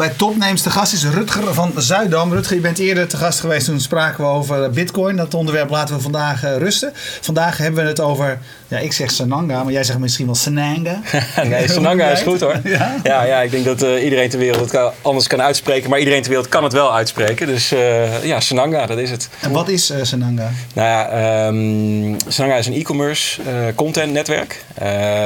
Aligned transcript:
Bij 0.00 0.08
Topnames. 0.08 0.62
De 0.62 0.70
gast 0.70 0.92
is 0.92 1.04
Rutger 1.04 1.54
van 1.54 1.72
Zuidam. 1.76 2.32
Rutger, 2.32 2.54
je 2.54 2.60
bent 2.60 2.78
eerder 2.78 3.08
te 3.08 3.16
gast 3.16 3.40
geweest. 3.40 3.66
Toen 3.66 3.80
spraken 3.80 4.24
we 4.24 4.30
over 4.30 4.70
Bitcoin. 4.70 5.16
Dat 5.16 5.34
onderwerp 5.34 5.70
laten 5.70 5.94
we 5.94 6.00
vandaag 6.00 6.44
uh, 6.44 6.56
rusten. 6.56 6.92
Vandaag 7.20 7.58
hebben 7.58 7.82
we 7.82 7.88
het 7.88 8.00
over, 8.00 8.38
ja, 8.68 8.78
ik 8.78 8.92
zeg 8.92 9.10
Sananga, 9.10 9.62
maar 9.62 9.72
jij 9.72 9.84
zegt 9.84 9.98
misschien 9.98 10.26
wel 10.26 10.34
Sananga. 10.34 11.00
nee, 11.44 11.68
Sananga 11.68 12.08
is 12.08 12.20
goed 12.20 12.40
hoor. 12.40 12.60
Ja, 12.70 12.96
ja, 13.02 13.22
ja 13.24 13.40
ik 13.40 13.50
denk 13.50 13.64
dat 13.64 13.82
uh, 13.82 14.04
iedereen 14.04 14.30
ter 14.30 14.38
wereld 14.38 14.60
het 14.60 14.70
kan, 14.70 14.92
anders 15.02 15.26
kan 15.26 15.42
uitspreken. 15.42 15.90
Maar 15.90 15.98
iedereen 15.98 16.20
ter 16.20 16.30
wereld 16.30 16.48
kan 16.48 16.64
het 16.64 16.72
wel 16.72 16.94
uitspreken. 16.94 17.46
Dus 17.46 17.72
uh, 17.72 18.24
ja, 18.24 18.40
Sananga, 18.40 18.86
dat 18.86 18.98
is 18.98 19.10
het. 19.10 19.28
En 19.40 19.50
wat 19.52 19.68
is 19.68 19.92
Sananga? 20.02 20.50
Nou 20.74 20.88
ja, 20.88 21.46
um, 21.46 22.16
Sananga 22.28 22.56
is 22.56 22.66
een 22.66 22.74
e-commerce 22.74 23.40
content 23.74 24.12
netwerk. 24.12 24.64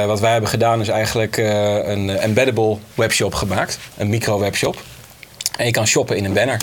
wat 0.05 0.19
wij 0.19 0.31
hebben 0.31 0.49
gedaan 0.49 0.81
is 0.81 0.87
eigenlijk 0.87 1.37
een 1.37 2.09
embeddable 2.09 2.77
webshop 2.95 3.33
gemaakt. 3.33 3.79
Een 3.97 4.09
micro 4.09 4.39
webshop. 4.39 4.64
En 5.57 5.65
je 5.65 5.71
kan 5.71 5.87
shoppen 5.87 6.17
in 6.17 6.25
een 6.25 6.33
banner. 6.33 6.57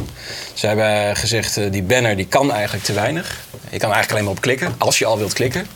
Ze 0.54 0.66
hebben 0.66 1.16
gezegd, 1.16 1.58
uh, 1.58 1.70
die 1.70 1.82
banner 1.82 2.16
die 2.16 2.26
kan 2.26 2.52
eigenlijk 2.52 2.84
te 2.84 2.92
weinig. 2.92 3.40
Je 3.50 3.78
kan 3.78 3.92
eigenlijk 3.92 4.10
alleen 4.10 4.24
maar 4.24 4.32
op 4.32 4.40
klikken, 4.40 4.74
als 4.78 4.98
je 4.98 5.04
al 5.04 5.18
wilt 5.18 5.32
klikken. 5.32 5.66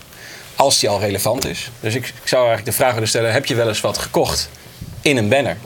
Als 0.57 0.79
die 0.79 0.89
al 0.89 1.01
relevant 1.01 1.47
is. 1.47 1.71
Dus 1.81 1.95
ik, 1.95 2.07
ik 2.07 2.29
zou 2.29 2.47
eigenlijk 2.47 2.77
de 2.77 2.83
vraag 2.83 2.93
willen 2.93 3.09
stellen, 3.09 3.33
heb 3.33 3.47
je 3.47 3.55
wel 3.55 3.69
eens 3.69 3.81
wat 3.81 3.99
gekocht 3.99 4.49
in 5.03 5.17
een 5.17 5.29
banner? 5.29 5.57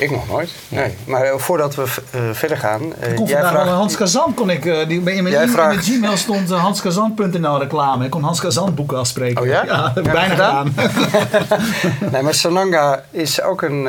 Ik 0.00 0.10
nog 0.10 0.28
nooit. 0.28 0.50
Nee. 0.68 0.94
Maar 1.04 1.24
uh, 1.24 1.34
voordat 1.36 1.74
we 1.74 1.82
uh, 1.82 2.20
verder 2.32 2.56
gaan. 2.56 2.82
Uh, 2.82 3.14
kon 3.14 3.26
jij 3.26 3.40
vraagt... 3.40 3.68
Hans 3.68 3.96
Kazan 3.96 4.34
kon 4.34 4.50
ik. 4.50 4.62
die, 4.62 4.72
in, 4.88 5.02
mijn, 5.02 5.26
in 5.26 5.48
vraagt... 5.48 5.84
Gmail 5.84 6.16
stond 6.16 6.50
hanskazan.nl 6.50 7.58
reclame. 7.58 8.04
Ik 8.04 8.10
kon 8.10 8.22
Hans 8.22 8.40
Kazan 8.40 8.74
boeken 8.74 8.98
afspreken. 8.98 9.40
Oh 9.40 9.46
ja? 9.46 9.64
Ja, 9.64 9.92
heb 9.94 10.06
ik 10.06 10.12
bijna 10.12 10.28
gedaan. 10.28 10.74
nee, 12.12 12.22
maar 12.22 12.34
Sananga 12.34 13.04
is 13.10 13.42
ook 13.42 13.62
een, 13.62 13.84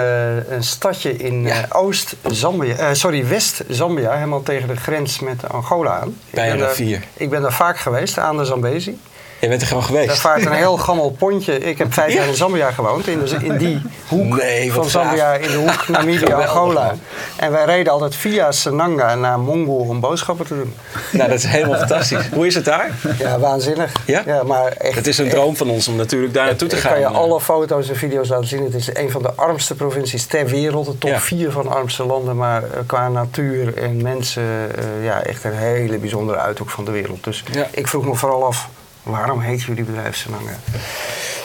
een 0.53 0.64
stadje 0.64 1.18
in 1.18 1.44
ja. 1.44 1.66
Oost-Zambia. 1.70 2.94
sorry, 2.94 3.28
West-Zambia. 3.28 4.12
Helemaal 4.12 4.44
tegen 4.44 4.68
de 4.68 4.75
grens 4.75 5.20
met 5.20 5.50
Angola 5.50 6.00
aan. 6.00 6.18
Bij 6.30 6.52
een 6.52 6.68
rivier. 6.68 7.03
Ik 7.14 7.30
ben 7.30 7.42
daar 7.42 7.53
vaak 7.53 7.78
geweest, 7.78 8.18
aan 8.18 8.38
de 8.38 8.46
Zambezi. 8.46 9.00
Je 9.42 9.47
bent 9.47 9.61
er 9.61 9.67
gewoon 9.67 9.84
geweest. 9.84 10.08
Daar 10.08 10.17
vaart 10.17 10.45
een 10.45 10.52
heel 10.52 10.78
gammel 10.78 11.11
pontje. 11.11 11.58
Ik 11.58 11.78
heb 11.78 11.94
vijf 11.94 12.14
jaar 12.14 12.28
in 12.28 12.36
Zambia 12.36 12.72
gewoond. 12.72 13.08
In, 13.08 13.20
de, 13.20 13.38
in 13.42 13.58
die 13.58 13.81
hoek 14.08 14.42
van 14.70 14.89
Zambia, 14.89 15.34
in 15.34 15.47
de 15.47 15.58
hoek 15.58 15.88
Namibië, 15.97 16.34
Angola. 16.34 16.95
En 17.36 17.52
wij 17.52 17.66
reden 17.66 17.94
altijd 17.94 18.16
via 18.16 18.52
Senanga 18.52 19.16
naar 19.16 19.39
Mongo 19.39 19.72
om 19.72 20.00
boodschappen 20.00 20.45
te 20.45 20.56
doen. 20.56 20.73
Nou, 21.12 21.30
dat 21.30 21.38
is 21.38 21.45
helemaal 21.45 21.78
fantastisch. 21.78 22.28
Hoe 22.34 22.47
is 22.47 22.56
het 22.56 22.66
daar? 22.66 22.92
Ja, 23.17 23.39
waanzinnig. 23.39 23.92
Ja? 24.06 24.23
ja 24.25 24.44
maar 24.44 24.72
echt, 24.72 24.95
het 24.95 25.08
is 25.08 25.17
een 25.17 25.30
droom 25.30 25.56
van 25.56 25.69
ons 25.69 25.88
om 25.88 25.95
natuurlijk 25.95 26.34
daar 26.34 26.45
naartoe 26.45 26.67
te 26.67 26.75
gaan. 26.75 26.95
Ik 26.95 27.02
kan 27.02 27.12
je 27.12 27.17
alle 27.17 27.42
foto's 27.42 27.89
en 27.89 27.95
video's 27.95 28.30
laten 28.30 28.47
zien. 28.47 28.64
Het 28.64 28.73
is 28.73 28.95
een 28.95 29.12
van 29.12 29.22
de 29.22 29.31
armste 29.36 29.75
provincies 29.75 30.25
ter 30.25 30.45
wereld. 30.45 30.86
De 30.86 30.97
top 30.97 31.19
4 31.19 31.52
van 31.52 31.64
de 31.64 31.69
armste 31.69 32.06
landen. 32.06 32.36
Maar 32.36 32.64
eh, 32.64 32.69
qua 32.86 33.09
natuur 33.09 33.78
en 33.78 34.02
mensen, 34.02 34.44
uh, 34.44 35.06
ja, 35.06 35.23
echt 35.23 35.44
een 35.44 35.56
hele 35.56 35.97
bijzondere 35.97 36.38
uithoek 36.38 36.69
van 36.69 36.86
de 36.86 36.92
wereld. 36.92 37.23
Dus 37.23 37.44
ik 37.72 37.88
vroeg 37.88 38.06
me 38.06 38.16
vooral 38.16 38.45
af 38.45 38.69
Waarom 39.04 39.40
heet 39.40 39.62
jullie 39.62 39.84
bedrijf 39.84 40.16
Sananga? 40.16 40.58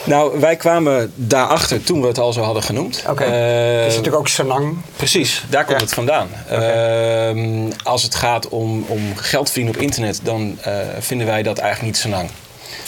Nou, 0.07 0.41
wij 0.41 0.57
kwamen 0.57 1.13
daarachter 1.15 1.83
toen 1.83 2.01
we 2.01 2.07
het 2.07 2.19
al 2.19 2.33
zo 2.33 2.43
hadden 2.43 2.63
genoemd. 2.63 2.99
Oké. 3.01 3.11
Okay. 3.11 3.29
Uh, 3.29 3.87
is 3.87 3.95
natuurlijk 3.95 4.17
ook 4.17 4.29
Sanang. 4.29 4.77
Precies, 4.97 5.45
daar 5.49 5.65
komt 5.65 5.81
het 5.81 5.95
vandaan. 5.95 6.29
Okay. 6.51 7.35
Uh, 7.35 7.71
als 7.83 8.03
het 8.03 8.15
gaat 8.15 8.49
om, 8.49 8.85
om 8.89 9.17
geld 9.17 9.47
verdienen 9.47 9.75
op 9.75 9.81
internet, 9.81 10.21
dan 10.23 10.59
uh, 10.67 10.79
vinden 10.99 11.27
wij 11.27 11.43
dat 11.43 11.59
eigenlijk 11.59 11.93
niet 11.93 12.03
Sanang. 12.03 12.31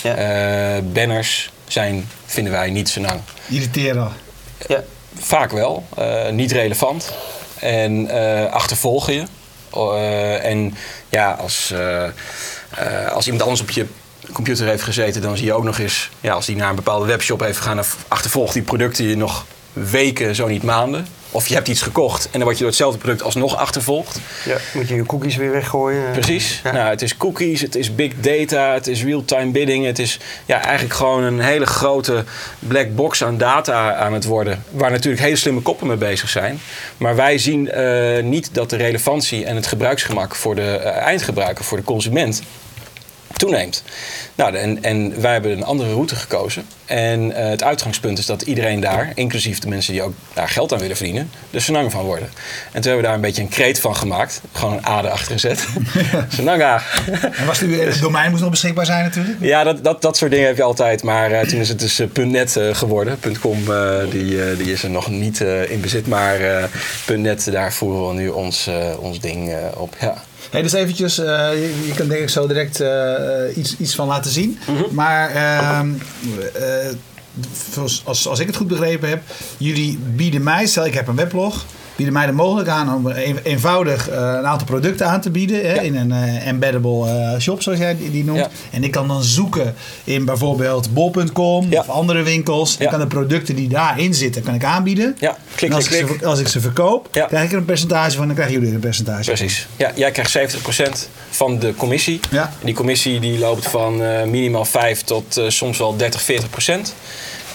Ja. 0.02 0.14
Eh, 0.14 0.82
banners 0.92 1.50
zijn, 1.66 2.08
vinden 2.26 2.52
wij 2.52 2.70
niet 2.70 2.88
Sanang. 2.88 3.20
Irriteren. 3.48 4.12
Ja. 4.66 4.82
Vaak 5.18 5.50
wel. 5.50 5.84
niet 6.30 6.52
relevant. 6.52 7.12
En 7.58 8.10
achtervolgen 8.50 9.14
je. 9.14 9.24
en 10.42 10.74
ja, 11.08 11.32
als, 11.32 11.74
als 13.12 13.24
iemand 13.24 13.42
anders 13.42 13.60
op 13.60 13.70
je 13.70 13.86
computer 14.32 14.66
heeft 14.66 14.82
gezeten, 14.82 15.22
dan 15.22 15.36
zie 15.36 15.46
je 15.46 15.52
ook 15.52 15.64
nog 15.64 15.78
eens, 15.78 16.10
ja, 16.20 16.32
als 16.32 16.46
die 16.46 16.56
naar 16.56 16.70
een 16.70 16.76
bepaalde 16.76 17.06
webshop 17.06 17.40
heeft 17.40 17.58
gegaan, 17.58 17.84
achtervolgt 18.08 18.52
die 18.52 18.62
producten 18.62 19.04
je 19.04 19.16
nog 19.16 19.46
weken, 19.72 20.34
zo 20.34 20.46
niet 20.46 20.62
maanden. 20.62 21.06
Of 21.30 21.46
je 21.46 21.54
hebt 21.54 21.68
iets 21.68 21.82
gekocht 21.82 22.24
en 22.24 22.30
dan 22.32 22.42
word 22.42 22.52
je 22.52 22.58
door 22.58 22.68
hetzelfde 22.68 22.98
product 22.98 23.22
alsnog 23.22 23.56
achtervolgd. 23.56 24.20
Ja, 24.44 24.56
moet 24.74 24.88
je 24.88 24.94
je 24.94 25.06
cookies 25.06 25.36
weer 25.36 25.50
weggooien. 25.50 26.12
Precies. 26.12 26.60
Nou, 26.62 26.88
het 26.88 27.02
is 27.02 27.16
cookies, 27.16 27.60
het 27.60 27.74
is 27.74 27.94
big 27.94 28.12
data, 28.20 28.74
het 28.74 28.86
is 28.86 29.04
real-time 29.04 29.50
bidding. 29.50 29.84
Het 29.84 29.98
is 29.98 30.18
ja, 30.44 30.62
eigenlijk 30.62 30.94
gewoon 30.94 31.22
een 31.22 31.40
hele 31.40 31.66
grote 31.66 32.24
black 32.58 32.94
box 32.94 33.24
aan 33.24 33.38
data 33.38 33.94
aan 33.94 34.12
het 34.12 34.24
worden. 34.24 34.64
Waar 34.70 34.90
natuurlijk 34.90 35.22
hele 35.22 35.36
slimme 35.36 35.60
koppen 35.60 35.86
mee 35.86 35.96
bezig 35.96 36.28
zijn. 36.28 36.60
Maar 36.96 37.16
wij 37.16 37.38
zien 37.38 37.70
uh, 37.74 38.22
niet 38.22 38.48
dat 38.52 38.70
de 38.70 38.76
relevantie 38.76 39.44
en 39.44 39.56
het 39.56 39.66
gebruiksgemak 39.66 40.34
voor 40.34 40.54
de 40.54 40.80
uh, 40.82 40.86
eindgebruiker, 40.86 41.64
voor 41.64 41.78
de 41.78 41.84
consument, 41.84 42.42
toeneemt. 43.36 43.82
Nou, 44.34 44.56
en, 44.56 44.82
en 44.82 45.20
wij 45.20 45.32
hebben 45.32 45.50
een 45.50 45.64
andere 45.64 45.92
route 45.92 46.16
gekozen. 46.16 46.66
En 46.84 47.30
uh, 47.30 47.36
het 47.36 47.62
uitgangspunt 47.62 48.18
is 48.18 48.26
dat 48.26 48.42
iedereen 48.42 48.80
daar, 48.80 49.12
inclusief 49.14 49.58
de 49.58 49.68
mensen 49.68 49.92
die 49.92 50.02
ook 50.02 50.12
daar 50.32 50.48
geld 50.48 50.72
aan 50.72 50.78
willen 50.78 50.96
verdienen, 50.96 51.30
er 51.50 51.62
Sanang 51.62 51.90
van 51.90 52.04
worden. 52.04 52.28
En 52.28 52.80
toen 52.80 52.82
hebben 52.82 52.96
we 52.96 53.02
daar 53.02 53.14
een 53.14 53.20
beetje 53.20 53.42
een 53.42 53.48
kreet 53.48 53.80
van 53.80 53.96
gemaakt. 53.96 54.40
Gewoon 54.52 54.72
een 54.72 54.86
ader 54.86 55.10
achter 55.10 55.32
gezet. 55.32 55.66
Sananga. 56.36 56.82
En 57.32 57.46
was 57.46 57.60
het, 57.60 57.80
het 57.80 58.00
domein 58.00 58.30
moest 58.30 58.42
nog 58.42 58.50
beschikbaar 58.50 58.86
zijn 58.86 59.04
natuurlijk? 59.04 59.36
Ja, 59.40 59.64
dat, 59.64 59.84
dat, 59.84 60.02
dat 60.02 60.16
soort 60.16 60.30
dingen 60.30 60.46
heb 60.46 60.56
je 60.56 60.62
altijd. 60.62 61.02
Maar 61.02 61.30
uh, 61.30 61.40
toen 61.40 61.60
is 61.60 61.68
het 61.68 61.80
dus 61.80 62.00
uh, 62.00 62.26
.net 62.26 62.60
geworden. 62.72 63.18
.com 63.40 63.64
die, 64.10 64.56
die 64.56 64.72
is 64.72 64.82
er 64.82 64.90
nog 64.90 65.10
niet 65.10 65.40
in 65.68 65.80
bezit. 65.80 66.06
Maar 66.06 66.68
.net, 67.16 67.48
daar 67.52 67.72
voeren 67.72 68.08
we 68.08 68.14
nu 68.14 68.28
ons, 68.28 68.70
ons 68.98 69.20
ding 69.20 69.54
op. 69.74 69.96
Ja. 70.00 70.24
Hey, 70.50 70.62
dus 70.62 70.72
eventjes, 70.72 71.18
uh, 71.18 71.26
je, 71.52 71.86
je, 71.86 71.92
kan 71.94 72.08
denk 72.08 72.20
ik 72.20 72.28
zo 72.28 72.46
direct 72.46 72.80
uh, 72.80 73.56
iets, 73.56 73.76
iets 73.78 73.94
van 73.94 74.06
laten 74.06 74.30
zien. 74.30 74.58
Mm 74.66 74.76
-hmm. 74.76 74.94
Maar 74.94 75.34
uh, 75.34 75.80
als, 78.04 78.26
als 78.26 78.38
ik 78.38 78.46
het 78.46 78.56
goed 78.56 78.68
begrepen 78.68 79.08
heb, 79.08 79.22
jullie 79.56 79.98
bieden 79.98 80.42
mij, 80.42 80.66
stel 80.66 80.86
ik 80.86 80.94
heb 80.94 81.08
een 81.08 81.16
weblog 81.16 81.64
bieden 81.98 82.16
mij 82.16 82.26
de 82.26 82.32
mogelijkheid 82.32 82.78
aan 82.78 82.94
om 82.94 83.10
eenvoudig 83.42 84.10
uh, 84.10 84.14
een 84.16 84.46
aantal 84.46 84.66
producten 84.66 85.06
aan 85.06 85.20
te 85.20 85.30
bieden. 85.30 85.70
Hè, 85.70 85.80
In 85.80 85.96
een 85.96 86.10
uh, 86.10 86.46
embeddable 86.46 87.06
uh, 87.06 87.40
shop, 87.40 87.62
zoals 87.62 87.78
jij 87.78 87.96
die, 88.10 88.24
noemt. 88.24 88.38
Ja. 88.38 88.48
En 88.70 88.84
ik 88.84 88.90
kan 88.90 89.08
dan 89.08 89.22
zoeken 89.22 89.74
in 90.04 90.24
bijvoorbeeld 90.24 90.94
bol.com 90.94 91.66
ja. 91.70 91.80
of 91.80 91.88
andere 91.88 92.22
winkels. 92.22 92.76
Ik 92.76 92.88
kan 92.88 93.00
de 93.00 93.06
producten 93.06 93.56
die 93.56 93.68
daarin 93.68 94.14
zitten, 94.14 94.42
kan 94.42 94.54
ik 94.54 94.64
aanbieden. 94.64 95.16
Ja, 95.18 95.36
klik, 95.54 95.70
en 95.70 95.76
als, 95.76 95.88
klik, 95.88 96.00
ik 96.00 96.06
klik. 96.06 96.20
Ze, 96.20 96.26
als 96.26 96.40
ik 96.40 96.48
ze 96.48 96.60
verkoop, 96.60 97.08
krijg 97.10 97.44
ik 97.44 97.52
er 97.52 97.58
een 97.58 97.64
percentage 97.64 98.16
van. 98.16 98.26
Dan 98.26 98.34
krijgen 98.34 98.54
jullie 98.54 98.68
er 98.68 98.74
een 98.74 98.80
percentage 98.80 99.24
Precies. 99.24 99.66
Ja, 99.76 99.92
jij 99.94 100.10
krijgt 100.10 100.56
70% 100.56 101.08
van 101.30 101.58
de 101.58 101.74
commissie. 101.74 102.20
Ja. 102.30 102.52
Die 102.64 102.74
commissie 102.74 103.20
die 103.20 103.38
loopt 103.38 103.68
van 103.68 103.96
minimaal 104.30 104.64
5 104.64 105.02
tot 105.02 105.40
soms 105.48 105.78
wel 105.78 105.96
30, 105.96 106.22
40%. 106.22 106.26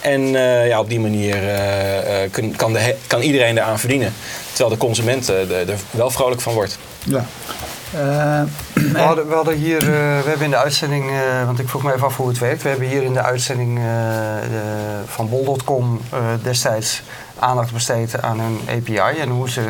En 0.03 0.21
uh, 0.21 0.67
ja, 0.67 0.79
op 0.79 0.89
die 0.89 0.99
manier 0.99 1.43
uh, 1.43 2.31
kun, 2.31 2.55
kan, 2.55 2.73
de, 2.73 2.95
kan 3.07 3.21
iedereen 3.21 3.57
eraan 3.57 3.79
verdienen. 3.79 4.13
Terwijl 4.49 4.69
de 4.69 4.77
consument 4.77 5.27
er 5.27 5.77
wel 5.91 6.09
vrolijk 6.09 6.41
van 6.41 6.53
wordt. 6.53 6.77
Ja. 7.03 7.25
we, 8.73 8.99
hadden, 8.99 9.27
we 9.27 9.33
hadden 9.33 9.55
hier, 9.57 9.79
we 9.79 10.23
hebben 10.25 10.45
in 10.45 10.49
de 10.49 10.57
uitzending, 10.57 11.11
want 11.45 11.59
ik 11.59 11.69
vroeg 11.69 11.83
me 11.83 11.93
even 11.93 12.07
af 12.07 12.17
hoe 12.17 12.27
het 12.27 12.39
werkt. 12.39 12.61
We 12.61 12.69
hebben 12.69 12.87
hier 12.87 13.03
in 13.03 13.13
de 13.13 13.21
uitzending 13.21 13.79
van 15.05 15.29
bol.com 15.29 16.01
destijds 16.43 17.01
aandacht 17.39 17.73
besteed 17.73 18.21
aan 18.21 18.39
hun 18.39 18.59
API 18.69 19.19
en 19.19 19.29
hoe 19.29 19.49
ze 19.49 19.67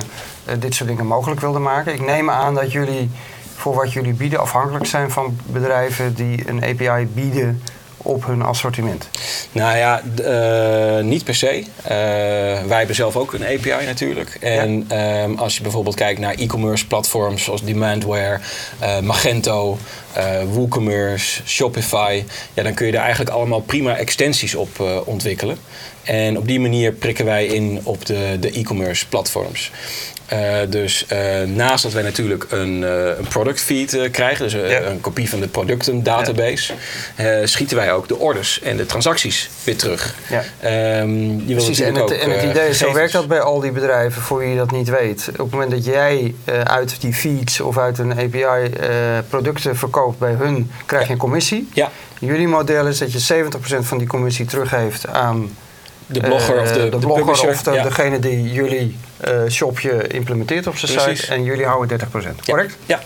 dit 0.60 0.76
soort 0.76 0.90
dingen 0.90 1.06
mogelijk 1.06 1.42
wilden 1.42 1.62
maken. 1.62 1.94
Ik 1.94 2.06
neem 2.06 2.30
aan 2.30 2.56
dat 2.56 2.72
jullie 2.72 3.10
voor 3.56 3.76
wat 3.76 3.94
jullie 3.94 4.14
bieden 4.14 4.40
afhankelijk 4.40 4.86
zijn 4.86 5.12
van 5.12 5.38
bedrijven 5.46 6.14
die 6.14 6.50
een 6.50 6.64
API 6.64 7.08
bieden 7.14 7.62
op 8.04 8.26
hun 8.26 8.42
assortiment? 8.42 9.10
Nou 9.52 9.78
ja, 9.78 10.02
uh, 10.22 11.04
niet 11.04 11.24
per 11.24 11.36
se. 11.36 11.60
Uh, 11.60 11.66
wij 12.68 12.78
hebben 12.78 12.96
zelf 12.96 13.16
ook 13.16 13.34
een 13.34 13.44
API 13.44 13.86
natuurlijk. 13.86 14.38
En 14.40 14.86
ja. 14.90 15.24
um, 15.24 15.38
als 15.38 15.56
je 15.56 15.62
bijvoorbeeld 15.62 15.96
kijkt 15.96 16.20
naar 16.20 16.34
e-commerce 16.34 16.88
platforms 16.88 17.44
zoals 17.44 17.64
Demandware, 17.64 18.40
uh, 18.82 19.00
Magento, 19.00 19.78
WooCommerce, 20.54 21.42
Shopify, 21.46 22.24
ja, 22.54 22.64
dan 22.64 22.74
kun 22.74 22.86
je 22.86 22.92
daar 22.92 23.02
eigenlijk 23.04 23.36
allemaal 23.36 23.62
prima 23.62 23.98
extensies 23.98 24.56
op 24.56 24.80
ontwikkelen. 25.06 25.58
En 26.04 26.38
op 26.38 26.48
die 26.48 26.60
manier 26.60 26.92
prikken 26.92 27.26
wij 27.26 27.46
in 27.46 27.80
op 27.84 28.06
de, 28.06 28.38
de 28.40 28.52
e-commerce 28.52 29.08
platforms. 29.08 29.72
Uh, 30.34 30.40
dus 30.70 31.06
uh, 31.12 31.42
naast 31.48 31.84
dat 31.84 31.94
wij 31.94 32.04
natuurlijk 32.04 32.46
een, 32.50 32.82
uh, 32.82 33.18
een 33.18 33.28
product 33.30 33.62
feed 33.62 34.10
krijgen, 34.12 34.44
dus 34.44 34.54
ja. 34.54 34.82
een 34.82 35.02
kopie 35.02 35.30
van 35.30 35.40
de 35.40 35.48
producten 35.48 36.04
database, 36.04 36.74
ja. 37.18 37.46
schieten 37.46 37.78
wij 37.78 37.94
ook 37.94 38.08
de 38.08 38.18
orders 38.18 38.62
en 38.62 38.78
de 38.78 38.86
transacties 38.86 39.50
weer 39.64 39.78
terug. 39.78 40.16
Ja. 40.30 41.00
Um, 41.02 41.46
Precies, 41.46 41.80
en 41.80 41.96
het, 41.96 42.12
en 42.12 42.32
het 42.32 42.44
idee 42.44 42.70
is, 42.70 42.78
zo 42.78 42.94
werkt 42.94 43.14
dat 43.14 43.28
bij 43.28 43.42
al 43.42 43.60
die 43.60 43.72
bedrijven, 43.72 44.22
voor 44.22 44.44
je 44.44 44.56
dat 44.56 44.72
niet 44.72 44.90
weet. 44.90 45.28
Op 45.30 45.38
het 45.38 45.52
moment 45.52 45.72
dat 45.72 45.86
jij 45.86 46.36
uit 46.64 47.02
die 47.02 47.14
feeds 47.14 47.60
of 47.60 47.78
uit 47.78 47.98
een 48.00 48.12
API 48.12 48.70
producten 49.30 49.76
verkoopt 49.76 50.20
bij 50.20 50.34
hun, 50.34 50.72
krijg 50.86 51.06
je 51.08 51.14
een 51.14 51.20
commissie. 51.20 51.70
Ja. 51.74 51.92
Jullie 52.20 52.48
model 52.48 52.88
is 52.88 52.98
dat 52.98 53.12
je 53.12 53.44
70% 53.46 53.48
van 53.80 53.98
die 53.98 54.08
commissie 54.08 54.46
teruggeeft 54.46 55.08
aan 55.08 55.50
de 56.08 56.20
blogger 56.20 56.62
of 56.62 56.72
de, 56.72 56.90
de, 56.90 56.98
blogger 56.98 57.50
of 57.50 57.64
de, 57.64 57.72
degene 57.72 58.20
die 58.20 58.52
jullie 58.52 58.98
shopje 59.50 60.08
implementeert 60.08 60.68
op 60.68 60.78
zijn 60.78 61.16
site. 61.16 61.34
En 61.34 61.44
jullie 61.44 61.66
houden 61.66 62.00
30%, 62.00 62.04
correct? 62.46 62.78
Ja. 62.86 63.00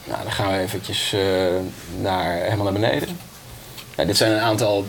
Nou, 0.05 0.23
dan 0.23 0.33
gaan 0.33 0.53
we 0.53 0.59
eventjes 0.59 1.15
uh, 1.15 1.21
naar, 2.01 2.33
helemaal 2.33 2.65
naar 2.65 2.73
beneden. 2.73 3.09
dit 3.95 4.17
zijn 4.17 4.33
een 4.33 4.41
aantal 4.41 4.87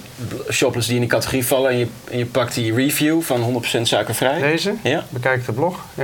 shoppers 0.50 0.86
die 0.86 0.96
in 0.96 1.02
die 1.02 1.10
categorie 1.10 1.46
vallen. 1.46 1.72
En 1.72 1.78
je, 1.78 1.88
en 2.12 2.18
je 2.18 2.26
pakt 2.26 2.54
die 2.54 2.74
review 2.74 3.22
van 3.22 3.64
100% 3.78 3.82
suikervrij. 3.82 4.40
Deze? 4.40 4.74
Ja. 4.84 5.04
Bekijk 5.10 5.46
de 5.46 5.52
blog. 5.52 5.86
Ja. 5.94 6.04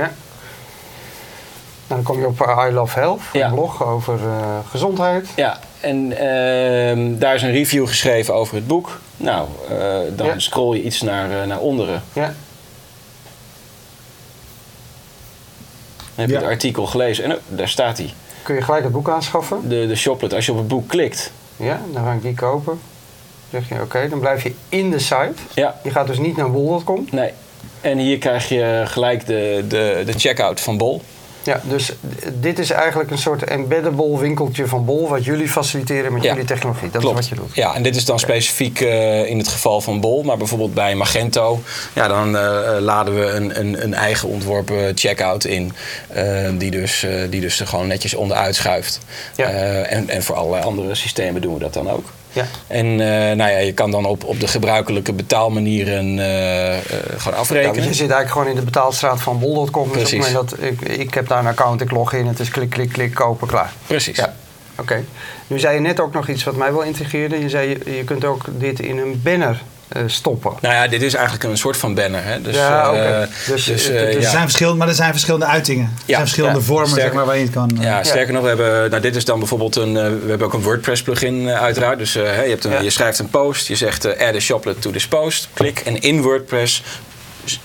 Nou, 1.88 2.02
dan 2.02 2.02
kom 2.02 2.18
je 2.18 2.26
op 2.26 2.66
I 2.68 2.72
Love 2.72 2.98
Health, 2.98 3.20
een 3.32 3.50
blog 3.50 3.84
over 3.84 4.18
uh, 4.24 4.58
gezondheid. 4.70 5.28
Ja, 5.36 5.58
en 5.80 6.10
uh, 6.10 7.18
daar 7.20 7.34
is 7.34 7.42
een 7.42 7.52
review 7.52 7.86
geschreven 7.86 8.34
over 8.34 8.54
het 8.54 8.66
boek. 8.66 9.00
Nou, 9.16 9.48
uh, 9.72 9.98
dan 10.16 10.40
scroll 10.40 10.76
je 10.76 10.82
iets 10.82 11.00
naar, 11.00 11.46
naar 11.46 11.58
onderen. 11.58 12.02
Ja. 12.12 12.34
Heb 16.16 16.28
je 16.28 16.34
het 16.36 16.44
artikel 16.44 16.86
gelezen 16.86 17.24
en 17.24 17.32
oh, 17.32 17.38
daar 17.48 17.68
staat 17.68 17.98
hij. 17.98 18.14
Kun 18.42 18.54
je 18.54 18.62
gelijk 18.62 18.82
het 18.82 18.92
boek 18.92 19.08
aanschaffen? 19.08 19.68
De, 19.68 19.86
de 19.86 19.96
shoplet. 19.96 20.34
Als 20.34 20.46
je 20.46 20.52
op 20.52 20.58
het 20.58 20.68
boek 20.68 20.88
klikt. 20.88 21.32
Ja, 21.56 21.80
dan 21.92 22.04
ga 22.04 22.12
ik 22.12 22.22
die 22.22 22.34
kopen. 22.34 22.80
Dan 23.50 23.60
zeg 23.60 23.78
je 23.78 23.84
oké, 23.84 24.08
dan 24.08 24.18
blijf 24.18 24.42
je 24.42 24.54
in 24.68 24.90
de 24.90 24.98
site. 24.98 25.34
Ja. 25.54 25.80
Je 25.82 25.90
gaat 25.90 26.06
dus 26.06 26.18
niet 26.18 26.36
naar 26.36 26.50
bol.com. 26.50 27.06
Nee. 27.10 27.30
En 27.80 27.98
hier 27.98 28.18
krijg 28.18 28.48
je 28.48 28.82
gelijk 28.84 29.26
de, 29.26 29.64
de, 29.68 30.02
de 30.06 30.12
checkout 30.12 30.60
van 30.60 30.76
Bol. 30.76 31.02
Ja, 31.46 31.60
dus 31.64 31.92
dit 32.32 32.58
is 32.58 32.70
eigenlijk 32.70 33.10
een 33.10 33.18
soort 33.18 33.44
embeddable 33.44 34.18
winkeltje 34.18 34.66
van 34.66 34.84
Bol, 34.84 35.08
wat 35.08 35.24
jullie 35.24 35.48
faciliteren 35.48 36.12
met 36.12 36.22
jullie 36.22 36.44
technologie. 36.44 36.90
Dat 36.90 37.00
Klopt. 37.00 37.18
is 37.18 37.28
wat 37.28 37.38
je 37.38 37.44
doet. 37.44 37.54
Ja, 37.54 37.74
en 37.74 37.82
dit 37.82 37.96
is 37.96 38.04
dan 38.04 38.18
specifiek 38.18 38.80
uh, 38.80 39.28
in 39.28 39.38
het 39.38 39.48
geval 39.48 39.80
van 39.80 40.00
Bol, 40.00 40.22
maar 40.22 40.36
bijvoorbeeld 40.36 40.74
bij 40.74 40.94
Magento, 40.94 41.62
ja, 41.92 42.08
dan 42.08 42.34
uh, 42.34 42.60
laden 42.80 43.18
we 43.18 43.26
een, 43.26 43.60
een, 43.60 43.82
een, 43.82 43.94
eigen 43.94 44.28
ontworpen 44.28 44.92
checkout 44.94 45.44
in, 45.44 45.72
uh, 46.16 46.48
die, 46.58 46.70
dus, 46.70 47.06
die 47.30 47.40
dus 47.40 47.60
er 47.60 47.66
gewoon 47.66 47.86
netjes 47.86 48.14
onderuit 48.14 48.54
schuift. 48.54 48.98
Ja. 49.36 49.48
en, 49.82 50.08
en 50.08 50.22
voor 50.22 50.34
allerlei 50.34 50.64
andere 50.64 50.94
systemen 50.94 51.42
doen 51.42 51.54
we 51.54 51.60
dat 51.60 51.74
dan 51.74 51.90
ook. 51.90 52.04
Ja. 52.36 52.46
En 52.66 52.86
uh, 52.86 52.98
nou 53.08 53.50
ja, 53.50 53.58
je 53.58 53.72
kan 53.72 53.90
dan 53.90 54.04
op, 54.04 54.24
op 54.24 54.40
de 54.40 54.48
gebruikelijke 54.48 55.12
betaalmanieren 55.12 56.18
uh, 56.18 56.74
uh, 56.74 56.78
gewoon 57.16 57.38
afrekenen. 57.38 57.82
Ja, 57.82 57.88
je 57.88 57.94
zit 57.94 57.98
eigenlijk 57.98 58.30
gewoon 58.30 58.48
in 58.48 58.54
de 58.54 58.62
betaalstraat 58.62 59.22
van 59.22 59.38
bol.com. 59.38 59.92
Dus 59.92 60.10
Precies. 60.10 60.32
dat, 60.32 60.54
ik, 60.58 60.80
ik 60.80 61.14
heb 61.14 61.28
daar 61.28 61.38
een 61.38 61.46
account, 61.46 61.80
ik 61.80 61.90
log 61.90 62.12
in, 62.12 62.26
het 62.26 62.40
is 62.40 62.48
klik, 62.48 62.70
klik, 62.70 62.92
klik, 62.92 63.14
kopen, 63.14 63.48
klaar. 63.48 63.72
Precies. 63.86 64.16
Ja. 64.16 64.34
Oké. 64.78 65.04
Nu 65.46 65.58
zei 65.58 65.74
je 65.74 65.80
net 65.80 66.00
ook 66.00 66.12
nog 66.12 66.28
iets 66.28 66.44
wat 66.44 66.56
mij 66.56 66.72
wel 66.72 66.82
intrigeerde. 66.82 67.40
Je 67.40 67.48
zei, 67.48 67.68
je, 67.68 67.96
je 67.96 68.04
kunt 68.04 68.24
ook 68.24 68.44
dit 68.50 68.80
in 68.80 68.98
een 68.98 69.20
banner 69.22 69.62
stoppen. 70.06 70.52
Nou 70.60 70.74
ja, 70.74 70.88
dit 70.88 71.02
is 71.02 71.14
eigenlijk 71.14 71.44
een 71.44 71.58
soort 71.58 71.76
van 71.76 71.94
banner. 71.94 72.24
Hè? 72.24 72.42
Dus, 72.42 72.54
ja, 72.54 72.90
oké. 72.90 73.28
dus, 73.46 73.64
dus 73.64 73.90
uh, 73.90 74.14
er 74.14 74.22
zijn 74.22 74.42
verschillende, 74.42 74.78
maar 74.78 74.88
er 74.88 74.94
zijn 74.94 75.10
verschillende 75.10 75.46
uitingen. 75.46 75.84
Er 75.84 76.02
zijn 76.06 76.20
verschillende 76.20 76.60
vormen 76.60 76.88
sterker, 76.88 77.06
zeg 77.06 77.16
maar, 77.16 77.26
waar 77.26 77.36
je 77.36 77.42
het 77.42 77.52
kan... 77.52 77.78
ja, 77.80 78.02
sterker 78.02 78.32
nog, 78.32 78.42
we 78.42 78.48
hebben, 78.48 78.90
nou, 78.90 79.02
dit 79.02 79.16
is 79.16 79.24
dan 79.24 79.38
bijvoorbeeld 79.38 79.76
een... 79.76 79.92
we 79.92 80.28
hebben 80.28 80.46
ook 80.46 80.52
een 80.52 80.62
WordPress 80.62 81.02
plugin 81.02 81.48
uiteraard. 81.48 81.98
Dus 81.98 82.12
je, 82.12 82.20
hebt 82.20 82.64
een, 82.64 82.82
je 82.82 82.90
schrijft 82.90 83.18
een 83.18 83.30
post, 83.30 83.68
je 83.68 83.76
zegt 83.76 84.06
add 84.06 84.34
a 84.34 84.40
shoplet 84.40 84.82
to 84.82 84.90
this 84.90 85.06
post. 85.06 85.48
Klik 85.52 85.80
en 85.80 86.00
in 86.00 86.22
WordPress 86.22 86.82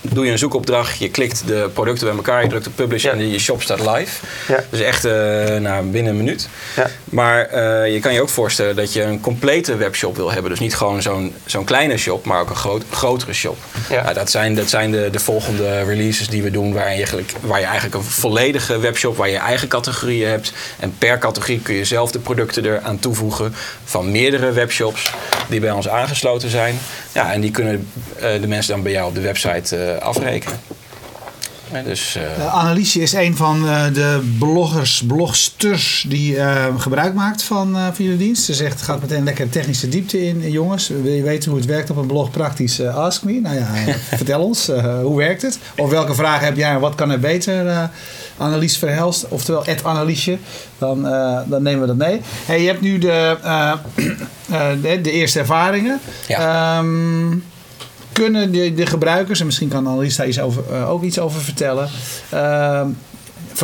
doe 0.00 0.24
je 0.24 0.30
een 0.32 0.38
zoekopdracht, 0.38 0.98
je 0.98 1.10
klikt 1.10 1.46
de 1.46 1.70
producten 1.72 2.06
bij 2.06 2.16
elkaar, 2.16 2.42
je 2.42 2.48
drukt 2.48 2.66
op 2.66 2.72
publish 2.76 3.04
en 3.04 3.30
je 3.30 3.38
shop 3.38 3.62
staat 3.62 3.80
live. 3.80 4.26
Ja. 4.48 4.64
Dus 4.70 4.80
echt 4.80 5.04
uh, 5.04 5.12
nou, 5.56 5.84
binnen 5.84 6.12
een 6.12 6.18
minuut. 6.18 6.48
Ja. 6.76 6.90
Maar 7.04 7.48
uh, 7.54 7.92
je 7.92 8.00
kan 8.00 8.12
je 8.12 8.20
ook 8.22 8.28
voorstellen 8.28 8.76
dat 8.76 8.92
je 8.92 9.02
een 9.02 9.20
complete 9.20 9.76
webshop 9.76 10.16
wil 10.16 10.32
hebben. 10.32 10.50
Dus 10.50 10.60
niet 10.60 10.74
gewoon 10.74 11.02
zo'n 11.02 11.34
zo'n 11.46 11.64
kleine 11.64 11.96
shop, 11.96 12.24
maar 12.24 12.40
ook 12.40 12.50
een 12.50 12.56
groot, 12.56 12.84
grotere 12.90 13.32
shop. 13.32 13.56
Ja. 13.88 14.02
Nou, 14.02 14.14
dat 14.14 14.30
zijn, 14.30 14.54
dat 14.54 14.68
zijn 14.68 14.90
de, 14.90 15.08
de 15.12 15.20
volgende 15.20 15.82
releases 15.82 16.28
die 16.28 16.42
we 16.42 16.50
doen, 16.50 16.72
waar 16.72 16.88
je, 16.88 16.94
eigenlijk, 16.94 17.32
waar 17.40 17.58
je 17.58 17.64
eigenlijk 17.64 17.94
een 17.94 18.02
volledige 18.02 18.78
webshop, 18.78 19.16
waar 19.16 19.28
je 19.28 19.36
eigen 19.36 19.68
categorieën 19.68 20.28
hebt. 20.28 20.52
En 20.78 20.94
per 20.98 21.18
categorie 21.18 21.60
kun 21.60 21.74
je 21.74 21.84
zelf 21.84 22.10
de 22.10 22.18
producten 22.18 22.64
eraan 22.64 22.98
toevoegen 22.98 23.54
van 23.84 24.10
meerdere 24.10 24.52
webshops 24.52 25.12
die 25.48 25.60
bij 25.60 25.70
ons 25.70 25.88
aangesloten 25.88 26.50
zijn. 26.50 26.78
Ja, 27.12 27.32
en 27.32 27.40
die 27.40 27.50
kunnen 27.50 27.88
uh, 28.16 28.22
de 28.40 28.46
mensen 28.46 28.72
dan 28.72 28.82
bij 28.82 28.92
jou 28.92 29.08
op 29.08 29.14
de 29.14 29.20
website 29.20 29.71
uh, 29.72 29.96
afrekenen. 29.96 30.58
dus, 31.84 32.16
uh... 32.16 32.54
Anneliesje 32.54 33.00
is 33.00 33.12
een 33.12 33.36
van 33.36 33.62
de 33.92 34.34
bloggers, 34.38 35.02
blogsters 35.06 36.04
die 36.08 36.36
gebruik 36.78 37.14
maakt 37.14 37.42
van, 37.42 37.72
van 37.72 38.04
jullie 38.04 38.18
dienst. 38.18 38.44
Ze 38.44 38.54
zegt, 38.54 38.82
gaat 38.82 39.00
meteen 39.00 39.24
lekker 39.24 39.48
technische 39.48 39.88
diepte 39.88 40.26
in. 40.26 40.50
Jongens, 40.50 40.88
wil 40.88 41.12
je 41.12 41.22
weten 41.22 41.50
hoe 41.50 41.60
het 41.60 41.68
werkt 41.68 41.90
op 41.90 41.96
een 41.96 42.06
blog 42.06 42.30
praktisch? 42.30 42.80
ask 42.80 43.22
me. 43.22 43.40
Nou 43.40 43.56
ja, 43.56 43.66
vertel 44.22 44.42
ons, 44.42 44.66
hoe 45.02 45.16
werkt 45.16 45.42
het? 45.42 45.58
Of 45.76 45.90
welke 45.90 46.14
vragen 46.14 46.44
heb 46.44 46.56
jij 46.56 46.70
en 46.70 46.80
wat 46.80 46.94
kan 46.94 47.10
er 47.10 47.20
beter? 47.20 47.90
Annelies 48.36 48.76
Verhelst, 48.76 49.28
oftewel 49.28 49.64
Ed 49.64 49.84
Anneliesje, 49.84 50.38
dan, 50.78 51.02
dan 51.46 51.62
nemen 51.62 51.80
we 51.80 51.86
dat 51.86 51.96
mee. 51.96 52.20
Hey, 52.46 52.60
je 52.60 52.66
hebt 52.66 52.80
nu 52.80 52.98
de, 52.98 53.36
de, 54.82 55.00
de, 55.00 55.10
eerste 55.10 55.38
ervaringen. 55.38 56.00
Ja. 56.28 56.78
Um, 56.78 57.44
kunnen 58.12 58.52
de, 58.52 58.74
de 58.74 58.86
gebruikers, 58.86 59.40
en 59.40 59.46
misschien 59.46 59.68
kan 59.68 59.86
Annelies 59.86 60.16
daar 60.16 60.44
over, 60.44 60.64
uh, 60.70 60.90
ook 60.90 61.02
iets 61.02 61.18
over 61.18 61.40
vertellen, 61.40 61.88
uh, 62.34 62.86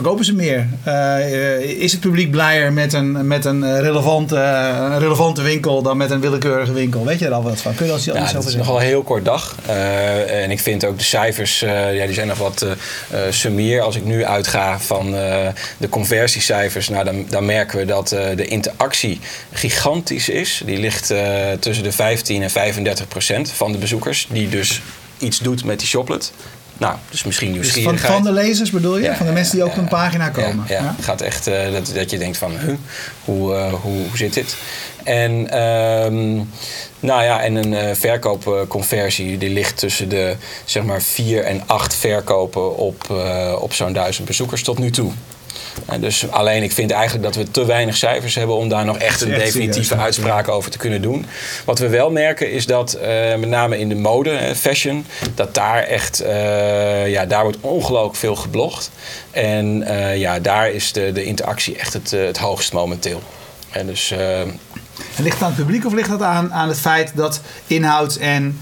verkopen 0.02 0.24
ze 0.24 0.34
meer? 0.34 0.68
Uh, 0.86 1.60
is 1.60 1.92
het 1.92 2.00
publiek 2.00 2.30
blijer 2.30 2.72
met 2.72 2.92
een, 2.92 3.26
met 3.26 3.44
een, 3.44 3.80
relevante, 3.80 4.36
een 4.36 4.98
relevante 4.98 5.42
winkel 5.42 5.82
dan 5.82 5.96
met 5.96 6.10
een 6.10 6.20
willekeurige 6.20 6.72
winkel? 6.72 7.04
Weet 7.04 7.18
je 7.18 7.26
er 7.26 7.32
al 7.32 7.42
wat 7.42 7.60
van? 7.60 7.74
Kun 7.74 7.86
je 7.86 7.94
iets 7.94 8.04
ja, 8.04 8.10
over 8.10 8.22
zeggen? 8.22 8.40
Het 8.40 8.48
is 8.48 8.56
nogal 8.56 8.76
een 8.80 8.86
heel 8.86 9.02
kort 9.02 9.24
dag. 9.24 9.56
Uh, 9.68 10.42
en 10.42 10.50
ik 10.50 10.60
vind 10.60 10.84
ook 10.84 10.98
de 10.98 11.04
cijfers, 11.04 11.60
ja, 11.60 12.04
die 12.04 12.14
zijn 12.14 12.28
nog 12.28 12.38
wat 12.38 12.66
summier. 13.30 13.80
Als 13.80 13.96
ik 13.96 14.04
nu 14.04 14.24
uitga 14.24 14.80
van 14.80 15.10
de 15.78 15.88
conversiecijfers, 15.88 16.88
nou, 16.88 17.04
dan, 17.04 17.26
dan 17.28 17.44
merken 17.44 17.78
we 17.78 17.84
dat 17.84 18.08
de 18.08 18.46
interactie 18.46 19.20
gigantisch 19.52 20.28
is. 20.28 20.62
Die 20.64 20.78
ligt 20.78 21.14
tussen 21.60 21.84
de 21.84 21.92
15 21.92 22.42
en 22.42 22.50
35 22.50 23.08
procent 23.08 23.50
van 23.50 23.72
de 23.72 23.78
bezoekers 23.78 24.28
die 24.30 24.48
dus 24.48 24.80
iets 25.18 25.38
doet 25.38 25.64
met 25.64 25.78
die 25.78 25.88
shoplet. 25.88 26.32
Nou, 26.78 26.96
dus 27.10 27.24
misschien 27.24 27.52
dus 27.52 27.56
nieuwsgierigheid. 27.56 28.00
Dus 28.00 28.10
van, 28.10 28.24
van, 28.24 28.34
de 28.34 28.40
lezers 28.40 28.70
bedoel 28.70 28.98
je? 28.98 29.14
van 29.14 29.26
de 29.26 29.32
mensen 29.32 29.54
die 29.54 29.64
ook 29.64 29.70
op 29.70 29.76
een 29.76 29.88
pagina 29.88 30.28
komen? 30.28 30.64
Ja, 30.68 30.94
het 30.96 31.04
gaat 31.04 31.20
echt 31.20 31.48
uh, 31.48 31.72
dat, 31.72 31.90
dat 31.94 32.10
je 32.10 32.18
denkt 32.18 32.36
van, 32.36 32.58
huh, 32.58 32.74
hoe, 33.24 33.54
uh, 33.54 33.72
hoe, 33.72 34.08
hoe 34.08 34.16
zit 34.16 34.34
dit? 34.34 34.56
En, 35.04 35.62
um, 35.62 36.50
nou 37.00 37.22
ja, 37.22 37.42
en 37.42 37.54
een 37.54 37.72
uh, 37.72 37.94
verkoopconversie 37.94 39.38
die 39.38 39.50
ligt 39.50 39.76
tussen 39.76 40.08
de 40.08 40.36
zeg 40.64 40.82
maar 40.82 41.02
4 41.02 41.44
en 41.44 41.62
8 41.66 41.94
verkopen 41.94 42.76
op, 42.76 43.10
op 43.58 43.72
zo'n 43.72 43.92
duizend 43.92 44.26
bezoekers 44.26 44.62
tot 44.62 44.78
nu 44.78 44.90
toe. 44.90 45.12
Dus 46.00 46.30
alleen 46.30 46.62
ik 46.62 46.72
vind 46.72 46.90
eigenlijk 46.90 47.24
dat 47.24 47.34
we 47.34 47.50
te 47.50 47.64
weinig 47.64 47.96
cijfers 47.96 48.34
hebben 48.34 48.56
om 48.56 48.68
daar 48.68 48.84
nog 48.84 48.98
echt 48.98 49.20
een 49.20 49.28
definitieve 49.28 49.96
uitspraak 49.96 50.48
over 50.48 50.70
te 50.70 50.78
kunnen 50.78 51.02
doen. 51.02 51.26
Wat 51.64 51.78
we 51.78 51.88
wel 51.88 52.10
merken 52.10 52.52
is 52.52 52.66
dat 52.66 52.96
uh, 52.96 53.04
met 53.34 53.48
name 53.48 53.78
in 53.78 53.88
de 53.88 53.94
mode, 53.94 54.54
fashion, 54.56 55.06
dat 55.34 55.54
daar 55.54 55.82
echt, 55.82 56.22
uh, 56.22 57.08
ja, 57.08 57.26
daar 57.26 57.42
wordt 57.42 57.58
ongelooflijk 57.60 58.16
veel 58.16 58.36
geblogd. 58.36 58.90
En 59.30 59.82
uh, 59.82 60.16
ja, 60.16 60.38
daar 60.38 60.70
is 60.70 60.92
de, 60.92 61.12
de 61.12 61.24
interactie 61.24 61.76
echt 61.76 61.92
het, 61.92 62.10
het 62.10 62.38
hoogst 62.38 62.72
momenteel. 62.72 63.22
En 63.70 63.86
dus, 63.86 64.10
en 64.10 65.24
ligt 65.24 65.34
het 65.34 65.42
aan 65.42 65.52
het 65.52 65.58
publiek 65.58 65.86
of 65.86 65.92
ligt 65.92 66.08
dat 66.08 66.22
aan, 66.22 66.52
aan 66.52 66.68
het 66.68 66.80
feit 66.80 67.12
dat 67.14 67.40
inhoud 67.66 68.16
en 68.16 68.60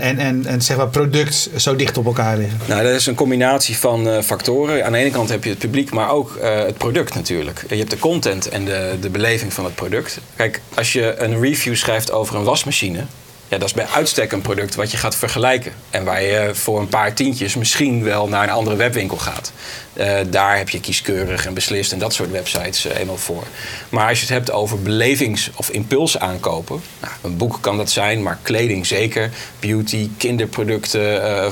en, 0.00 0.18
en, 0.18 0.46
en 0.46 0.62
zeg 0.62 0.76
maar 0.76 0.88
product 0.88 1.50
zo 1.56 1.76
dicht 1.76 1.98
op 1.98 2.06
elkaar 2.06 2.36
liggen? 2.36 2.58
Nou, 2.66 2.82
dat 2.82 2.92
is 2.92 3.06
een 3.06 3.14
combinatie 3.14 3.76
van 3.76 4.22
factoren. 4.22 4.84
Aan 4.84 4.92
de 4.92 4.98
ene 4.98 5.10
kant 5.10 5.28
heb 5.28 5.44
je 5.44 5.50
het 5.50 5.58
publiek, 5.58 5.90
maar 5.90 6.10
ook 6.10 6.38
het 6.40 6.78
product 6.78 7.14
natuurlijk. 7.14 7.64
Je 7.68 7.76
hebt 7.76 7.90
de 7.90 7.98
content 7.98 8.48
en 8.48 8.64
de, 8.64 8.96
de 9.00 9.10
beleving 9.10 9.52
van 9.52 9.64
het 9.64 9.74
product. 9.74 10.20
Kijk, 10.36 10.60
als 10.74 10.92
je 10.92 11.14
een 11.18 11.40
review 11.40 11.74
schrijft 11.74 12.12
over 12.12 12.36
een 12.36 12.44
wasmachine 12.44 13.04
ja, 13.48 13.60
dat 13.60 13.68
is 13.68 13.74
bij 13.74 13.86
uitstek 13.86 14.32
een 14.32 14.40
product 14.40 14.74
wat 14.74 14.90
je 14.90 14.96
gaat 14.96 15.16
vergelijken. 15.16 15.72
En 15.90 16.04
waar 16.04 16.22
je 16.22 16.50
voor 16.52 16.80
een 16.80 16.88
paar 16.88 17.14
tientjes 17.14 17.54
misschien 17.54 18.02
wel 18.02 18.28
naar 18.28 18.42
een 18.42 18.54
andere 18.54 18.76
webwinkel 18.76 19.16
gaat. 19.16 19.52
Uh, 19.96 20.18
daar 20.26 20.56
heb 20.56 20.68
je 20.68 20.80
kieskeurig 20.80 21.46
en 21.46 21.54
beslist 21.54 21.92
en 21.92 21.98
dat 21.98 22.14
soort 22.14 22.30
websites 22.30 22.86
uh, 22.86 22.98
eenmaal 22.98 23.16
voor. 23.16 23.44
Maar 23.88 24.08
als 24.08 24.18
je 24.18 24.24
het 24.24 24.34
hebt 24.34 24.50
over 24.50 24.82
belevings- 24.82 25.50
of 25.56 25.70
impuls 25.70 26.18
aankopen. 26.18 26.80
Nou, 27.00 27.12
een 27.22 27.36
boek 27.36 27.58
kan 27.60 27.76
dat 27.76 27.90
zijn, 27.90 28.22
maar 28.22 28.38
kleding 28.42 28.86
zeker. 28.86 29.30
Beauty, 29.60 30.10
kinderproducten, 30.16 31.14
uh, 31.14 31.46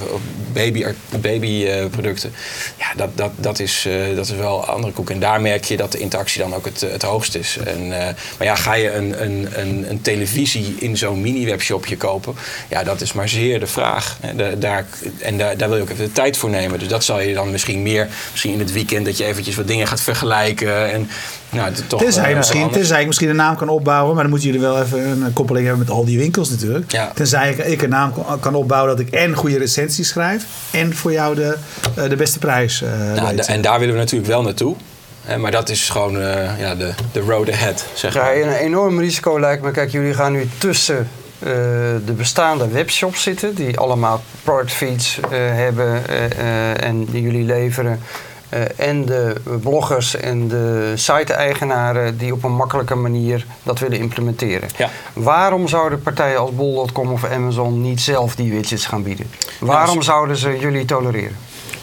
baby, 0.53 0.85
babyproducten. 1.21 2.33
ja, 2.79 2.87
dat, 2.97 3.11
dat, 3.15 3.33
dat, 3.37 3.59
is, 3.59 3.89
dat 4.15 4.29
is 4.29 4.37
wel 4.37 4.59
een 4.59 4.69
andere 4.69 4.93
koek. 4.93 5.11
En 5.11 5.21
daar 5.21 5.41
merk 5.41 5.65
je 5.65 5.77
dat 5.77 5.93
de 5.93 5.99
interactie 5.99 6.41
dan 6.41 6.55
ook 6.55 6.65
het, 6.65 6.81
het 6.81 7.03
hoogst 7.03 7.35
is. 7.35 7.57
En, 7.65 7.89
maar 7.89 8.47
ja, 8.47 8.55
ga 8.55 8.75
je 8.75 8.93
een, 8.93 9.23
een, 9.23 9.49
een, 9.53 9.91
een 9.91 10.01
televisie 10.01 10.75
in 10.79 10.97
zo'n 10.97 11.21
mini-webshopje 11.21 11.97
kopen? 11.97 12.35
Ja, 12.69 12.83
dat 12.83 13.01
is 13.01 13.13
maar 13.13 13.29
zeer 13.29 13.61
de 13.61 13.67
vraag. 13.67 14.19
Daar, 14.59 14.87
en 15.19 15.39
daar, 15.39 15.57
daar 15.57 15.69
wil 15.69 15.77
je 15.77 15.83
ook 15.83 15.91
even 15.91 16.05
de 16.05 16.13
tijd 16.13 16.37
voor 16.37 16.51
nemen. 16.51 16.79
Dus 16.79 16.89
dat 16.89 17.05
zal 17.05 17.21
je 17.21 17.35
dan 17.35 17.51
misschien 17.51 17.83
meer 17.83 18.09
misschien 18.33 18.53
in 18.53 18.59
het 18.59 18.73
weekend 18.73 19.05
dat 19.05 19.17
je 19.17 19.25
eventjes 19.25 19.57
wat 19.57 19.67
dingen 19.67 19.87
gaat 19.87 20.01
vergelijken. 20.01 20.93
En, 20.93 21.09
nou, 21.51 21.73
toch, 21.87 22.01
tenzij, 22.01 22.31
uh, 22.31 22.37
misschien, 22.37 22.71
tenzij 22.71 23.01
ik 23.01 23.07
misschien 23.07 23.29
een 23.29 23.37
naam 23.37 23.57
kan 23.57 23.69
opbouwen, 23.69 24.15
maar 24.15 24.23
dan 24.23 24.31
moeten 24.31 24.51
jullie 24.51 24.67
wel 24.67 24.83
even 24.83 25.23
een 25.23 25.33
koppeling 25.33 25.67
hebben 25.67 25.87
met 25.87 25.95
al 25.95 26.05
die 26.05 26.19
winkels 26.19 26.51
natuurlijk. 26.51 26.93
Ja. 26.93 27.11
Tenzij 27.15 27.51
ik, 27.51 27.59
ik 27.59 27.83
een 27.83 27.89
naam 27.89 28.13
kan 28.41 28.55
opbouwen 28.55 28.97
dat 28.97 29.07
ik 29.07 29.13
en 29.13 29.35
goede 29.35 29.59
recensies 29.59 30.09
schrijf 30.09 30.45
en 30.71 30.95
voor 30.95 31.13
jou 31.13 31.35
de, 31.35 31.57
uh, 31.99 32.09
de 32.09 32.17
beste 32.17 32.39
prijs. 32.39 32.83
Uh, 32.83 33.23
nou, 33.23 33.37
en 33.37 33.61
daar 33.61 33.79
willen 33.79 33.95
we 33.95 34.01
natuurlijk 34.01 34.31
wel 34.31 34.43
naartoe. 34.43 34.77
maar 35.39 35.51
dat 35.51 35.69
is 35.69 35.89
gewoon 35.89 36.19
ja, 36.59 36.75
de, 36.75 36.93
de 37.13 37.21
road 37.21 37.51
ahead, 37.51 37.85
zeg 37.95 38.15
maar. 38.15 38.39
Ja, 38.39 38.47
een 38.47 38.53
enorm 38.53 39.01
risico 39.01 39.41
lijkt 39.41 39.63
me. 39.63 39.71
Kijk, 39.71 39.91
jullie 39.91 40.15
gaan 40.15 40.33
nu 40.33 40.49
tussen 40.59 41.09
uh, 41.43 41.49
de 42.07 42.13
bestaande 42.17 42.69
webshops 42.69 43.23
zitten, 43.23 43.55
die 43.55 43.79
allemaal 43.79 44.23
product 44.43 44.73
feeds 44.73 45.19
uh, 45.19 45.29
hebben 45.31 46.03
uh, 46.11 46.85
en 46.85 47.05
die 47.05 47.23
jullie 47.23 47.45
leveren. 47.45 48.01
en 48.77 49.05
de 49.05 49.35
bloggers 49.63 50.17
en 50.17 50.49
de 50.49 50.93
site-eigenaren 50.95 52.19
die 52.19 52.33
op 52.33 52.45
een 52.45 52.55
makkelijke 52.55 52.95
manier 52.95 53.47
dat 53.63 53.79
willen 53.79 53.99
implementeren. 53.99 54.69
Ja. 54.77 54.89
Waarom 55.13 55.69
zouden 55.69 56.03
partijen 56.03 56.39
als 56.39 56.55
bol.com 56.55 57.13
of 57.13 57.25
Amazon 57.25 57.81
niet 57.81 58.01
zelf 58.01 58.35
die 58.35 58.53
widgets 58.53 58.87
gaan 58.87 59.03
bieden? 59.03 59.27
Waarom 59.59 60.03
zouden 60.03 60.37
ze 60.37 60.59
jullie 60.59 60.85
tolereren? 60.85 61.37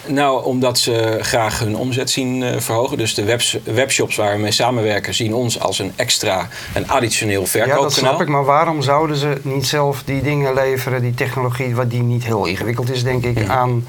Nou, 0.09 0.43
omdat 0.43 0.77
ze 0.77 1.17
graag 1.21 1.59
hun 1.59 1.75
omzet 1.75 2.09
zien 2.09 2.41
uh, 2.41 2.57
verhogen. 2.57 2.97
Dus 2.97 3.13
de 3.13 3.23
webs, 3.23 3.57
webshops 3.63 4.15
waar 4.15 4.35
we 4.35 4.41
mee 4.41 4.51
samenwerken 4.51 5.13
zien 5.13 5.33
ons 5.33 5.59
als 5.59 5.79
een 5.79 5.91
extra, 5.95 6.47
een 6.73 6.89
additioneel 6.89 7.45
verkoopkanaal. 7.45 7.83
Ja, 7.83 7.89
dat 7.89 7.97
snap 7.97 8.21
ik. 8.21 8.27
Maar 8.27 8.45
waarom 8.45 8.81
zouden 8.81 9.17
ze 9.17 9.37
niet 9.41 9.67
zelf 9.67 10.03
die 10.03 10.21
dingen 10.21 10.53
leveren, 10.53 11.01
die 11.01 11.13
technologie, 11.13 11.75
wat 11.75 11.89
die 11.89 12.01
niet 12.01 12.23
heel 12.23 12.45
ingewikkeld 12.45 12.91
is, 12.91 13.03
denk 13.03 13.23
ik, 13.23 13.47
aan 13.47 13.83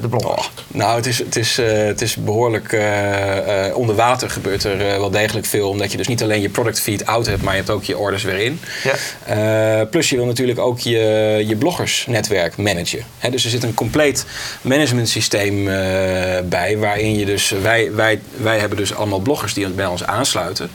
de 0.00 0.08
bloggers? 0.08 0.46
Oh, 0.46 0.46
nou, 0.66 0.96
het 0.96 1.06
is, 1.06 1.18
het 1.18 1.36
is, 1.36 1.58
uh, 1.58 1.66
het 1.72 2.00
is 2.00 2.16
behoorlijk 2.16 2.72
uh, 2.72 3.76
onder 3.76 3.94
water 3.94 4.30
gebeurt 4.30 4.64
er 4.64 4.78
wel 4.78 5.10
degelijk 5.10 5.46
veel. 5.46 5.68
Omdat 5.68 5.90
je 5.90 5.96
dus 5.96 6.08
niet 6.08 6.22
alleen 6.22 6.40
je 6.40 6.48
product 6.48 6.80
feed 6.80 7.06
out 7.06 7.26
hebt, 7.26 7.42
maar 7.42 7.52
je 7.52 7.58
hebt 7.58 7.70
ook 7.72 7.84
je 7.84 7.98
orders 7.98 8.22
weer 8.22 8.38
in. 8.38 8.60
Ja. 9.26 9.84
plus 9.84 10.10
je 10.10 10.16
wil 10.16 10.26
natuurlijk 10.26 10.58
ook 10.58 10.78
je, 10.78 11.44
je 11.46 11.56
bloggersnetwerk 11.56 12.56
managen. 12.56 13.04
He, 13.18 13.30
dus 13.30 13.44
er 13.44 13.50
zit 13.50 13.62
een 13.62 13.74
compleet 13.74 14.26
management 14.60 15.08
systeem 15.08 15.64
bij. 16.48 16.76
Waarin 16.78 17.18
je 17.18 17.24
dus, 17.24 17.50
wij, 17.50 17.92
wij, 17.92 18.20
wij 18.36 18.58
hebben 18.58 18.78
dus 18.78 18.94
allemaal 18.94 19.20
bloggers 19.20 19.54
die 19.54 19.68
bij 19.68 19.86
ons 19.86 20.04
aansluiten. 20.04 20.70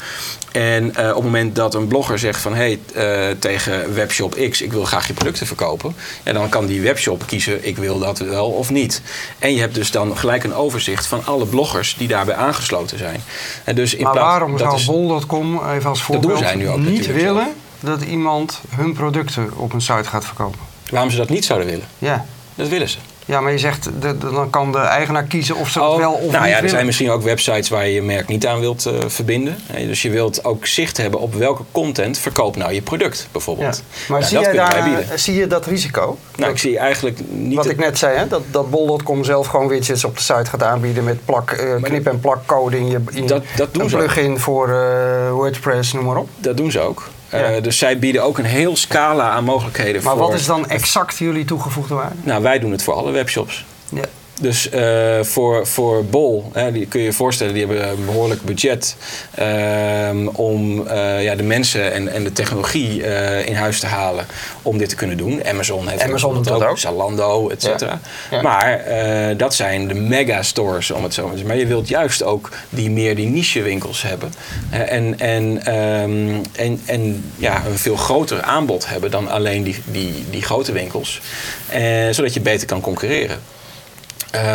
En 0.55 0.83
uh, 0.83 1.07
op 1.09 1.15
het 1.15 1.23
moment 1.23 1.55
dat 1.55 1.73
een 1.73 1.87
blogger 1.87 2.19
zegt 2.19 2.41
van 2.41 2.53
hé, 2.55 2.79
hey, 2.93 3.29
uh, 3.29 3.35
tegen 3.39 3.93
webshop 3.93 4.35
X, 4.49 4.61
ik 4.61 4.71
wil 4.71 4.85
graag 4.85 5.07
je 5.07 5.13
producten 5.13 5.47
verkopen. 5.47 5.95
En 6.23 6.33
dan 6.33 6.49
kan 6.49 6.65
die 6.65 6.81
webshop 6.81 7.23
kiezen, 7.25 7.67
ik 7.67 7.77
wil 7.77 7.99
dat 7.99 8.19
wel 8.19 8.47
of 8.47 8.69
niet. 8.69 9.01
En 9.39 9.53
je 9.53 9.59
hebt 9.59 9.75
dus 9.75 9.91
dan 9.91 10.17
gelijk 10.17 10.43
een 10.43 10.53
overzicht 10.53 11.07
van 11.07 11.25
alle 11.25 11.45
bloggers 11.45 11.95
die 11.97 12.07
daarbij 12.07 12.35
aangesloten 12.35 12.97
zijn. 12.97 13.23
En 13.63 13.75
dus 13.75 13.93
in 13.93 14.03
maar 14.03 14.13
waarom 14.13 14.57
zou 14.57 14.85
bol.com, 14.85 15.69
even 15.69 15.89
als 15.89 16.03
voorbeeld, 16.03 16.55
nu 16.55 16.69
ook 16.69 16.77
niet 16.77 17.13
willen 17.13 17.53
dat 17.79 18.01
iemand 18.01 18.61
hun 18.69 18.93
producten 18.93 19.57
op 19.57 19.73
een 19.73 19.81
site 19.81 20.09
gaat 20.09 20.25
verkopen? 20.25 20.59
Waarom 20.89 21.11
ze 21.11 21.17
dat 21.17 21.29
niet 21.29 21.45
zouden 21.45 21.67
willen? 21.67 21.85
Ja. 21.97 22.25
Dat 22.55 22.67
willen 22.67 22.89
ze. 22.89 22.97
Ja, 23.25 23.41
maar 23.41 23.51
je 23.51 23.57
zegt, 23.57 23.89
de, 24.01 24.17
dan 24.17 24.49
kan 24.49 24.71
de 24.71 24.77
eigenaar 24.77 25.23
kiezen 25.23 25.55
of 25.55 25.69
ze 25.69 25.79
het 25.79 25.89
oh, 25.89 25.97
wel 25.97 26.11
of 26.11 26.31
nou 26.31 26.47
ja, 26.47 26.61
er 26.61 26.69
zijn 26.69 26.85
misschien 26.85 27.09
ook 27.09 27.23
websites 27.23 27.69
waar 27.69 27.87
je 27.87 27.93
je 27.93 28.01
merk 28.01 28.27
niet 28.27 28.47
aan 28.47 28.59
wilt 28.59 28.85
uh, 28.87 28.93
verbinden. 29.07 29.57
Dus 29.71 30.01
je 30.01 30.09
wilt 30.09 30.45
ook 30.45 30.65
zicht 30.65 30.97
hebben 30.97 31.19
op 31.19 31.33
welke 31.33 31.63
content 31.71 32.17
verkoopt 32.17 32.57
nou 32.57 32.73
je 32.73 32.81
product, 32.81 33.27
bijvoorbeeld. 33.31 33.75
Ja. 33.75 34.13
Maar 34.13 34.23
zie, 34.23 34.39
jij 34.39 34.53
daar, 34.53 35.05
zie 35.15 35.35
je 35.35 35.47
dat 35.47 35.65
risico? 35.65 36.17
Nou, 36.35 36.51
ik 36.51 36.57
zie 36.57 36.77
eigenlijk 36.77 37.19
niet... 37.29 37.55
Wat 37.55 37.69
ik 37.69 37.77
net 37.77 37.97
zei, 37.97 38.17
hè? 38.17 38.27
dat, 38.27 38.41
dat 38.51 38.69
bol.com 38.69 39.23
zelf 39.23 39.47
gewoon 39.47 39.67
widgets 39.67 40.03
op 40.03 40.17
de 40.17 40.23
site 40.23 40.45
gaat 40.49 40.63
aanbieden 40.63 41.03
met 41.03 41.25
plak, 41.25 41.51
uh, 41.51 41.81
knip- 41.81 42.07
en 42.07 42.19
plak 42.19 42.45
code 42.45 42.77
in 42.77 42.87
je 42.87 43.01
in 43.11 43.27
dat, 43.27 43.43
dat 43.55 43.73
doen 43.73 43.83
een 43.83 43.89
plugin 43.89 44.39
voor 44.39 44.69
uh, 44.69 45.31
WordPress, 45.31 45.93
noem 45.93 46.05
maar 46.05 46.17
op. 46.17 46.29
Dat 46.37 46.57
doen 46.57 46.71
ze 46.71 46.79
ook. 46.79 47.09
Uh, 47.35 47.63
dus 47.63 47.77
zij 47.77 47.99
bieden 47.99 48.23
ook 48.23 48.37
een 48.37 48.45
heel 48.45 48.75
scala 48.75 49.29
aan 49.29 49.43
mogelijkheden 49.43 50.03
maar 50.03 50.11
voor... 50.11 50.21
Maar 50.21 50.29
wat 50.31 50.39
is 50.39 50.45
dan 50.45 50.67
exact 50.67 51.17
jullie 51.17 51.45
toegevoegde 51.45 51.93
waarde? 51.93 52.15
Nou, 52.23 52.43
wij 52.43 52.59
doen 52.59 52.71
het 52.71 52.83
voor 52.83 52.93
alle 52.93 53.11
webshops. 53.11 53.65
Ja. 53.89 54.03
Dus 54.41 54.69
uh, 54.71 55.23
voor, 55.23 55.67
voor 55.67 56.05
Bol, 56.05 56.49
hè, 56.53 56.71
die 56.71 56.85
kun 56.85 56.99
je 56.99 57.05
je 57.05 57.13
voorstellen, 57.13 57.53
die 57.53 57.65
hebben 57.65 57.89
een 57.89 58.05
behoorlijk 58.05 58.41
budget 58.41 58.95
uh, 59.39 60.09
om 60.33 60.79
uh, 60.79 61.23
ja, 61.23 61.35
de 61.35 61.43
mensen 61.43 61.93
en, 61.93 62.07
en 62.07 62.23
de 62.23 62.31
technologie 62.31 63.03
in 63.45 63.55
huis 63.55 63.79
te 63.79 63.85
halen 63.85 64.25
om 64.61 64.77
dit 64.77 64.89
te 64.89 64.95
kunnen 64.95 65.17
doen. 65.17 65.45
Amazon 65.45 65.87
heeft 65.87 66.01
Amazon 66.01 66.43
dat 66.43 66.63
ook, 66.63 66.77
Zalando, 66.77 67.49
et 67.49 67.61
cetera. 67.61 67.99
Ja. 68.31 68.37
Ja. 68.37 68.41
Maar 68.41 68.83
dat 69.37 69.55
zijn 69.55 69.87
de 69.87 69.93
megastores, 69.93 70.91
om 70.91 71.03
het 71.03 71.13
zo 71.13 71.21
maar 71.21 71.31
te 71.31 71.37
zeggen. 71.37 71.55
Maar 71.55 71.65
je 71.65 71.73
wilt 71.73 71.87
juist 71.87 72.23
ook 72.23 72.49
die 72.69 72.89
meer 72.89 73.15
die 73.15 73.27
niche 73.27 73.61
winkels 73.61 74.01
hebben. 74.01 74.33
en, 74.69 75.19
en, 75.19 75.75
um, 75.75 76.41
en, 76.51 76.81
en 76.85 77.31
ja, 77.35 77.63
een 77.67 77.77
veel 77.77 77.95
groter 77.95 78.41
aanbod 78.41 78.87
hebben 78.87 79.11
dan 79.11 79.29
alleen 79.29 79.63
die, 79.63 79.75
die, 79.85 80.25
die 80.29 80.41
grote 80.41 80.71
winkels. 80.71 81.21
zodat 82.11 82.33
je 82.33 82.41
beter 82.41 82.67
kan 82.67 82.81
concurreren. 82.81 83.53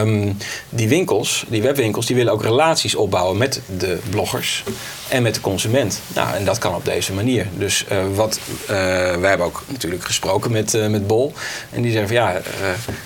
Um, 0.00 0.36
die 0.68 0.88
winkels, 0.88 1.44
die 1.48 1.62
webwinkels, 1.62 2.06
die 2.06 2.16
willen 2.16 2.32
ook 2.32 2.42
relaties 2.42 2.94
opbouwen 2.94 3.36
met 3.36 3.60
de 3.78 3.98
bloggers 4.10 4.64
en 5.10 5.22
met 5.22 5.34
de 5.34 5.40
consument. 5.40 6.00
Nou, 6.14 6.34
en 6.34 6.44
dat 6.44 6.58
kan 6.58 6.74
op 6.74 6.84
deze 6.84 7.12
manier. 7.12 7.46
Dus 7.56 7.84
uh, 7.92 7.98
wat, 8.14 8.40
uh, 8.62 8.68
wij 9.16 9.28
hebben 9.28 9.46
ook 9.46 9.62
natuurlijk 9.66 10.04
gesproken 10.04 10.52
met, 10.52 10.74
uh, 10.74 10.86
met 10.86 11.06
Bol. 11.06 11.32
En 11.70 11.82
die 11.82 11.90
zeggen 11.90 12.08
van 12.08 12.16
ja, 12.16 12.40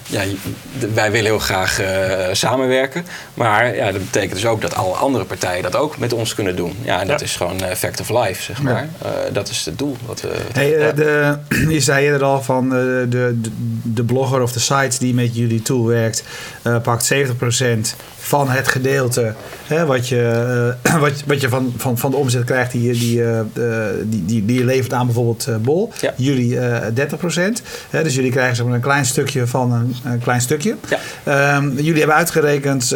ja 0.06 0.23
wij 0.94 1.11
willen 1.11 1.30
heel 1.30 1.38
graag 1.38 1.80
samenwerken. 2.32 3.04
Maar 3.34 3.76
ja, 3.76 3.92
dat 3.92 4.04
betekent 4.04 4.32
dus 4.32 4.46
ook 4.46 4.61
dat 4.61 4.75
alle 4.75 4.94
andere 4.94 5.25
partijen 5.25 5.62
dat 5.62 5.76
ook 5.76 5.99
met 5.99 6.12
ons 6.12 6.34
kunnen 6.34 6.56
doen. 6.56 6.76
Ja, 6.82 7.00
en 7.00 7.06
dat 7.06 7.20
is 7.20 7.37
gewoon 7.37 7.61
fact 7.76 8.00
of 8.00 8.08
life, 8.08 8.42
zeg 8.42 8.62
maar. 8.62 8.88
Ja. 9.02 9.30
dat 9.32 9.49
is 9.49 9.64
het 9.64 9.78
doel. 9.78 9.96
Wat 10.06 10.20
we, 10.20 10.28
hey, 10.52 10.94
de, 10.94 11.38
je 11.75 11.80
zei 11.80 12.04
eerder 12.04 12.23
al 12.23 12.42
van 12.42 12.68
de, 12.68 13.06
de, 13.08 13.40
de 13.82 14.04
blogger 14.04 14.42
of 14.42 14.52
de 14.52 14.61
site 14.61 14.99
die 14.99 15.14
met 15.14 15.37
jullie 15.37 15.62
tool 15.62 15.87
werkt, 15.87 16.23
pakt 16.82 17.14
70% 17.14 17.16
van 18.25 18.49
het 18.49 18.69
gedeelte 18.69 19.35
hè, 19.66 19.87
wat, 19.87 20.09
je, 20.09 20.76
uh, 20.87 20.97
wat, 21.04 21.23
wat 21.26 21.40
je 21.40 21.49
van, 21.49 21.73
van, 21.76 21.99
van 21.99 22.11
de 22.11 22.16
omzet 22.16 22.45
krijgt 22.45 22.73
die, 22.73 22.93
die, 22.93 23.19
uh, 23.19 23.40
die, 24.02 24.25
die, 24.25 24.45
die 24.45 24.59
je 24.59 24.64
levert 24.64 24.93
aan 24.93 25.07
bijvoorbeeld 25.07 25.49
Bol. 25.62 25.93
Ja. 26.00 26.14
Jullie 26.16 26.59
30 26.95 27.35
Hè, 27.90 28.02
dus 28.02 28.14
jullie 28.14 28.31
krijgen 28.31 28.57
zeg 28.57 28.66
maar, 28.66 28.75
een 28.75 28.81
klein 28.81 29.07
stukje 29.07 29.47
van 29.47 29.73
een, 29.73 29.97
een 30.04 30.19
klein 30.19 30.40
stukje. 30.40 30.76
Ja. 31.25 31.57
Um, 31.57 31.75
jullie 31.76 31.99
hebben 31.99 32.16
uitgerekend 32.16 32.88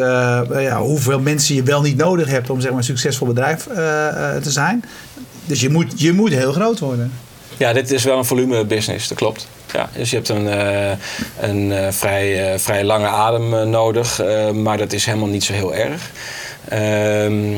ja, 0.53 0.81
hoeveel 0.81 1.21
mensen 1.21 1.55
je 1.55 1.63
wel 1.63 1.83
niet 1.83 1.97
nodig 1.97 2.29
hebt 2.29 2.51
om 2.51 2.61
zeg 2.61 2.71
maar, 2.71 2.79
een 2.79 2.85
succesvol 2.85 3.27
bedrijf 3.27 3.63
te 4.43 4.51
zijn. 4.51 4.85
Dus 5.47 5.61
je 5.61 5.71
moet, 5.71 6.01
je 6.01 6.13
moet 6.13 6.33
heel 6.33 6.53
groot 6.53 6.79
worden. 6.79 7.13
Ja, 7.57 7.73
dit 7.73 7.91
is 7.91 8.05
wel 8.05 8.19
een 8.19 8.25
volume 8.25 8.65
business, 8.65 9.09
dat 9.09 9.19
klopt. 9.19 9.49
Ja, 9.73 9.91
dus 9.93 10.11
je 10.11 10.17
hebt 10.17 10.29
een, 10.29 10.47
uh, 10.47 10.91
een 11.41 11.71
uh, 11.71 11.87
vrij, 11.91 12.53
uh, 12.53 12.59
vrij 12.59 12.85
lange 12.85 13.07
adem 13.07 13.71
nodig, 13.71 14.23
maar 14.53 14.79
dat 14.79 14.93
is 14.93 15.05
helemaal 15.07 15.29
niet 15.29 15.45
zo 15.45 15.53
heel 15.53 15.75
erg. 15.75 16.11
Ehm, 16.69 17.55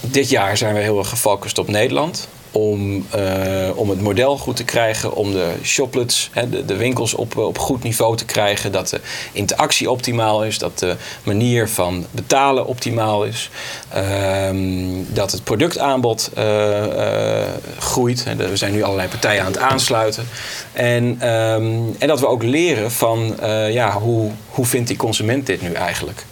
dit 0.00 0.30
jaar 0.30 0.56
zijn 0.56 0.74
we 0.74 0.80
heel 0.80 0.98
erg 0.98 1.08
gefocust 1.08 1.58
op 1.58 1.68
Nederland. 1.68 2.28
Om, 2.54 3.06
eh, 3.10 3.68
om 3.74 3.90
het 3.90 4.00
model 4.00 4.38
goed 4.38 4.56
te 4.56 4.64
krijgen, 4.64 5.14
om 5.14 5.32
de 5.32 5.52
shoplets, 5.62 6.30
hè, 6.32 6.48
de, 6.48 6.64
de, 6.64 6.76
winkels 6.76 7.14
op, 7.14 7.36
op 7.36 7.58
goed 7.58 7.82
niveau 7.82 8.16
te 8.16 8.24
krijgen, 8.24 8.72
dat 8.72 8.88
de 8.88 9.00
interactie 9.32 9.90
optimaal 9.90 10.44
is, 10.44 10.58
dat 10.58 10.78
de 10.78 10.96
manier 11.22 11.68
van 11.68 12.06
betalen 12.10 12.66
optimaal 12.66 13.24
is, 13.24 13.50
ehm, 13.88 15.02
dat 15.08 15.32
het 15.32 15.44
productaanbod 15.44 16.30
uh, 16.38 17.42
groeit. 17.78 18.24
Er 18.38 18.58
zijn 18.58 18.72
nu 18.72 18.82
allerlei 18.82 19.08
partijen 19.08 19.40
aan 19.40 19.52
het 19.52 19.58
aansluiten. 19.60 20.28
En, 20.72 21.16
ehm, 21.20 21.82
en 21.98 22.08
dat 22.08 22.20
we 22.20 22.26
ook 22.26 22.42
leren 22.42 22.90
van 22.90 23.36
ja, 23.70 23.98
hoe, 23.98 24.30
hoe 24.48 24.66
vindt 24.66 24.88
die 24.88 24.96
consument 24.96 25.46
dit 25.46 25.62
nu 25.62 25.72
eigenlijk? 25.72 26.24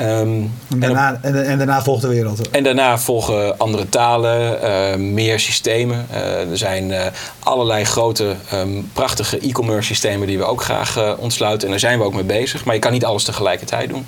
Um, 0.00 0.52
en, 0.70 0.80
daarna, 0.80 1.18
en, 1.22 1.44
en, 1.44 1.58
daarna 1.58 1.82
volgt 1.82 2.02
de 2.02 2.08
wereld. 2.08 2.50
En 2.50 2.64
daarna 2.64 2.98
volgen 2.98 3.58
andere 3.58 3.88
talen, 3.88 4.58
uh, 4.62 4.94
meer 4.96 5.40
systemen. 5.40 6.06
Uh, 6.12 6.50
er 6.50 6.58
zijn 6.58 6.90
uh, 6.90 7.00
allerlei 7.38 7.84
grote, 7.84 8.34
um, 8.54 8.90
prachtige 8.92 9.38
e-commerce 9.38 9.86
systemen 9.86 10.26
die 10.26 10.38
we 10.38 10.44
ook 10.44 10.62
graag 10.62 11.16
ontsluiten. 11.18 11.64
En 11.64 11.70
daar 11.70 11.80
zijn 11.80 11.98
we 11.98 12.04
ook 12.04 12.14
mee 12.14 12.24
bezig. 12.24 12.64
Maar 12.64 12.74
je 12.74 12.80
kan 12.80 12.92
niet 12.92 13.04
alles 13.04 13.24
tegelijkertijd 13.24 13.88
doen. 13.88 14.06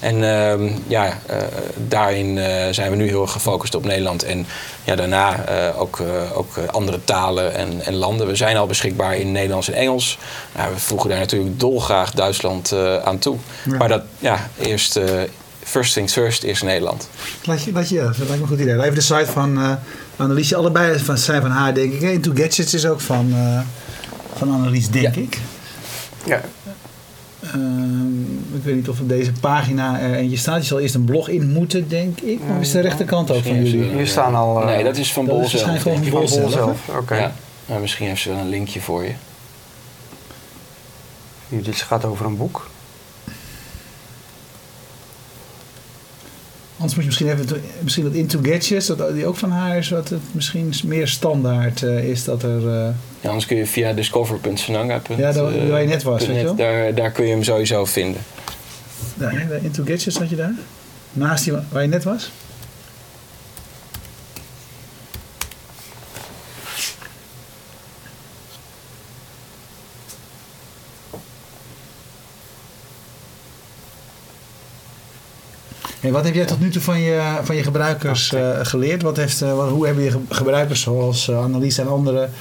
En 0.00 0.22
um, 0.22 0.82
ja, 0.86 1.18
daarin 1.76 2.38
zijn 2.70 2.90
we 2.90 2.96
nu 2.96 3.08
heel 3.08 3.22
erg 3.22 3.32
gefocust 3.32 3.74
op 3.74 3.84
Nederland. 3.84 4.24
En 4.24 4.46
ja, 4.84 4.94
daarna 4.94 5.44
ook, 5.76 6.02
ook 6.34 6.58
andere 6.70 7.04
talen 7.04 7.54
en, 7.54 7.80
en, 7.84 7.94
landen. 7.94 8.26
We 8.26 8.36
zijn 8.36 8.56
al 8.56 8.66
beschikbaar 8.66 9.16
in 9.16 9.32
Nederlands 9.32 9.68
en 9.68 9.74
Engels. 9.74 10.18
Nou, 10.56 10.74
we 10.74 10.80
voegen 10.80 11.10
daar 11.10 11.18
natuurlijk 11.18 11.60
dolgraag 11.60 12.10
Duitsland 12.10 12.74
aan 13.04 13.18
toe. 13.18 13.36
Ja. 13.70 13.76
Maar 13.76 13.88
dat, 13.88 14.02
ja, 14.18 14.48
eerst 14.60 14.98
first 15.62 15.92
things 15.92 16.12
first 16.12 16.44
is 16.44 16.62
Nederland. 16.62 17.08
Laat 17.44 17.62
je, 17.62 17.72
laat 17.72 17.88
je, 17.88 17.96
dat 17.96 18.18
lijkt 18.18 18.28
me 18.28 18.40
een 18.40 18.46
goed 18.46 18.60
idee. 18.60 18.82
Even 18.82 18.94
de 18.94 19.00
site 19.00 19.26
van 19.26 19.58
uh, 19.58 19.72
Annelies. 20.16 20.54
Allebei 20.54 20.98
van, 20.98 21.18
zijn 21.18 21.42
van 21.42 21.50
haar, 21.50 21.74
denk 21.74 21.92
ik. 21.92 22.00
Into 22.00 22.32
Gadgets 22.34 22.74
is 22.74 22.86
ook 22.86 23.00
van, 23.00 23.32
uh, 23.34 23.60
van 24.34 24.52
Annelies, 24.52 24.90
denk 24.90 25.16
ik. 25.16 25.38
Ja. 26.26 26.40
Uh, 27.44 28.56
ik 28.56 28.64
weet 28.64 28.74
niet 28.74 28.88
of 28.88 29.00
op 29.00 29.08
deze 29.08 29.32
pagina 29.40 30.00
er 30.00 30.14
eentje 30.14 30.36
staat. 30.36 30.60
Je 30.60 30.66
zal 30.66 30.80
eerst 30.80 30.94
een 30.94 31.04
blog 31.04 31.28
in 31.28 31.52
moeten, 31.52 31.88
denk 31.88 32.20
ik. 32.20 32.40
Of 32.50 32.60
is 32.60 32.70
de 32.70 32.80
rechterkant 32.80 33.30
ook 33.30 33.42
van 33.42 33.64
jullie? 33.64 33.94
Hier 33.94 34.06
staan 34.06 34.34
al... 34.34 34.64
nee, 34.64 34.84
dat 34.84 34.96
is 34.96 35.12
van 35.12 35.26
Bol 35.26 35.48
zelf. 35.48 35.64
Dat 35.64 35.74
is 35.74 35.82
gewoon 35.82 36.02
van 36.02 36.10
Bol 36.10 36.28
zelf. 36.28 36.52
zelf. 36.52 36.88
Oké. 36.88 36.98
Okay. 36.98 37.20
Ja. 37.20 37.34
Nou, 37.66 37.80
misschien 37.80 38.06
heeft 38.06 38.20
ze 38.20 38.28
wel 38.28 38.38
een 38.38 38.48
linkje 38.48 38.80
voor 38.80 39.04
je. 39.04 39.12
Dit 41.48 41.76
gaat 41.76 42.04
over 42.04 42.26
een 42.26 42.36
boek. 42.36 42.68
Anders 46.76 46.94
moet 46.94 47.04
je 47.04 47.10
misschien 47.10 47.28
even 47.28 47.62
misschien 47.80 48.04
dat 48.04 48.12
Into 48.12 48.38
Gadgets, 48.42 48.86
dat 48.86 49.14
die 49.14 49.26
ook 49.26 49.36
van 49.36 49.50
haar 49.50 49.76
is, 49.78 49.88
wat 49.88 50.08
het 50.08 50.20
misschien 50.32 50.72
meer 50.84 51.08
standaard 51.08 51.82
uh, 51.82 52.04
is 52.04 52.24
dat 52.24 52.42
er. 52.42 52.60
Uh, 52.60 52.88
ja, 53.20 53.28
anders 53.28 53.46
kun 53.46 53.56
je 53.56 53.66
via 53.66 53.92
discover.sananga.nl. 53.92 55.18
Ja, 55.18 55.32
daar, 55.32 55.68
waar 55.68 55.80
je 55.80 55.88
net 55.88 56.02
was, 56.02 56.26
weet 56.26 56.36
je 56.36 56.44
wel? 56.44 56.54
Daar, 56.54 56.94
daar 56.94 57.10
kun 57.10 57.24
je 57.24 57.30
hem 57.30 57.42
sowieso 57.42 57.84
vinden. 57.84 58.20
Daar, 59.14 59.48
Into 59.62 59.84
Gadgets 59.84 60.18
had 60.18 60.30
je 60.30 60.36
daar? 60.36 60.54
Naast 61.12 61.44
die 61.44 61.52
waar 61.68 61.82
je 61.82 61.88
net 61.88 62.04
was? 62.04 62.30
Hey, 76.04 76.12
wat 76.12 76.24
heb 76.24 76.34
jij 76.34 76.44
tot 76.44 76.60
nu 76.60 76.70
toe 76.70 76.82
van 76.82 77.00
je, 77.00 77.38
van 77.42 77.56
je 77.56 77.62
gebruikers 77.62 78.32
uh, 78.32 78.58
geleerd? 78.62 79.02
Wat 79.02 79.16
heeft, 79.16 79.40
uh, 79.40 79.54
wat, 79.54 79.68
hoe 79.68 79.86
hebben 79.86 80.04
je 80.04 80.20
gebruikers 80.28 80.80
zoals 80.80 81.28
uh, 81.28 81.42
Annelies 81.42 81.78
en 81.78 81.88
anderen 81.88 82.32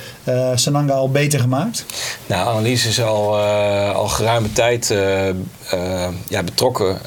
Sananga 0.55 0.93
al 0.93 1.11
beter 1.11 1.39
gemaakt? 1.39 1.85
Nou, 2.25 2.47
Annelies 2.47 2.85
is 2.85 3.01
al, 3.01 3.37
al 3.93 4.07
geruime 4.07 4.51
tijd 4.51 4.87
ja, 6.27 6.43
betrokken 6.45 7.05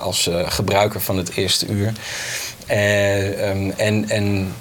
als 0.00 0.30
gebruiker 0.44 1.00
van 1.00 1.16
het 1.16 1.30
eerste 1.36 1.66
uur. 1.66 1.86
Um, 1.86 3.70
en, 3.76 4.08
en 4.08 4.54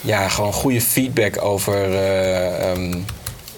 ja, 0.00 0.28
gewoon 0.28 0.52
goede 0.52 0.80
feedback 0.80 1.44
over 1.44 1.84
um, 2.70 3.04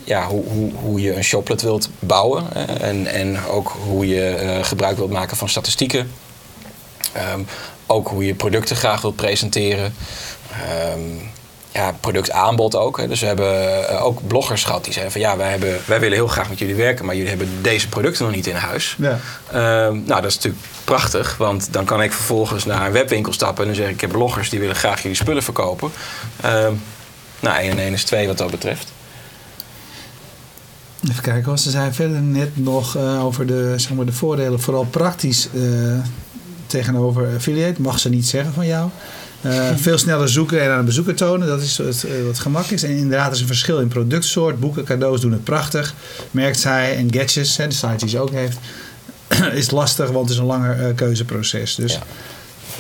ja, 0.05 0.27
hoe, 0.27 0.45
hoe, 0.47 0.73
hoe 0.73 1.01
je 1.01 1.15
een 1.15 1.25
shoplet 1.25 1.63
wilt 1.63 1.89
bouwen. 1.99 2.45
en, 2.81 3.07
en 3.07 3.45
ook 3.51 3.77
hoe 3.85 4.09
je 4.09 4.59
gebruik 4.63 4.97
wilt 4.97 5.11
maken 5.11 5.37
van 5.37 5.49
statistieken. 5.49 6.11
Um, 7.17 7.47
ook 7.87 8.09
hoe 8.09 8.27
je 8.27 8.35
producten 8.35 8.77
graag 8.77 9.01
wilt 9.01 9.17
presenteren. 9.17 9.95
Um, 10.95 11.33
ja, 11.73 11.93
productaanbod 12.01 12.77
ook. 12.77 12.97
Hè. 12.99 13.09
Dus 13.09 13.21
we 13.21 13.27
hebben 13.27 13.81
uh, 13.91 14.05
ook 14.05 14.27
bloggers 14.27 14.65
gehad 14.65 14.85
die 14.85 14.93
zeiden 14.93 15.13
van 15.13 15.21
ja, 15.21 15.37
wij, 15.37 15.51
hebben, 15.51 15.79
wij 15.87 16.01
willen 16.01 16.17
heel 16.17 16.27
graag 16.27 16.49
met 16.49 16.59
jullie 16.59 16.75
werken, 16.75 17.05
maar 17.05 17.15
jullie 17.15 17.31
hebben 17.31 17.49
deze 17.63 17.89
producten 17.89 18.25
nog 18.25 18.35
niet 18.35 18.47
in 18.47 18.55
huis. 18.55 18.97
Ja. 18.99 19.19
Um, 19.87 20.03
nou, 20.07 20.21
dat 20.21 20.31
is 20.31 20.35
natuurlijk 20.35 20.65
prachtig, 20.85 21.37
want 21.37 21.73
dan 21.73 21.85
kan 21.85 22.03
ik 22.03 22.13
vervolgens 22.13 22.65
naar 22.65 22.87
een 22.87 22.93
webwinkel 22.93 23.33
stappen 23.33 23.63
en 23.63 23.67
dan 23.67 23.77
zeg 23.77 23.89
ik, 23.89 23.95
ik 23.95 24.01
heb 24.01 24.11
bloggers 24.11 24.51
die 24.51 24.61
willen 24.61 24.77
graag 24.77 25.03
jullie 25.03 25.17
spullen 25.17 25.43
verkopen. 25.43 25.91
nou, 27.41 27.57
1 27.59 27.71
en 27.71 27.79
1 27.79 27.93
is 27.93 28.05
2 28.05 28.27
wat 28.27 28.39
dat 28.39 28.51
betreft. 28.51 28.93
Even 31.11 31.23
kijken, 31.23 31.59
ze 31.59 31.71
zei 31.71 31.93
verder 31.93 32.21
net 32.21 32.57
nog 32.57 32.97
uh, 32.97 33.25
over 33.25 33.47
de, 33.47 33.75
zeg 33.77 33.93
maar, 33.93 34.07
de 34.07 34.13
voordelen, 34.13 34.61
vooral 34.61 34.85
praktisch. 34.85 35.49
Uh, 35.53 35.99
tegenover 36.67 37.29
affiliate, 37.35 37.83
mag 37.83 37.99
ze 37.99 38.09
niet 38.09 38.27
zeggen 38.27 38.53
van 38.53 38.67
jou. 38.67 38.91
Uh, 39.47 39.69
veel 39.77 39.99
sneller 39.99 40.29
zoeken 40.29 40.63
en 40.63 40.71
aan 40.71 40.79
de 40.79 40.85
bezoeker 40.85 41.15
tonen, 41.15 41.49
dat 41.49 41.61
is 41.61 41.77
wat, 41.77 42.05
uh, 42.07 42.27
wat 42.27 42.39
gemak 42.39 42.67
is. 42.67 42.83
En 42.83 42.91
inderdaad, 42.91 43.27
er 43.27 43.33
is 43.33 43.41
een 43.41 43.47
verschil 43.47 43.79
in 43.79 43.89
productsoort. 43.89 44.61
Boeken, 44.61 44.85
cadeaus 44.85 45.21
doen 45.21 45.33
het 45.33 45.45
prachtig, 45.45 45.95
merkt 46.31 46.61
zij. 46.61 46.97
En 46.97 47.13
gadgets, 47.13 47.57
hè, 47.57 47.67
de 47.67 47.75
site 47.75 47.97
die 47.97 48.09
ze 48.09 48.19
ook 48.19 48.31
heeft, 48.31 48.59
is 49.53 49.71
lastig, 49.71 50.11
want 50.11 50.21
het 50.21 50.31
is 50.31 50.39
een 50.39 50.45
langer 50.45 50.89
uh, 50.89 50.95
keuzeproces. 50.95 51.75
Dus, 51.75 51.99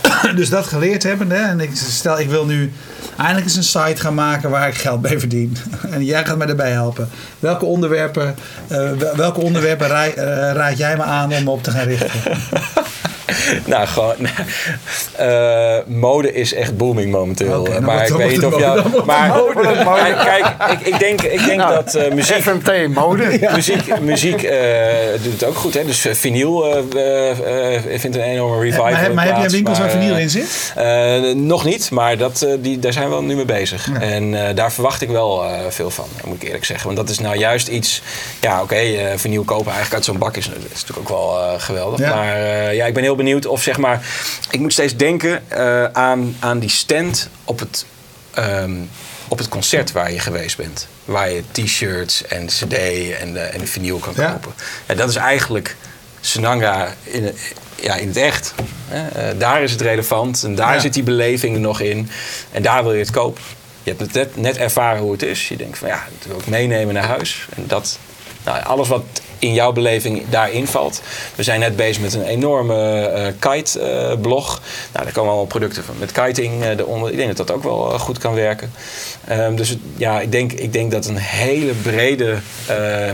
ja. 0.03 0.33
dus 0.40 0.49
dat 0.49 0.66
geleerd 0.66 1.03
hebben. 1.03 1.31
Hè, 1.31 1.42
en 1.42 1.61
ik 1.61 1.70
stel, 1.75 2.20
ik 2.20 2.29
wil 2.29 2.47
nu 2.47 2.73
eindelijk 3.16 3.47
eens 3.47 3.57
een 3.57 3.62
site 3.62 4.01
gaan 4.01 4.14
maken 4.14 4.51
waar 4.51 4.68
ik 4.68 4.75
geld 4.75 5.03
mee 5.03 5.18
verdien. 5.18 5.57
en 5.90 6.05
jij 6.05 6.25
gaat 6.25 6.37
mij 6.37 6.47
daarbij 6.47 6.70
helpen. 6.70 7.09
Welke 7.38 7.64
onderwerpen, 7.64 8.35
welke 9.16 9.40
onderwerpen 9.40 9.88
raad 10.53 10.79
jij 10.79 10.97
me 10.97 11.03
aan 11.03 11.33
om 11.33 11.49
op 11.49 11.62
te 11.62 11.70
gaan 11.70 11.87
richten? 11.87 12.20
nou, 13.66 13.87
gewoon. 13.87 14.14
Uh, 15.20 15.76
mode 15.87 16.32
is 16.32 16.54
echt 16.54 16.76
booming 16.76 17.10
momenteel. 17.10 17.60
Okay, 17.60 17.72
nou, 17.72 17.84
maar 17.84 18.06
ik 18.06 18.12
weet 18.12 18.30
niet 18.30 18.44
of 18.44 18.58
jou. 18.58 19.04
Maar, 19.04 19.28
maar 19.84 20.24
kijk, 20.24 20.70
ik, 20.72 20.87
ik 20.87 20.98
denk, 20.98 21.22
ik 21.22 21.44
denk 21.44 21.58
nou, 21.58 21.74
dat 21.74 21.94
uh, 21.94 22.12
muziek. 22.12 22.37
FMT, 22.37 22.88
mode. 22.94 23.22
Ja. 23.44 23.54
Muziek, 23.54 24.00
muziek 24.00 24.42
uh, 24.42 24.50
doet 25.22 25.32
het 25.32 25.44
ook 25.44 25.56
goed. 25.56 25.74
Hè? 25.74 25.84
Dus 25.84 26.06
vinyl 26.10 26.84
vindt 27.96 28.16
een 28.16 28.22
enorme 28.22 28.62
revival. 28.62 28.90
Maar, 28.90 29.14
maar 29.14 29.26
heb 29.26 29.37
jij 29.37 29.48
winkels 29.48 29.78
waar 29.78 29.90
vinyl 29.90 30.16
in 30.16 30.30
zit? 30.30 30.74
nog 31.37 31.64
niet, 31.64 31.90
maar 31.90 32.16
dat, 32.16 32.46
die, 32.58 32.78
daar 32.78 32.92
zijn 32.92 33.04
we 33.04 33.10
wel 33.10 33.22
nu 33.22 33.34
mee 33.34 33.44
bezig. 33.44 33.88
Ja. 33.92 34.00
En 34.00 34.54
daar 34.54 34.72
verwacht 34.72 35.02
ik 35.02 35.08
wel 35.08 35.44
veel 35.68 35.90
van, 35.90 36.06
moet 36.24 36.37
ik 36.37 36.42
eerlijk 36.42 36.64
zeggen. 36.64 36.87
Want 36.87 36.98
dat 36.98 37.08
is 37.08 37.18
nou 37.18 37.37
juist 37.37 37.68
iets. 37.68 38.02
Ja, 38.40 38.62
oké, 38.62 38.62
okay, 38.62 39.18
vinyl 39.18 39.42
kopen 39.42 39.72
eigenlijk 39.72 39.94
uit 39.94 40.04
zo'n 40.04 40.18
bak 40.18 40.37
is, 40.37 40.46
is 40.46 40.80
natuurlijk 40.80 40.98
ook 40.98 41.08
wel 41.08 41.58
geweldig. 41.58 42.00
Ja. 42.00 42.14
Maar 42.14 42.74
ja, 42.74 42.87
ik 42.87 42.94
ben 42.94 43.02
heel 43.02 43.13
benieuwd 43.16 43.35
benieuwd 43.35 43.46
of 43.46 43.62
zeg 43.62 43.79
maar. 43.79 44.07
Ik 44.50 44.61
moet 44.61 44.72
steeds 44.72 44.96
denken 44.96 45.42
uh, 45.53 45.85
aan, 45.85 46.37
aan 46.38 46.59
die 46.59 46.70
stand 46.70 47.29
op 47.44 47.59
het, 47.59 47.87
um, 48.38 48.90
op 49.29 49.38
het 49.38 49.48
concert 49.48 49.92
waar 49.92 50.12
je 50.12 50.18
geweest 50.18 50.57
bent. 50.57 50.87
Waar 51.05 51.31
je 51.31 51.42
t-shirts 51.53 52.27
en 52.27 52.46
cd 52.46 52.72
en 53.20 53.33
de, 53.33 53.40
en 53.40 53.59
de 53.59 53.66
vinyl 53.66 53.98
kan 53.98 54.12
ja. 54.16 54.31
kopen. 54.31 54.53
En 54.87 54.96
dat 54.96 55.09
is 55.09 55.16
eigenlijk 55.16 55.77
Senanga 56.20 56.94
in, 57.03 57.35
ja, 57.81 57.94
in 57.94 58.09
het 58.09 58.16
echt. 58.16 58.55
Uh, 58.92 58.98
daar 59.38 59.62
is 59.62 59.70
het 59.70 59.81
relevant 59.81 60.42
en 60.42 60.55
daar 60.55 60.74
ja. 60.74 60.81
zit 60.81 60.94
die 60.94 61.03
beleving 61.03 61.55
er 61.55 61.61
nog 61.61 61.81
in. 61.81 62.11
En 62.53 62.62
daar 62.62 62.83
wil 62.83 62.92
je 62.92 62.98
het 62.98 63.11
kopen. 63.11 63.42
Je 63.83 63.90
hebt 63.90 64.00
het 64.00 64.12
net, 64.12 64.37
net 64.37 64.57
ervaren 64.57 65.03
hoe 65.03 65.12
het 65.12 65.22
is. 65.22 65.48
Je 65.48 65.57
denkt 65.57 65.79
van 65.79 65.88
ja, 65.88 66.05
dat 66.18 66.29
wil 66.29 66.38
ik 66.38 66.46
meenemen 66.46 66.94
naar 66.94 67.07
huis. 67.07 67.48
En 67.57 67.64
dat, 67.66 67.98
nou, 68.44 68.64
alles 68.64 68.88
wat 68.88 69.02
in 69.38 69.54
jouw 69.54 69.72
beleving 69.72 70.22
daarin 70.30 70.66
valt. 70.66 71.02
We 71.35 71.42
zijn 71.42 71.61
net 71.61 71.76
bezig 71.76 72.02
met 72.02 72.14
een 72.14 72.24
enorme 72.24 73.11
uh, 73.16 73.26
kite-blog. 73.38 74.61
nou, 74.92 75.04
daar 75.04 75.12
komen 75.12 75.30
allemaal 75.30 75.46
producten 75.46 75.85
van 75.85 75.94
met 75.98 76.12
kiting 76.12 76.62
uh, 76.62 76.68
eronder. 76.68 77.11
Ik 77.11 77.16
denk 77.16 77.37
dat 77.37 77.46
dat 77.46 77.57
ook 77.57 77.62
wel 77.62 77.92
uh, 77.92 78.00
goed 78.00 78.18
kan 78.18 78.35
werken. 78.35 78.72
Um, 79.30 79.57
dus 79.57 79.76
ja, 79.96 80.20
ik 80.20 80.33
denk, 80.33 80.52
ik 80.52 80.72
denk 80.72 80.90
dat 80.90 81.07
een 81.07 81.16
hele 81.16 81.72
brede, 81.72 82.38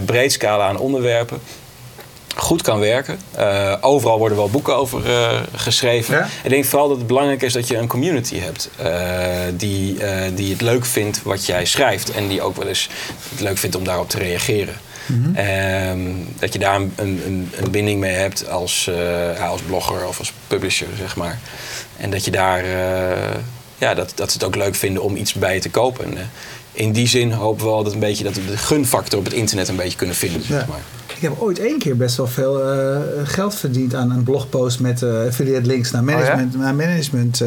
breed 0.04 0.32
scala 0.32 0.68
aan 0.68 0.78
onderwerpen 0.78 1.40
goed 2.36 2.62
kan 2.62 2.78
werken. 2.78 3.18
Uh, 3.38 3.74
overal 3.80 4.18
worden 4.18 4.36
wel 4.36 4.50
boeken 4.50 4.76
over 4.76 5.06
uh, 5.06 5.40
geschreven. 5.54 6.16
Ja? 6.16 6.28
Ik 6.42 6.50
denk 6.50 6.64
vooral 6.64 6.88
dat 6.88 6.96
het 6.96 7.06
belangrijk 7.06 7.42
is 7.42 7.52
dat 7.52 7.68
je 7.68 7.76
een 7.76 7.86
community 7.86 8.38
hebt 8.38 8.70
uh, 8.82 8.88
die, 9.54 9.98
die 10.34 10.50
het 10.52 10.60
leuk 10.60 10.84
vindt 10.84 11.22
wat 11.22 11.46
jij 11.46 11.64
schrijft 11.64 12.10
en 12.10 12.28
die 12.28 12.42
ook 12.42 12.56
wel 12.56 12.66
eens 12.66 12.88
het 13.30 13.40
leuk 13.40 13.58
vindt 13.58 13.76
om 13.76 13.84
daarop 13.84 14.08
te 14.08 14.18
reageren. 14.18 14.74
Mm 15.10 15.34
-hmm. 15.34 16.26
dat 16.38 16.52
je 16.52 16.58
daar 16.58 16.74
een, 16.74 16.92
een, 16.96 17.50
een, 17.56 17.70
binding 17.70 18.00
mee 18.00 18.14
hebt 18.14 18.48
als, 18.48 18.88
uh, 18.90 19.48
als 19.48 19.60
blogger 19.62 20.06
of 20.06 20.18
als 20.18 20.32
publisher, 20.46 20.86
zeg 20.98 21.16
maar. 21.16 21.38
En 21.96 22.10
dat 22.10 22.24
je 22.24 22.30
daar 22.30 22.64
uh, 22.64 22.70
ja, 23.78 23.94
dat, 23.94 24.12
dat 24.14 24.30
ze 24.30 24.38
het 24.38 24.46
ook 24.46 24.56
leuk 24.56 24.74
vinden 24.74 25.02
om 25.02 25.16
iets 25.16 25.32
bij 25.32 25.54
je 25.54 25.60
te 25.60 25.70
kopen. 25.70 26.04
En, 26.04 26.30
in 26.72 26.92
die 26.92 27.08
zin 27.08 27.32
hopen 27.32 27.64
we 27.64 27.70
altijd 27.70 27.94
een 27.94 28.00
beetje 28.00 28.24
dat 28.24 28.34
we 28.34 28.46
de 28.46 28.56
gunfactor 28.56 29.18
op 29.18 29.24
het 29.24 29.34
internet 29.34 29.68
een 29.68 29.76
beetje 29.76 29.96
kunnen 29.96 30.16
vinden. 30.16 30.42
Zeg 30.42 30.66
maar. 30.66 30.80
Ik 31.06 31.20
heb 31.20 31.32
ooit 31.38 31.58
één 31.58 31.78
keer 31.78 31.96
best 31.96 32.16
wel 32.16 32.26
veel 32.26 32.62
geld 33.24 33.54
verdiend 33.54 33.94
aan 33.94 34.10
een 34.10 34.22
blogpost 34.22 34.80
met 34.80 35.02
affiliate 35.02 35.66
links 35.66 35.90
naar 35.90 36.04
management, 36.04 36.54
oh 36.54 36.60
naar 36.60 36.74
management 36.74 37.42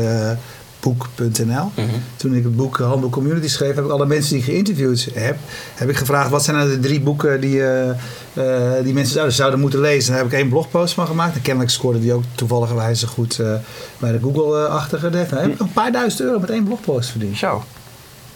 boek.nl. 0.83 1.71
Mhm. 1.75 1.87
Toen 2.15 2.35
ik 2.35 2.43
het 2.43 2.55
boek 2.55 2.77
Handel 2.77 3.09
Community 3.09 3.47
schreef, 3.47 3.75
heb 3.75 3.85
ik 3.85 3.91
alle 3.91 4.05
mensen 4.05 4.29
die 4.33 4.39
ik 4.39 4.49
geïnterviewd 4.49 5.07
heb, 5.13 5.37
heb 5.75 5.89
ik 5.89 5.95
gevraagd 5.95 6.29
wat 6.29 6.43
zijn 6.43 6.57
nou 6.57 6.69
de 6.69 6.79
drie 6.79 7.01
boeken 7.01 7.41
die, 7.41 7.57
uh, 7.57 7.89
die 8.83 8.93
mensen 8.93 9.13
zouden, 9.13 9.35
zouden 9.35 9.59
moeten 9.59 9.79
lezen. 9.79 10.11
Daar 10.11 10.21
heb 10.21 10.31
ik 10.31 10.37
één 10.37 10.49
blogpost 10.49 10.93
van 10.93 11.07
gemaakt. 11.07 11.35
En 11.35 11.41
kennelijk 11.41 11.71
scoorde 11.71 11.99
die 11.99 12.13
ook 12.13 12.23
toevallig 12.35 12.71
wijze 12.71 13.07
goed 13.07 13.39
uh, 13.39 13.53
bij 13.97 14.11
de 14.11 14.19
Google-achtige. 14.21 15.09
Daar 15.09 15.27
heb 15.29 15.51
ik 15.51 15.59
een 15.59 15.73
paar 15.73 15.91
duizend 15.91 16.21
euro 16.21 16.39
met 16.39 16.49
één 16.49 16.63
blogpost 16.63 17.09
verdiend. 17.09 17.37
Zo. 17.37 17.63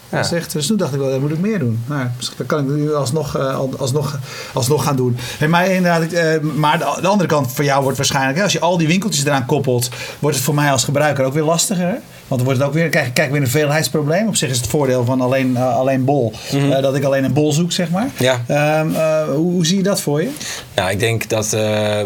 Ja. 0.08 0.22
Zegt, 0.22 0.52
dus 0.52 0.66
toen 0.66 0.76
dacht 0.76 0.92
ik 0.92 0.98
wel, 0.98 1.10
dat 1.10 1.20
moet 1.20 1.30
ik 1.30 1.38
meer 1.38 1.58
doen. 1.58 1.82
Maar 1.86 2.12
dat 2.36 2.46
kan 2.46 2.58
ik 2.58 2.76
nu 2.76 2.94
alsnog, 2.94 3.38
alsnog, 3.78 4.18
alsnog 4.52 4.84
gaan 4.84 4.96
doen. 4.96 5.16
En 5.38 5.50
maar, 5.50 5.70
inderdaad, 5.70 6.42
maar 6.42 6.78
de 6.78 7.08
andere 7.08 7.28
kant 7.28 7.52
voor 7.52 7.64
jou 7.64 7.82
wordt 7.82 7.96
waarschijnlijk, 7.96 8.40
als 8.40 8.52
je 8.52 8.60
al 8.60 8.78
die 8.78 8.86
winkeltjes 8.86 9.24
eraan 9.24 9.46
koppelt, 9.46 9.88
wordt 10.18 10.36
het 10.36 10.44
voor 10.44 10.54
mij 10.54 10.72
als 10.72 10.84
gebruiker 10.84 11.24
ook 11.24 11.32
weer 11.32 11.42
lastiger. 11.42 11.98
Want 12.28 12.40
dan 12.40 12.44
wordt 12.44 12.58
het 12.58 12.68
ook 12.68 12.74
weer, 12.74 12.88
kijk, 12.88 13.14
kijk 13.14 13.30
weer 13.30 13.40
een 13.40 13.48
veelheidsprobleem. 13.48 14.28
Op 14.28 14.36
zich 14.36 14.50
is 14.50 14.56
het 14.56 14.66
voordeel 14.66 15.04
van 15.04 15.20
alleen, 15.20 15.50
uh, 15.50 15.76
alleen 15.76 16.04
bol. 16.04 16.32
Mhm. 16.52 16.72
Eh, 16.72 16.82
dat 16.82 16.94
ik 16.94 17.04
alleen 17.04 17.24
een 17.24 17.32
bol 17.32 17.52
zoek, 17.52 17.72
zeg 17.72 17.90
maar. 17.90 18.08
Ja. 18.18 18.80
Um, 18.80 18.94
hoe, 19.34 19.52
hoe, 19.52 19.66
zie 19.66 19.76
je 19.76 19.82
dat 19.82 20.00
voor 20.00 20.22
je? 20.22 20.30
Nou, 20.74 20.90
ik 20.90 20.98
denk 20.98 21.28
dat 21.28 21.56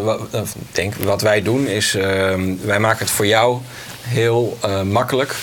wat, 0.03 0.19
denk, 0.71 0.95
wat 0.95 1.21
wij 1.21 1.41
doen 1.41 1.67
is, 1.67 1.95
ehm, 1.95 2.41
wij 2.65 2.79
maken 2.79 3.05
het 3.05 3.13
voor 3.13 3.27
jou 3.27 3.57
heel 4.01 4.57
makkelijk 4.83 5.35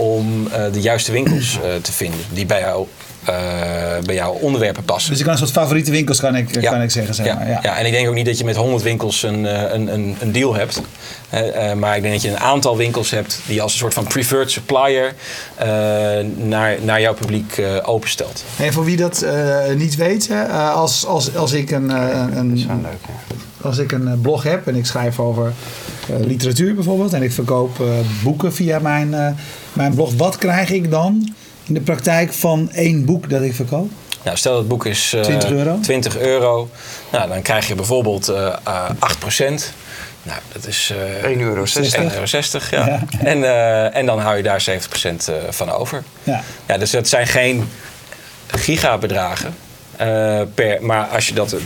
om 0.00 0.48
de 0.72 0.80
juiste 0.80 1.12
winkels 1.12 1.58
te 1.82 1.92
vinden 1.92 2.20
die 2.32 2.46
bij 2.46 2.60
jou 2.60 2.86
uh, 3.28 3.34
bij 4.04 4.14
jouw 4.14 4.32
onderwerpen 4.32 4.84
passen. 4.84 5.10
Dus 5.10 5.18
ik 5.18 5.24
kan 5.24 5.34
een 5.34 5.40
soort 5.40 5.50
favoriete 5.50 5.90
winkels 5.90 6.20
kan 6.20 6.36
ik, 6.36 6.52
kan 6.62 6.82
ik 6.82 6.90
zeggen. 6.90 7.14
Zeg 7.14 7.26
ja. 7.26 7.34
Maar. 7.34 7.48
Ja. 7.48 7.58
ja. 7.62 7.78
en 7.78 7.86
ik 7.86 7.92
denk 7.92 8.08
ook 8.08 8.14
niet 8.14 8.26
dat 8.26 8.38
je 8.38 8.44
met 8.44 8.56
100 8.56 8.82
winkels 8.82 9.22
een, 9.22 9.44
een, 9.74 9.92
een, 9.92 10.16
een 10.20 10.32
deal 10.32 10.54
hebt. 10.54 10.80
Uh, 11.34 11.72
maar 11.72 11.96
ik 11.96 12.02
denk 12.02 12.14
dat 12.14 12.22
je 12.22 12.30
een 12.30 12.38
aantal 12.38 12.76
winkels 12.76 13.10
hebt 13.10 13.40
die 13.46 13.62
als 13.62 13.72
een 13.72 13.78
soort 13.78 13.94
van 13.94 14.04
preferred 14.04 14.50
supplier 14.50 15.14
uh, 15.62 15.66
naar, 16.36 16.76
naar 16.82 17.00
jouw 17.00 17.14
publiek 17.14 17.62
openstelt. 17.82 18.44
En 18.56 18.72
voor 18.72 18.84
wie 18.84 18.96
dat 18.96 19.26
niet 19.76 19.96
weet, 19.96 20.30
als, 20.74 21.06
als, 21.06 21.36
als 21.36 21.52
ik 21.52 21.70
een, 21.70 21.88
een, 21.88 22.54
leuk, 22.54 22.98
als 23.60 23.78
ik 23.78 23.92
een 23.92 24.20
blog 24.20 24.42
heb 24.42 24.66
en 24.66 24.74
ik 24.74 24.86
schrijf 24.86 25.18
over 25.20 25.52
literatuur 26.20 26.74
bijvoorbeeld 26.74 27.12
en 27.12 27.22
ik 27.22 27.32
verkoop 27.32 27.84
boeken 28.22 28.52
via 28.52 28.78
mijn, 28.78 29.36
mijn 29.72 29.94
blog, 29.94 30.14
wat 30.14 30.38
krijg 30.38 30.70
ik 30.70 30.90
dan? 30.90 31.34
in 31.70 31.76
de 31.76 31.80
praktijk 31.80 32.32
van 32.32 32.70
één 32.72 33.04
boek 33.04 33.30
dat 33.30 33.42
ik 33.42 33.54
verkoop? 33.54 33.90
Nou, 34.22 34.36
stel 34.36 34.52
dat 34.52 34.60
het 34.60 34.68
boek 34.68 34.86
is 34.86 35.14
uh, 35.14 35.20
20 35.20 35.50
euro. 35.50 35.78
20 35.80 36.18
euro. 36.18 36.68
Nou, 37.12 37.28
dan 37.28 37.42
krijg 37.42 37.68
je 37.68 37.74
bijvoorbeeld 37.74 38.30
uh, 38.30 38.56
uh, 38.68 38.90
8%. 38.90 38.94
Nou, 40.22 40.38
dat 40.52 40.66
is 40.66 40.92
uh, 41.24 41.36
1,60 41.36 41.40
euro. 41.40 41.64
1,60 41.64 41.72
euro, 41.72 42.24
ja. 42.70 42.86
ja. 42.86 43.00
En, 43.24 43.38
uh, 43.38 43.96
en 43.96 44.06
dan 44.06 44.18
hou 44.18 44.36
je 44.36 44.42
daar 44.42 44.64
70% 44.70 44.72
uh, 44.72 45.34
van 45.50 45.70
over. 45.70 46.02
Ja. 46.22 46.42
ja. 46.66 46.78
Dus 46.78 46.90
dat 46.90 47.08
zijn 47.08 47.26
geen 47.26 47.68
gigabedragen. 48.46 49.54
Uh, 50.00 50.40
per, 50.54 50.84
maar 50.84 51.06
als 51.06 51.28
je 51.28 51.34
dat 51.34 51.56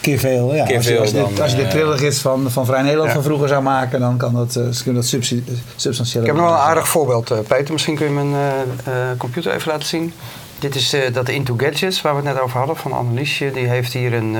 keer 0.00 0.18
veel. 0.18 0.54
Ja. 0.54 0.64
Keer 0.64 0.76
als, 0.76 0.86
je, 0.86 0.98
als, 0.98 1.12
dan, 1.12 1.40
als 1.40 1.50
je 1.50 1.56
de 1.56 1.68
trillergids 1.68 2.18
van, 2.18 2.50
van 2.50 2.66
Vrij 2.66 2.82
Nederland 2.82 3.08
ja. 3.08 3.14
van 3.14 3.22
vroeger 3.22 3.48
zou 3.48 3.62
maken, 3.62 4.00
dan 4.00 4.16
kan 4.16 4.34
dat, 4.34 4.54
uh, 4.54 4.64
kun 4.84 4.94
dat 4.94 5.06
substantieel. 5.06 6.20
Ik 6.20 6.26
heb 6.26 6.36
nog 6.36 6.44
wel 6.44 6.54
een 6.54 6.60
aardig 6.60 6.88
voorbeeld, 6.88 7.30
uh, 7.30 7.38
Peter. 7.38 7.72
Misschien 7.72 7.96
kun 7.96 8.06
je 8.06 8.12
mijn 8.12 8.30
uh, 8.30 8.94
computer 9.18 9.52
even 9.52 9.70
laten 9.70 9.88
zien. 9.88 10.12
Dit 10.58 10.74
is 10.74 10.96
dat 11.12 11.28
Into 11.28 11.54
Gadgets, 11.56 12.02
waar 12.02 12.16
we 12.16 12.22
het 12.22 12.34
net 12.34 12.42
over 12.42 12.58
hadden, 12.58 12.76
van 12.76 12.92
Anneliesje. 12.92 13.50
Die 13.50 13.66
heeft 13.66 13.92
hier 13.92 14.14
een, 14.14 14.36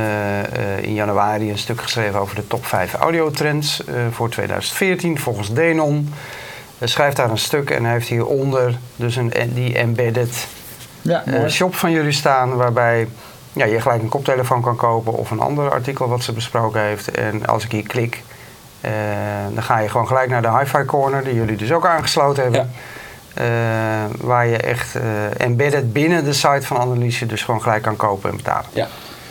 in 0.80 0.94
januari 0.94 1.50
een 1.50 1.58
stuk 1.58 1.80
geschreven 1.80 2.20
over 2.20 2.36
de 2.36 2.46
top 2.46 2.66
5 2.66 2.94
audiotrends 2.94 3.82
voor 4.10 4.30
2014, 4.30 5.18
volgens 5.18 5.52
Denon. 5.52 6.12
Hij 6.78 6.88
schrijft 6.88 7.16
daar 7.16 7.30
een 7.30 7.38
stuk 7.38 7.70
en 7.70 7.84
hij 7.84 7.92
heeft 7.92 8.08
hieronder 8.08 8.78
dus 8.96 9.16
een, 9.16 9.32
die 9.54 9.74
embedded 9.78 10.46
ja, 11.04 11.48
shop 11.48 11.74
van 11.74 11.90
jullie 11.90 12.12
staan, 12.12 12.56
waarbij 12.56 13.08
ja, 13.54 13.64
je 13.64 13.80
gelijk 13.80 14.02
een 14.02 14.08
koptelefoon 14.08 14.62
kan 14.62 14.76
kopen 14.76 15.12
of 15.12 15.30
een 15.30 15.40
ander 15.40 15.70
artikel 15.70 16.08
wat 16.08 16.22
ze 16.22 16.32
besproken 16.32 16.80
heeft. 16.80 17.10
En 17.10 17.46
als 17.46 17.64
ik 17.64 17.70
hier 17.70 17.86
klik, 17.86 18.22
uh, 18.84 18.90
dan 19.54 19.62
ga 19.62 19.78
je 19.78 19.88
gewoon 19.88 20.06
gelijk 20.06 20.28
naar 20.28 20.42
de 20.42 20.58
Hi-Fi 20.58 20.84
Corner, 20.84 21.24
die 21.24 21.34
jullie 21.34 21.56
dus 21.56 21.72
ook 21.72 21.86
aangesloten 21.86 22.42
hebben. 22.42 22.60
Ja. 22.60 22.68
Uh, 23.40 23.46
waar 24.20 24.46
je 24.46 24.56
echt 24.56 24.96
uh, 24.96 25.02
embedded 25.36 25.92
binnen 25.92 26.24
de 26.24 26.32
site 26.32 26.62
van 26.62 26.76
Analyse 26.76 27.26
dus 27.26 27.42
gewoon 27.42 27.62
gelijk 27.62 27.82
kan 27.82 27.96
kopen 27.96 28.30
en 28.30 28.36
betalen. 28.36 28.64
Ja. 28.72 28.88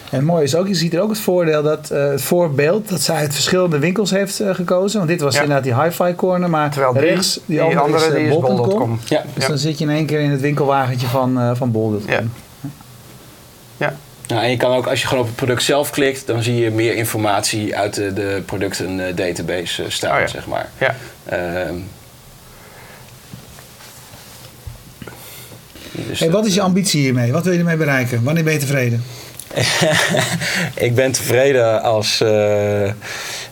En 0.10 0.24
mooi 0.24 0.44
is 0.44 0.56
ook, 0.56 0.68
je 0.68 0.74
ziet 0.74 0.94
er 0.94 1.02
ook 1.02 1.10
het 1.10 1.20
voordeel 1.20 1.64
dat 1.64 1.90
het 1.90 2.22
voorbeeld 2.22 2.90
dat 2.90 3.02
zij 3.02 3.16
uit 3.16 3.34
verschillende 3.34 3.80
winkels 3.80 4.12
heeft 4.12 4.42
gekozen. 4.52 4.98
Want 4.98 5.10
dit 5.10 5.22
was 5.22 5.36
ja. 5.36 5.42
inderdaad 5.42 5.64
die 5.64 5.82
hi-fi 5.82 6.16
corner, 6.16 6.50
maar 6.50 6.72
Terwijl 6.72 6.94
die, 6.94 7.02
rechts, 7.02 7.40
die, 7.46 7.68
die 7.68 7.78
andere, 7.78 8.22
is 8.22 8.40
bol.com. 8.40 9.00
Ja. 9.06 9.24
Dus 9.34 9.48
dan 9.48 9.58
zit 9.58 9.78
je 9.78 9.86
in 9.86 9.92
één 9.92 10.06
keer 10.06 10.20
in 10.20 10.32
het 10.32 10.42
winkelwagentje 10.42 11.08
van, 11.08 11.56
van 11.56 11.72
bol.com. 11.72 12.02
Ja. 12.08 12.22
ja. 13.78 13.94
Nou, 14.28 14.44
en 14.44 14.50
je 14.50 14.58
kan 14.58 14.72
ook, 14.72 14.88
als 14.88 15.02
je 15.02 15.08
gewoon 15.08 15.24
op 15.24 15.30
het 15.30 15.38
product 15.38 15.64
zelf 15.64 15.90
klikt, 15.90 16.28
dan 16.28 16.44
zie 16.44 16.56
je 16.56 16.72
meer 16.72 16.96
informatie 16.96 17.76
uit 17.76 17.94
de, 17.94 18.14
de 18.14 18.44
producten 18.46 19.16
database 19.16 19.84
staan, 19.88 20.16
oh 20.16 20.20
ja. 20.20 20.28
zeg 20.28 20.48
maar. 20.48 20.70
Ja. 20.78 20.96
Uh, 21.34 21.70
dus 25.92 26.20
hey, 26.20 26.32
wat 26.32 26.46
is 26.46 26.54
je 26.54 26.62
ambitie 26.62 27.02
hiermee? 27.02 27.32
Wat 27.32 27.44
wil 27.44 27.54
je 27.54 27.60
ermee 27.60 27.78
bereiken? 27.78 28.24
Wanneer 28.24 28.44
ben 28.44 28.54
je 28.54 28.60
tevreden? 28.60 29.04
ik 30.88 30.96
ben 30.96 31.12
tevreden 31.12 31.82
als. 31.82 32.22
Uh, 32.22 32.30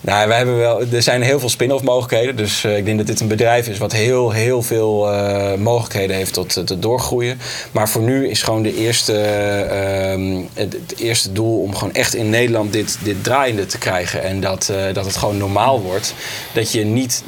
nou, 0.02 0.28
we 0.28 0.34
hebben 0.34 0.58
wel, 0.58 0.82
er 0.92 1.02
zijn 1.02 1.22
heel 1.22 1.40
veel 1.40 1.50
spin-off 1.50 1.84
mogelijkheden. 1.84 2.36
Dus 2.36 2.64
uh, 2.64 2.78
ik 2.78 2.86
denk 2.86 2.98
dat 2.98 3.08
dit 3.08 3.20
een 3.20 3.28
bedrijf 3.28 3.68
is 3.68 3.78
wat 3.78 3.92
heel, 3.92 4.32
heel 4.32 4.62
veel 4.62 5.14
uh, 5.14 5.54
mogelijkheden 5.54 6.16
heeft 6.16 6.34
tot, 6.34 6.68
tot 6.68 6.82
doorgroeien. 6.82 7.40
Maar 7.72 7.90
voor 7.90 8.02
nu 8.02 8.30
is 8.30 8.44
gewoon 8.44 8.64
de 8.64 8.76
eerste, 8.76 9.14
het, 10.54 10.74
het, 10.74 11.00
eerste 11.00 11.32
doel 11.32 11.62
om 11.62 11.76
gewoon 11.76 11.94
echt 11.94 12.16
in 12.16 12.30
Nederland 12.30 12.74
dit, 12.74 12.98
dit 13.04 13.24
draaiende 13.24 13.66
te 13.66 13.78
krijgen. 13.78 14.24
En 14.24 14.40
dat, 14.40 14.74
dat 14.94 15.06
het 15.06 15.18
gewoon 15.18 15.38
normaal 15.38 15.82
wordt. 15.82 16.14
Dat 16.54 16.72
je 16.72 16.86
niet 16.86 17.24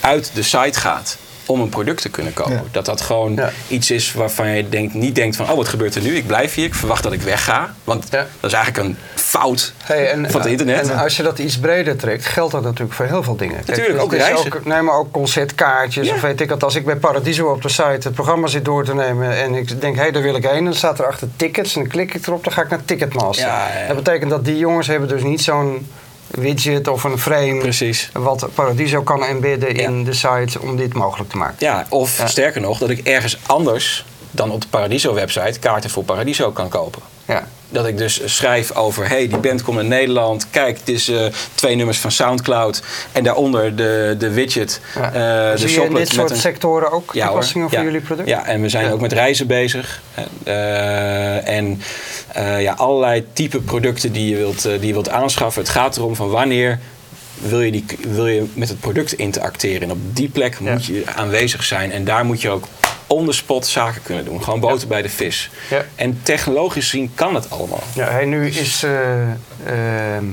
uit 0.00 0.30
de 0.34 0.42
site 0.42 0.80
gaat 0.80 1.18
om 1.46 1.60
een 1.60 1.68
product 1.68 2.02
te 2.02 2.08
kunnen 2.08 2.32
kopen. 2.32 2.52
Ja. 2.52 2.62
Dat 2.70 2.84
dat 2.84 3.00
gewoon 3.00 3.34
Ja. 3.34 3.50
iets 3.68 3.90
is 3.90 4.12
waarvan 4.12 4.48
je 4.48 4.68
denkt, 4.68 4.94
niet 4.94 5.14
denkt 5.14 5.36
van... 5.36 5.50
oh, 5.50 5.56
wat 5.56 5.68
gebeurt 5.68 5.94
er 5.94 6.02
nu? 6.02 6.16
Ik 6.16 6.26
blijf 6.26 6.54
hier. 6.54 6.64
Ik 6.64 6.74
verwacht 6.74 7.02
dat 7.02 7.12
ik 7.12 7.22
wegga. 7.22 7.74
Want 7.84 8.06
Ja. 8.10 8.26
dat 8.40 8.50
is 8.50 8.56
eigenlijk 8.56 8.86
een 8.88 8.96
fout 9.14 9.72
Hey, 9.84 10.10
en, 10.10 10.30
van 10.30 10.40
het 10.40 10.50
internet. 10.50 10.88
En 10.90 10.98
als 10.98 11.16
je 11.16 11.22
dat 11.22 11.38
iets 11.38 11.58
breder 11.58 11.96
trekt, 11.96 12.24
geldt 12.26 12.52
dat 12.52 12.62
natuurlijk 12.62 12.92
voor 12.92 13.06
heel 13.06 13.22
veel 13.22 13.36
dingen. 13.36 13.54
Kijk, 13.54 13.66
Natuurlijk, 13.66 13.94
het 13.94 14.04
ook 14.04 14.12
reizen. 14.14 14.52
nee, 14.64 14.82
maar 14.82 14.94
ook 14.98 15.10
concertkaartjes 15.12 16.10
of 16.10 16.20
weet 16.20 16.40
ik 16.40 16.48
wat. 16.48 16.64
Als 16.64 16.74
ik 16.74 16.84
bij 16.84 16.96
Paradiso 16.96 17.46
op 17.50 17.62
de 17.62 17.68
site 17.68 17.82
het 17.82 18.12
programma 18.14 18.46
zit 18.46 18.64
door 18.64 18.84
te 18.84 18.94
nemen 18.94 19.36
en 19.36 19.54
ik 19.54 19.80
denk, 19.80 19.94
hé, 19.96 20.00
hey, 20.02 20.10
daar 20.10 20.22
wil 20.22 20.34
ik 20.34 20.42
heen. 20.42 20.56
En 20.56 20.64
dan 20.64 20.74
staat 20.74 20.98
er 20.98 21.06
achter 21.06 21.28
tickets 21.36 21.74
en 21.74 21.80
dan 21.80 21.90
klik 21.90 22.14
ik 22.14 22.26
erop, 22.26 22.44
dan 22.44 22.52
ga 22.52 22.62
ik 22.62 22.68
naar 22.70 22.84
Ticketmaster. 22.84 23.48
Dat 23.86 23.96
betekent 23.96 24.30
dat 24.30 24.44
die 24.44 24.56
jongens 24.56 24.86
hebben 24.86 25.08
dus 25.08 25.22
niet 25.22 25.40
zo'n 25.42 25.86
widget 26.30 26.88
of 26.88 27.04
een 27.04 27.18
frame 27.18 27.58
Precies. 27.58 28.10
wat 28.12 28.48
Paradiso 28.54 29.02
kan 29.02 29.24
embedden 29.24 29.76
Ja. 29.76 29.82
in 29.82 30.04
de 30.04 30.12
site 30.12 30.60
om 30.60 30.76
dit 30.76 30.94
mogelijk 30.94 31.30
te 31.30 31.36
maken. 31.36 31.56
Ja, 31.58 31.86
of 31.88 32.18
Ja. 32.18 32.26
sterker 32.26 32.60
nog, 32.60 32.78
dat 32.78 32.90
ik 32.90 32.98
ergens 33.06 33.38
anders 33.46 34.04
dan 34.30 34.50
op 34.50 34.60
de 34.60 34.68
Paradiso-website 34.68 35.58
kaarten 35.58 35.90
voor 35.90 36.04
Paradiso 36.04 36.50
kan 36.50 36.68
kopen. 36.68 37.02
Ja. 37.24 37.46
Dat 37.72 37.86
ik 37.86 37.98
dus 37.98 38.20
schrijf 38.24 38.72
over, 38.74 39.08
hey, 39.08 39.28
die 39.28 39.38
band 39.38 39.62
komt 39.62 39.76
naar 39.76 39.84
Nederland. 39.84 40.46
Kijk, 40.50 40.78
het 40.78 40.88
is 40.88 41.08
eh, 41.08 41.24
twee 41.54 41.76
nummers 41.76 41.98
van 41.98 42.10
Soundcloud. 42.10 42.82
En 43.12 43.24
daaronder 43.24 43.76
de, 43.76 44.14
de 44.18 44.30
widget, 44.30 44.80
Ja. 44.94 45.06
eh, 45.06 45.12
de 45.50 45.58
Zie 45.68 45.80
je 45.80 45.86
in 45.86 45.94
dit 45.94 46.08
soort 46.08 46.30
een... 46.30 46.36
sectoren 46.36 46.92
ook 46.92 47.10
Ja, 47.14 47.26
toepassingen 47.26 47.68
voor 47.68 47.78
Ja. 47.78 47.84
jullie 47.84 48.00
product? 48.00 48.28
Ja, 48.28 48.46
en 48.46 48.60
we 48.62 48.68
zijn 48.68 48.84
Ja. 48.84 48.90
ook 48.90 49.00
met 49.00 49.12
reizen 49.12 49.46
bezig. 49.46 50.00
Eh, 50.44 51.48
en 51.48 51.82
ja, 52.58 52.72
allerlei 52.72 53.24
type 53.32 53.60
producten 53.60 54.12
die 54.12 54.30
je, 54.30 54.36
wilt, 54.36 54.62
die 54.62 54.86
je 54.86 54.92
wilt 54.92 55.08
aanschaffen. 55.10 55.62
Het 55.62 55.70
gaat 55.70 55.96
erom 55.96 56.16
van 56.16 56.30
wanneer 56.30 56.78
wil 57.34 57.60
je, 57.60 57.70
die, 57.70 57.84
wil 58.08 58.26
je 58.26 58.44
met 58.54 58.68
het 58.68 58.80
product 58.80 59.12
interacteren. 59.12 59.82
En 59.82 59.90
op 59.90 59.98
die 60.16 60.28
plek 60.28 60.58
moet 60.60 60.86
je 60.86 61.02
aanwezig 61.14 61.64
zijn. 61.64 61.92
En 61.92 62.04
daar 62.04 62.24
moet 62.24 62.40
je 62.40 62.50
ook 62.50 62.64
on 63.10 63.26
the 63.26 63.32
spot 63.32 63.66
zaken 63.66 64.02
kunnen 64.02 64.24
doen. 64.24 64.42
Gewoon 64.44 64.60
boter 64.60 64.88
bij 64.88 65.02
de 65.02 65.08
vis. 65.08 65.50
Ja. 65.70 65.84
En 65.94 66.20
technologisch 66.22 66.90
gezien 66.90 67.10
kan 67.14 67.34
het 67.34 67.50
allemaal. 67.50 67.82
Ja, 67.94 68.10
hij 68.10 68.24
nu 68.24 68.46
is. 68.48 68.82
eh, 68.82 69.22
ehm, 70.16 70.24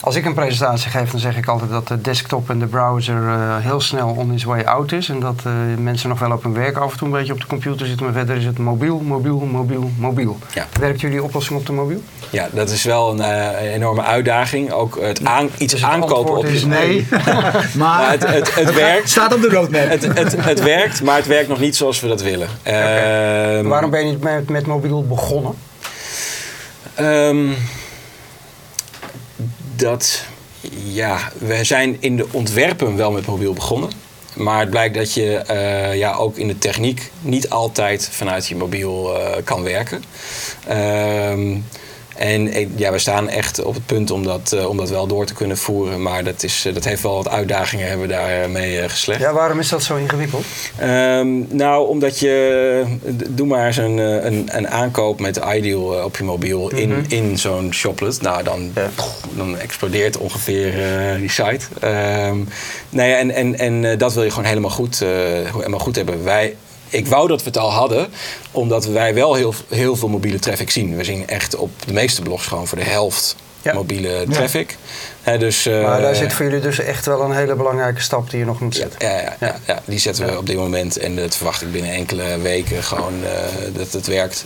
Als 0.00 0.14
ik 0.14 0.24
een 0.24 0.34
presentatie 0.34 0.90
geef, 0.90 1.10
dan 1.10 1.20
zeg 1.20 1.36
ik 1.36 1.46
altijd 1.46 1.70
dat 1.70 1.88
de 1.88 2.00
desktop 2.00 2.50
en 2.50 2.58
de 2.58 2.66
browser 2.66 3.22
uh, 3.22 3.56
heel 3.58 3.80
snel 3.80 4.08
on 4.08 4.30
his 4.30 4.44
way 4.44 4.62
out 4.62 4.92
is. 4.92 5.08
En 5.08 5.20
dat 5.20 5.42
uh, 5.46 5.52
mensen 5.78 6.08
nog 6.08 6.18
wel 6.18 6.32
op 6.32 6.42
hun 6.42 6.54
werk 6.54 6.76
af 6.76 6.92
en 6.92 6.98
toe 6.98 7.06
een 7.06 7.12
beetje 7.12 7.32
op 7.32 7.40
de 7.40 7.46
computer 7.46 7.86
zitten. 7.86 8.04
Maar 8.04 8.14
verder 8.14 8.36
is 8.36 8.44
het 8.44 8.58
mobiel, 8.58 8.98
mobiel, 8.98 9.38
mobiel, 9.38 9.90
mobiel. 9.98 10.38
Ja. 10.54 10.66
Werkt 10.80 11.00
jullie 11.00 11.22
oplossing 11.22 11.58
op 11.58 11.66
de 11.66 11.72
mobiel? 11.72 12.02
Ja, 12.30 12.48
dat 12.52 12.70
is 12.70 12.84
wel 12.84 13.10
een 13.10 13.18
uh, 13.18 13.74
enorme 13.74 14.02
uitdaging. 14.02 14.72
Ook 14.72 15.00
het 15.00 15.24
aan, 15.24 15.48
iets 15.58 15.72
dus 15.72 15.82
het 15.82 15.90
aankopen 15.90 16.36
op 16.36 16.44
is 16.44 16.64
nee. 16.64 17.06
maar 17.76 18.10
het, 18.10 18.26
het, 18.26 18.54
het, 18.54 18.74
werkt. 18.74 19.10
Staat 19.10 19.34
op 19.34 19.40
de 19.40 19.48
roadmap. 19.48 19.88
Het, 19.88 20.14
het, 20.14 20.44
het, 20.44 20.62
werkt, 20.62 21.02
maar 21.02 21.16
het 21.16 21.26
werkt 21.26 21.48
nog 21.48 21.58
niet 21.58 21.76
zoals 21.76 22.00
we 22.00 22.08
dat 22.08 22.22
willen. 22.22 22.48
Okay. 22.66 23.60
Uh, 23.60 23.68
Waarom 23.68 23.90
ben 23.90 24.06
je 24.06 24.12
niet 24.12 24.22
met, 24.22 24.48
met 24.48 24.66
mobiel 24.66 25.06
begonnen? 25.06 25.54
Um, 27.00 27.54
dat, 29.78 30.24
ja, 30.84 31.32
we 31.38 31.64
zijn 31.64 31.96
in 32.00 32.16
de 32.16 32.26
ontwerpen 32.30 32.96
wel 32.96 33.10
met 33.10 33.26
mobiel 33.26 33.52
begonnen. 33.52 33.90
Maar 34.34 34.60
het 34.60 34.70
blijkt 34.70 34.94
dat 34.94 35.14
je 35.14 35.44
uh, 35.50 35.96
ja, 35.96 36.14
ook 36.14 36.36
in 36.36 36.48
de 36.48 36.58
techniek 36.58 37.10
niet 37.20 37.50
altijd 37.50 38.08
vanuit 38.12 38.46
je 38.46 38.56
mobiel 38.56 39.16
uh, 39.16 39.30
kan 39.44 39.62
werken. 39.62 40.04
Uh, 40.68 41.56
en 42.18 42.48
eh, 42.48 42.66
ja, 42.76 42.92
we 42.92 42.98
staan 42.98 43.28
echt 43.28 43.62
op 43.64 43.74
het 43.74 43.86
punt 43.86 44.10
om 44.10 44.24
dat, 44.24 44.52
uh, 44.54 44.68
om 44.68 44.76
dat 44.76 44.90
wel 44.90 45.06
door 45.06 45.26
te 45.26 45.34
kunnen 45.34 45.56
voeren. 45.56 46.02
Maar 46.02 46.24
dat, 46.24 46.42
is, 46.42 46.66
uh, 46.66 46.74
dat 46.74 46.84
heeft 46.84 47.02
wel 47.02 47.14
wat 47.14 47.28
uitdagingen 47.28 47.88
hebben 47.88 48.06
we 48.06 48.12
daarmee 48.12 48.76
uh, 48.76 48.88
geslecht. 48.88 49.20
Ja, 49.20 49.32
waarom 49.32 49.58
is 49.58 49.68
dat 49.68 49.82
zo 49.82 49.96
ingewikkeld? 49.96 50.44
Um, 50.82 51.46
nou, 51.50 51.88
omdat 51.88 52.18
je... 52.18 52.84
Doe 53.28 53.46
maar 53.46 53.66
eens 53.66 53.76
een, 53.76 53.98
een, 53.98 54.48
een 54.52 54.68
aankoop 54.68 55.20
met 55.20 55.40
Ideal 55.54 56.04
op 56.04 56.16
je 56.16 56.24
mobiel 56.24 56.62
mm 56.62 56.68
-hmm. 56.68 56.78
in, 56.78 56.88
mhm. 56.88 57.04
in 57.08 57.38
zo'n 57.38 57.72
shoplet. 57.72 58.20
Nou, 58.22 58.42
dan, 58.42 58.70
ja. 58.74 58.90
dan 59.36 59.58
explodeert 59.58 60.16
ongeveer 60.16 60.72
die 61.18 61.30
site. 61.30 61.66
Um, 61.84 62.48
nou 62.90 63.08
ja, 63.08 63.16
en 63.16 63.30
en, 63.30 63.58
en 63.58 63.98
dat 63.98 64.14
wil 64.14 64.22
je 64.22 64.30
gewoon 64.30 64.48
helemaal 64.48 64.70
goed, 64.70 64.98
helemaal 64.98 65.78
goed 65.78 65.96
hebben. 65.96 66.24
Wij 66.24 66.54
ik 66.88 67.06
wou 67.06 67.28
dat 67.28 67.42
we 67.42 67.46
het 67.46 67.58
al 67.58 67.72
hadden, 67.72 68.08
omdat 68.50 68.84
wij 68.84 69.14
wel 69.14 69.34
heel, 69.34 69.54
heel 69.68 69.96
veel 69.96 70.08
mobiele 70.08 70.38
traffic 70.38 70.70
zien. 70.70 70.96
We 70.96 71.04
zien 71.04 71.26
echt 71.26 71.56
op 71.56 71.70
de 71.86 71.92
meeste 71.92 72.22
blogs 72.22 72.46
gewoon 72.46 72.66
voor 72.66 72.78
de 72.78 72.84
helft 72.84 73.36
mobiele 73.74 74.26
traffic. 74.30 74.76
dus, 75.38 75.66
uh, 75.66 75.82
maar 75.82 76.00
daar 76.00 76.14
zit 76.14 76.32
voor 76.32 76.44
jullie 76.44 76.60
dus 76.60 76.78
echt 76.78 77.06
wel 77.06 77.20
een 77.20 77.32
hele 77.32 77.54
belangrijke 77.54 78.00
stap 78.00 78.30
die 78.30 78.38
je 78.38 78.44
nog 78.44 78.60
moet 78.60 78.74
zetten. 78.74 79.08
Ja, 79.08 79.20
ja, 79.20 79.36
ja, 79.40 79.56
ja. 79.66 79.82
die 79.84 79.98
zetten 79.98 80.26
we 80.26 80.38
op 80.38 80.46
dit 80.46 80.56
moment. 80.56 80.98
En 80.98 81.16
dat 81.16 81.36
verwacht 81.36 81.62
ik 81.62 81.72
binnen 81.72 81.92
enkele 81.92 82.38
weken 82.38 82.82
gewoon 82.82 83.14
uh, 83.22 83.28
dat 83.76 83.92
het 83.92 84.06
werkt. 84.06 84.44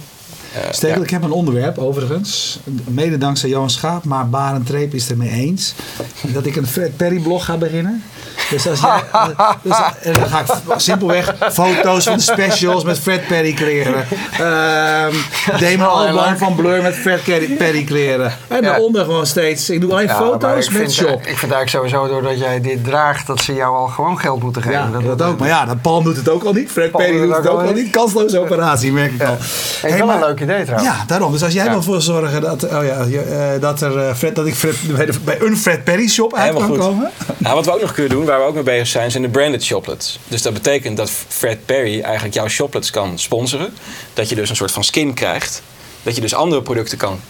Uh, 0.56 0.62
Stekel, 0.70 1.02
ik 1.02 1.10
heb 1.10 1.22
een 1.22 1.30
onderwerp 1.30 1.78
overigens. 1.78 2.58
Mede 2.84 3.18
dankzij 3.18 3.48
Johan 3.48 3.70
Schaap, 3.70 4.04
maar 4.04 4.28
Barend 4.28 4.66
Treep 4.66 4.94
is 4.94 5.02
het 5.02 5.10
ermee 5.10 5.30
eens. 5.30 5.74
Dat 6.20 6.46
ik 6.46 6.56
een 6.56 6.66
Fred 6.66 6.96
Perry 6.96 7.18
blog 7.18 7.44
ga 7.44 7.56
beginnen. 7.56 8.02
Dus, 8.50 8.68
als 8.68 8.80
jij, 8.80 9.02
dus, 9.62 9.76
en 10.02 10.12
dan 10.12 10.28
ga 10.28 10.40
ik 10.40 10.46
simpelweg 10.76 11.34
foto's 11.52 12.04
van 12.04 12.16
de 12.16 12.22
specials 12.22 12.84
met 12.84 12.98
Fred 12.98 13.26
Perry 13.26 13.52
kleren. 13.52 14.04
Um, 14.40 15.14
Damon 15.58 15.88
Albarn 15.88 16.38
van 16.38 16.54
Blur 16.54 16.82
met 16.82 16.94
Fred 16.94 17.22
Perry 17.58 17.84
kleren. 17.84 18.32
En 18.48 18.62
daaronder 18.62 19.04
gewoon 19.04 19.26
steeds. 19.26 19.70
Ik 19.70 19.80
doe 19.80 19.90
alleen 19.90 20.08
foto's 20.08 20.68
met 20.68 20.78
vind, 20.78 20.92
shop. 20.92 21.26
Ik 21.26 21.38
vind 21.38 21.52
eigenlijk 21.52 21.68
sowieso 21.68 22.08
doordat 22.08 22.38
jij 22.38 22.60
dit 22.60 22.84
draagt 22.84 23.26
dat 23.26 23.40
ze 23.40 23.54
jou 23.54 23.76
al 23.76 23.86
gewoon 23.86 24.18
geld 24.18 24.42
moeten 24.42 24.62
geven. 24.62 24.78
Ja, 24.78 24.90
dat, 24.90 25.18
dat, 25.18 25.28
ook. 25.28 25.38
Maar 25.38 25.48
ja, 25.48 25.64
dat 25.64 25.82
Paul 25.82 26.02
doet 26.02 26.16
het 26.16 26.28
ook 26.28 26.44
al 26.44 26.52
niet. 26.52 26.70
Fred 26.70 26.90
Perry 26.90 27.20
doet 27.20 27.36
het 27.36 27.48
ook 27.48 27.62
al 27.62 27.72
niet. 27.72 27.90
Kansloze 27.90 28.38
operatie, 28.38 28.92
merk 28.92 29.12
ik 29.12 29.22
al. 29.22 29.36
Hey, 29.80 30.00
een 30.00 30.18
leuk 30.18 30.40
idee 30.42 30.64
trouwens. 30.64 30.96
Ja, 30.96 31.04
daarom. 31.06 31.32
Dus 31.32 31.42
als 31.42 31.52
jij 31.52 31.70
wil 31.70 31.82
voor 31.82 32.02
zorgen 32.02 32.40
dat, 32.40 32.64
oh 32.64 32.84
ja, 32.84 33.06
uh, 33.06 33.60
dat, 33.60 33.80
er, 33.80 33.96
uh, 33.96 34.14
Fred, 34.14 34.34
dat 34.34 34.46
ik 34.46 34.54
Fred, 34.54 34.76
bij, 34.96 35.06
de, 35.06 35.20
bij 35.24 35.40
een 35.40 35.56
Fred 35.56 35.84
Perry 35.84 36.08
shop 36.08 36.34
uit 36.34 36.54
kan 36.54 36.76
komen. 36.76 37.10
Nou, 37.38 37.54
wat 37.54 37.64
we 37.64 37.72
ook 37.72 37.80
nog 37.80 37.92
kunnen 37.92 38.12
doen, 38.12 38.24
waar 38.24 38.38
we 38.38 38.44
ook 38.44 38.54
mee 38.54 38.62
bezig 38.62 38.86
zijn, 38.86 39.10
zijn 39.10 39.22
de 39.22 39.28
branded 39.28 39.62
shoplets. 39.62 40.18
Dus 40.28 40.42
dat 40.42 40.52
betekent 40.52 40.96
dat 40.96 41.10
Fred 41.28 41.66
Perry 41.66 42.00
eigenlijk 42.00 42.34
jouw 42.34 42.48
shoplets 42.48 42.90
kan 42.90 43.18
sponsoren. 43.18 43.74
Dat 44.14 44.28
je 44.28 44.34
dus 44.34 44.50
een 44.50 44.56
soort 44.56 44.70
van 44.72 44.84
skin 44.84 45.14
krijgt. 45.14 45.62
Dat 46.02 46.14
je 46.14 46.20
dus 46.20 46.34
andere 46.34 46.62
producten 46.62 46.98
kan 46.98 47.20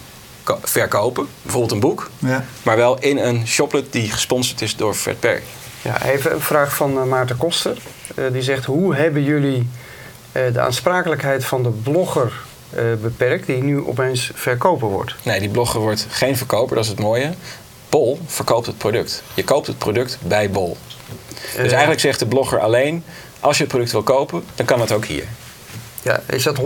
verkopen. 0.63 1.27
Bijvoorbeeld 1.41 1.71
een 1.71 1.79
boek. 1.79 2.09
Ja. 2.19 2.45
Maar 2.63 2.77
wel 2.77 2.99
in 2.99 3.17
een 3.17 3.47
shoplet 3.47 3.91
die 3.91 4.11
gesponsord 4.11 4.61
is 4.61 4.75
door 4.75 4.93
Fred 4.93 5.19
Perry. 5.19 5.43
Ja, 5.81 6.03
even 6.03 6.33
een 6.33 6.41
vraag 6.41 6.75
van 6.75 6.97
uh, 6.97 7.03
Maarten 7.03 7.37
Koster. 7.37 7.77
Uh, 8.15 8.25
die 8.31 8.41
zegt, 8.41 8.65
hoe 8.65 8.95
hebben 8.95 9.23
jullie 9.23 9.67
de 10.51 10.59
aansprakelijkheid 10.59 11.45
van 11.45 11.63
de 11.63 11.69
blogger 11.69 12.31
beperkt... 13.01 13.45
die 13.45 13.63
nu 13.63 13.85
opeens 13.85 14.31
verkoper 14.33 14.87
wordt? 14.87 15.15
Nee, 15.23 15.39
die 15.39 15.49
blogger 15.49 15.79
wordt 15.79 16.07
geen 16.09 16.37
verkoper, 16.37 16.75
dat 16.75 16.83
is 16.83 16.89
het 16.89 16.99
mooie. 16.99 17.33
Bol 17.89 18.19
verkoopt 18.25 18.65
het 18.65 18.77
product. 18.77 19.23
Je 19.33 19.43
koopt 19.43 19.67
het 19.67 19.77
product 19.77 20.17
bij 20.21 20.49
Bol. 20.49 20.77
Dus 21.55 21.71
eigenlijk 21.71 21.99
zegt 21.99 22.19
de 22.19 22.25
blogger 22.25 22.59
alleen: 22.59 23.03
als 23.39 23.57
je 23.57 23.63
het 23.63 23.71
product 23.71 23.91
wil 23.91 24.03
kopen, 24.03 24.43
dan 24.55 24.65
kan 24.65 24.79
het 24.79 24.91
ook 24.91 25.05
hier. 25.05 25.25
Ja, 26.01 26.21
is 26.25 26.43
dat 26.43 26.59
100% 26.59 26.61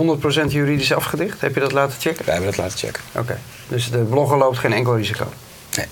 juridisch 0.48 0.92
afgedicht? 0.92 1.40
Heb 1.40 1.54
je 1.54 1.60
dat 1.60 1.72
laten 1.72 2.00
checken? 2.00 2.24
Wij 2.24 2.34
hebben 2.34 2.52
dat 2.52 2.60
laten 2.60 2.78
checken. 2.78 3.02
Oké, 3.16 3.38
dus 3.68 3.90
de 3.90 3.98
blogger 3.98 4.38
loopt 4.38 4.58
geen 4.58 4.72
enkel 4.72 4.96
risico? 4.96 5.26
Nee. 5.76 5.86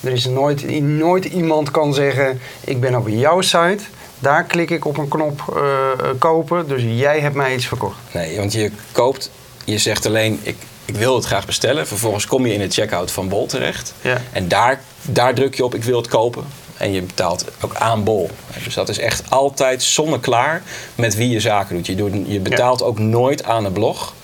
Er 0.00 0.12
is 0.12 0.24
nooit, 0.24 0.80
nooit 0.80 1.24
iemand 1.24 1.70
kan 1.70 1.94
zeggen: 1.94 2.40
ik 2.60 2.80
ben 2.80 2.94
op 2.94 3.08
jouw 3.08 3.40
site. 3.40 3.82
Daar 4.18 4.44
klik 4.44 4.70
ik 4.70 4.84
op 4.84 4.98
een 4.98 5.08
knop 5.08 5.42
uh, 5.56 6.08
kopen, 6.18 6.68
dus 6.68 6.82
jij 6.82 7.20
hebt 7.20 7.34
mij 7.34 7.54
iets 7.54 7.66
verkocht. 7.66 7.98
Nee, 8.12 8.36
want 8.36 8.52
je 8.52 8.70
koopt, 8.92 9.30
je 9.64 9.78
zegt 9.78 10.06
alleen: 10.06 10.40
ik, 10.42 10.56
ik 10.84 10.96
wil 10.96 11.14
het 11.14 11.24
graag 11.24 11.46
bestellen. 11.46 11.86
Vervolgens 11.86 12.26
kom 12.26 12.46
je 12.46 12.52
in 12.52 12.60
het 12.60 12.74
checkout 12.74 13.10
van 13.10 13.28
Bol 13.28 13.46
terecht. 13.46 13.94
Ja. 14.00 14.20
En 14.32 14.48
daar, 14.48 14.80
daar 15.02 15.34
druk 15.34 15.54
je 15.54 15.64
op: 15.64 15.74
ik 15.74 15.84
wil 15.84 15.96
het 15.96 16.08
kopen. 16.08 16.44
En 16.80 16.92
je 16.92 17.02
betaalt 17.02 17.44
ook 17.60 17.74
aan 17.74 18.04
bol. 18.04 18.30
Dus 18.64 18.74
dat 18.74 18.88
is 18.88 18.98
echt 18.98 19.22
altijd 19.28 19.82
zonneklaar 19.82 20.62
met 20.94 21.14
wie 21.14 21.28
je 21.28 21.40
zaken 21.40 21.76
doet. 21.76 21.86
Je, 21.86 21.94
doet, 21.94 22.12
je 22.26 22.40
betaalt 22.40 22.82
ook 22.82 22.98
nooit 22.98 23.44
aan 23.44 23.64
een 23.64 23.72
blog. 23.72 24.14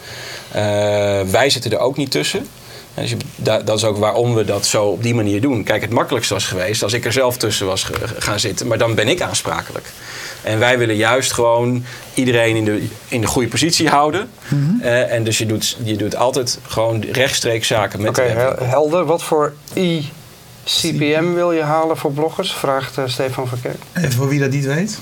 Uh, 0.49 0.62
wij 1.20 1.51
zitten 1.51 1.70
er 1.70 1.79
ook 1.79 1.96
niet 1.96 2.11
tussen. 2.11 2.46
Dus 2.94 3.11
je, 3.11 3.16
dat, 3.37 3.66
dat, 3.66 3.77
is 3.77 3.85
ook 3.85 3.96
waarom 3.96 4.35
we 4.35 4.44
dat 4.44 4.66
zo 4.66 4.85
op 4.85 5.03
die 5.03 5.14
manier 5.14 5.40
doen. 5.40 5.64
Kijk, 5.64 5.83
het 5.83 5.90
makkelijkste 5.90 6.35
was 6.35 6.44
geweest 6.44 6.83
als 6.83 6.92
ik 6.92 7.05
er 7.05 7.12
zelf 7.12 7.37
tussen 7.37 7.66
was 7.66 7.90
gaan 8.18 8.40
zitten. 8.40 8.66
Maar 8.66 8.79
dan 8.79 8.94
ben 8.94 9.09
ik 9.09 9.20
aansprakelijk. 9.20 9.92
En 10.46 10.59
wij 10.59 10.78
willen 10.78 10.96
juist 10.96 11.32
gewoon 11.32 11.85
iedereen 12.14 12.56
in 12.56 12.64
de, 12.64 12.87
in 13.09 13.20
de 13.20 13.26
goede 13.26 13.48
positie 13.48 13.88
houden. 13.88 14.28
Mm 14.48 14.78
uh, 14.82 15.12
en 15.12 15.24
dus 15.24 15.38
je 15.38 15.46
doet, 15.46 15.76
je 15.82 15.96
doet 15.96 16.16
altijd 16.16 16.59
gewoon 16.66 17.04
rechtstreeks 17.12 17.66
zaken 17.66 18.00
met 18.00 18.09
okay, 18.09 18.28
de 18.28 18.64
helder. 18.64 19.04
Wat 19.04 19.22
voor 19.22 19.52
i 19.76 20.11
CPM 20.64 21.32
wil 21.32 21.52
je 21.52 21.62
halen 21.62 21.96
voor 21.96 22.12
bloggers? 22.12 22.52
Vraagt 22.52 22.98
uh, 22.98 23.04
Stefan 23.06 23.48
van 23.48 23.61
Kerk. 23.61 23.76
En 23.92 24.12
voor 24.12 24.28
wie 24.28 24.40
dat 24.40 24.50
niet 24.50 24.64
weet? 24.64 24.98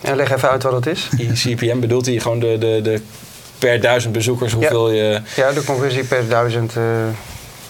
Ja, 0.00 0.14
leg 0.14 0.32
even 0.32 0.50
uit 0.50 0.62
wat 0.62 0.72
het 0.72 0.86
is. 0.86 1.08
CPM 1.42 1.80
bedoelt 1.80 2.06
hij 2.06 2.18
gewoon 2.18 2.40
de, 2.40 2.56
de, 2.58 2.80
de 2.82 3.00
per 3.58 3.80
duizend 3.80 4.12
bezoekers 4.12 4.52
hoeveel 4.52 4.90
ja. 4.90 5.02
je... 5.02 5.20
Ja, 5.36 5.52
de 5.52 5.64
conversie 5.64 6.04
per 6.04 6.28
duizend... 6.28 6.76
Uh, 6.76 6.82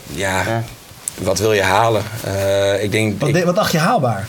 ja, 0.06 0.42
ja, 0.46 0.64
wat 1.18 1.38
wil 1.38 1.52
je 1.52 1.62
halen? 1.62 2.02
Uh, 2.26 2.82
ik 2.82 2.92
denk, 2.92 3.20
wat, 3.20 3.28
ik, 3.28 3.44
wat 3.44 3.54
dacht 3.54 3.72
je 3.72 3.78
haalbaar? 3.78 4.26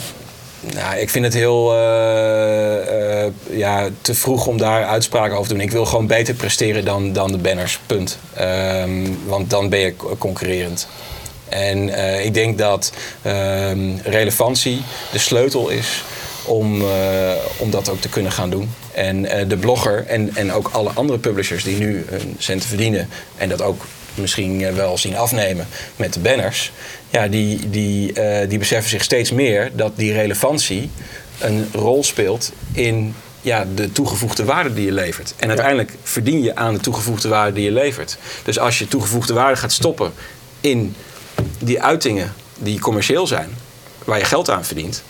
Nou, 0.74 0.98
ik 0.98 1.10
vind 1.10 1.26
het 1.26 1.34
heel 1.34 1.74
uh, 1.74 2.76
uh, 2.92 3.26
ja, 3.50 3.90
te 4.02 4.14
vroeg 4.14 4.48
om 4.48 4.58
daar 4.58 4.86
uitspraken 4.86 5.36
over 5.36 5.48
te 5.48 5.54
doen. 5.54 5.64
Ik 5.64 5.72
wil 5.72 5.86
gewoon 5.86 6.08
beter 6.08 6.34
presteren 6.34 6.86
dan, 6.86 7.14
dan 7.14 7.32
de 7.32 7.38
banners, 7.38 7.80
punt. 7.86 8.18
Um, 8.42 9.20
want 9.26 9.50
dan 9.50 9.70
ben 9.70 9.80
je 9.80 9.96
concurrerend. 10.18 10.88
En 11.50 11.88
uh, 11.88 12.26
ik 12.26 12.34
denk 12.34 12.58
dat 12.58 12.92
uh, 13.26 14.00
relevantie 14.04 14.82
de 15.12 15.20
sleutel 15.20 15.70
is 15.70 16.04
om, 16.44 16.84
om 17.58 17.70
dat 17.70 17.90
ook 17.90 18.02
te 18.02 18.10
kunnen 18.10 18.32
gaan 18.32 18.50
doen. 18.50 18.74
En 18.94 19.48
de 19.48 19.58
blogger 19.58 20.06
en, 20.08 20.36
en 20.36 20.54
ook 20.54 20.70
alle 20.72 20.90
andere 20.94 21.20
publishers 21.20 21.64
die 21.64 21.78
nu 21.78 22.06
een 22.10 22.36
centen 22.38 22.68
verdienen 22.68 23.10
en 23.38 23.50
dat 23.50 23.62
ook 23.62 23.86
misschien 24.16 24.76
wel 24.76 24.98
zien 24.98 25.18
afnemen 25.18 25.68
met 25.96 26.14
de 26.14 26.20
banners, 26.20 26.72
ja, 27.16 27.28
die, 27.28 27.70
die, 27.70 28.14
die 28.48 28.60
beseffen 28.60 28.90
zich 28.90 29.04
steeds 29.04 29.32
meer 29.32 29.72
dat 29.74 29.92
die 29.96 30.14
relevantie 30.14 30.90
een 31.40 31.70
rol 31.74 32.04
speelt 32.04 32.52
in 32.72 33.16
ja, 33.46 33.66
de 33.76 33.92
toegevoegde 33.92 34.46
waarde 34.46 34.74
die 34.74 34.86
je 34.86 34.92
levert. 34.92 35.34
En 35.38 35.48
uiteindelijk 35.48 35.94
verdien 36.04 36.44
je 36.44 36.56
aan 36.56 36.74
de 36.74 36.80
toegevoegde 36.80 37.28
waarde 37.28 37.54
die 37.54 37.64
je 37.64 37.72
levert. 37.72 38.18
Dus 38.44 38.60
als 38.60 38.80
je 38.80 38.88
toegevoegde 38.88 39.34
waarde 39.34 39.56
gaat 39.56 39.72
stoppen 39.72 40.14
in 40.62 40.96
die 41.60 41.82
uitingen 41.82 42.34
die 42.58 42.80
commercieel 42.80 43.28
zijn, 43.28 43.50
waar 44.06 44.18
je 44.18 44.26
geld 44.26 44.50
aan 44.50 44.66
verdient, 44.66 45.04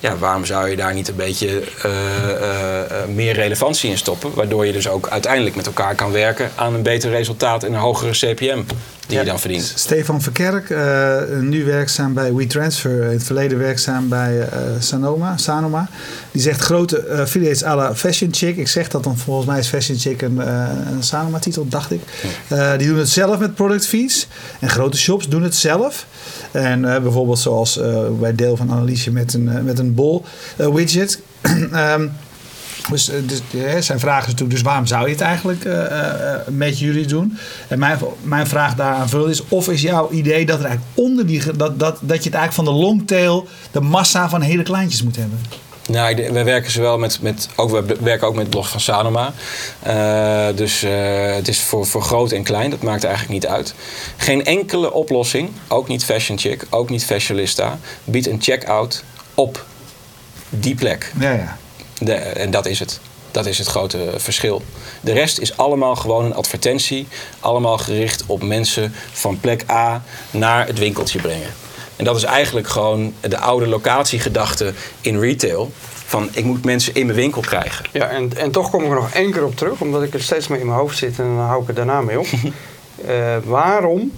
ja, 0.00 0.16
waarom 0.16 0.44
zou 0.44 0.68
je 0.68 0.76
daar 0.76 0.94
niet 0.94 1.08
een 1.08 1.16
beetje 1.16 1.62
uh, 1.86 1.92
uh, 2.40 3.14
meer 3.14 3.34
relevantie 3.34 3.90
in 3.90 3.98
stoppen? 3.98 4.34
Waardoor 4.34 4.66
je 4.66 4.72
dus 4.72 4.88
ook 4.88 5.08
uiteindelijk 5.08 5.56
met 5.56 5.66
elkaar 5.66 5.94
kan 5.94 6.12
werken 6.12 6.50
aan 6.54 6.74
een 6.74 6.82
beter 6.82 7.10
resultaat 7.10 7.64
en 7.64 7.72
een 7.72 7.80
hogere 7.80 8.10
CPM. 8.10 8.62
Die 9.08 9.18
je 9.18 9.24
dan 9.24 9.40
verdient. 9.40 9.72
Stefan 9.74 10.22
Verkerk, 10.22 10.68
uh, 10.70 11.40
nu 11.40 11.64
werkzaam 11.64 12.14
bij 12.14 12.34
WeTransfer, 12.34 13.02
in 13.02 13.10
het 13.10 13.22
verleden 13.22 13.58
werkzaam 13.58 14.08
bij 14.08 14.36
uh, 14.36 14.44
Sanoma, 14.78 15.36
Sanoma. 15.36 15.88
Die 16.30 16.42
zegt 16.42 16.60
grote 16.60 17.08
affiliates 17.08 17.64
à 17.64 17.74
la 17.74 17.94
Fashion 17.94 18.34
Chick. 18.34 18.56
Ik 18.56 18.68
zeg 18.68 18.88
dat 18.88 19.04
dan 19.04 19.18
volgens 19.18 19.46
mij 19.46 19.58
is 19.58 19.68
Fashion 19.68 19.98
Chick 19.98 20.22
een, 20.22 20.38
een 20.92 21.02
Sanoma-titel, 21.02 21.68
dacht 21.68 21.90
ik. 21.90 22.00
die 22.78 22.88
doen 22.88 22.98
het 22.98 23.08
zelf 23.08 23.38
met 23.38 23.54
product 23.54 23.86
fees. 23.86 24.28
En 24.60 24.68
grote 24.68 24.96
shops 24.96 25.28
doen 25.28 25.42
het 25.42 25.54
zelf. 25.54 26.06
En 26.50 26.80
bijvoorbeeld 26.80 27.38
zoals 27.38 27.80
bij 28.20 28.34
deel 28.34 28.56
van 28.56 28.70
Analyse 28.70 29.10
met 29.10 29.34
een, 29.34 29.64
met 29.64 29.78
een 29.78 29.94
bol 29.94 30.24
widget. 30.56 31.20
um, 31.72 32.12
Dus, 32.90 33.10
eh, 33.10 33.16
dus 33.26 33.40
zijn 33.86 34.00
vraag 34.00 34.20
is 34.20 34.26
natuurlijk, 34.26 34.50
dus 34.50 34.62
waarom 34.62 34.86
zou 34.86 35.04
je 35.04 35.12
het 35.12 35.20
eigenlijk 35.20 35.64
uh, 35.64 35.72
uh, 35.72 36.34
met 36.46 36.78
jullie 36.78 37.06
doen? 37.06 37.38
En 37.68 37.78
mijn, 37.78 37.98
mijn 38.22 38.46
vraag 38.46 38.74
daaraan 38.74 39.08
vul 39.08 39.26
is, 39.26 39.42
of 39.48 39.68
is 39.68 39.82
jouw 39.82 40.10
idee 40.10 40.46
dat 40.46 40.58
er 40.58 40.64
eigenlijk 40.64 40.94
onder 40.94 41.26
die, 41.26 41.56
dat, 41.56 41.78
dat, 41.78 41.98
dat 42.00 42.24
je 42.24 42.30
het 42.30 42.38
eigenlijk 42.38 42.52
van 42.52 42.64
de 42.64 42.70
longtail, 42.70 43.48
de 43.70 43.80
massa 43.80 44.28
van 44.28 44.40
hele 44.40 44.62
kleintjes 44.62 45.02
moet 45.02 45.16
hebben? 45.16 45.40
Nou, 45.88 46.32
we 46.32 46.42
werken 46.42 46.70
zowel 46.70 46.98
met, 46.98 47.18
met 47.22 47.48
ook, 47.56 47.70
we 47.70 47.96
werken 48.00 48.26
ook 48.26 48.34
met 48.34 48.50
blog 48.50 48.68
van 48.68 48.80
Sanoma. 48.80 49.32
Uh, 49.86 50.46
dus 50.56 50.84
uh, 50.84 50.90
het 51.34 51.48
is 51.48 51.60
voor, 51.60 51.86
voor 51.86 52.02
groot 52.02 52.32
en 52.32 52.42
klein, 52.42 52.70
dat 52.70 52.82
maakt 52.82 53.04
eigenlijk 53.04 53.34
niet 53.34 53.46
uit. 53.46 53.74
Geen 54.16 54.44
enkele 54.44 54.92
oplossing, 54.92 55.50
ook 55.68 55.88
niet 55.88 56.04
Fashion 56.04 56.38
Chick, 56.38 56.66
ook 56.70 56.90
niet 56.90 57.04
Fashionista, 57.04 57.78
biedt 58.04 58.26
een 58.26 58.42
checkout 58.42 59.04
op 59.34 59.64
die 60.48 60.74
plek. 60.74 61.12
Ja, 61.18 61.32
ja. 61.32 61.56
De, 62.00 62.12
en 62.14 62.50
dat 62.50 62.66
is 62.66 62.78
het. 62.78 63.00
Dat 63.30 63.46
is 63.46 63.58
het 63.58 63.66
grote 63.66 64.12
verschil. 64.16 64.62
De 65.00 65.12
rest 65.12 65.38
is 65.38 65.56
allemaal 65.56 65.96
gewoon 65.96 66.24
een 66.24 66.34
advertentie. 66.34 67.06
Allemaal 67.40 67.78
gericht 67.78 68.24
op 68.26 68.42
mensen 68.42 68.94
van 69.12 69.40
plek 69.40 69.64
A 69.70 70.02
naar 70.30 70.66
het 70.66 70.78
winkeltje 70.78 71.20
brengen. 71.20 71.50
En 71.96 72.04
dat 72.04 72.16
is 72.16 72.22
eigenlijk 72.22 72.68
gewoon 72.68 73.14
de 73.20 73.38
oude 73.38 73.66
locatiegedachte 73.66 74.72
in 75.00 75.20
retail. 75.20 75.70
Van 76.04 76.28
ik 76.32 76.44
moet 76.44 76.64
mensen 76.64 76.94
in 76.94 77.06
mijn 77.06 77.18
winkel 77.18 77.40
krijgen. 77.40 77.84
Ja, 77.92 78.08
en, 78.08 78.36
en 78.36 78.50
toch 78.50 78.70
kom 78.70 78.82
ik 78.82 78.88
er 78.88 78.94
nog 78.94 79.10
één 79.12 79.32
keer 79.32 79.44
op 79.44 79.56
terug, 79.56 79.80
omdat 79.80 80.02
ik 80.02 80.14
er 80.14 80.22
steeds 80.22 80.48
meer 80.48 80.60
in 80.60 80.66
mijn 80.66 80.78
hoofd 80.78 80.98
zit 80.98 81.18
en 81.18 81.24
dan 81.24 81.38
hou 81.38 81.60
ik 81.60 81.66
het 81.66 81.76
daarna 81.76 82.00
mee 82.00 82.18
op. 82.18 82.26
uh, 82.26 83.36
waarom, 83.44 84.12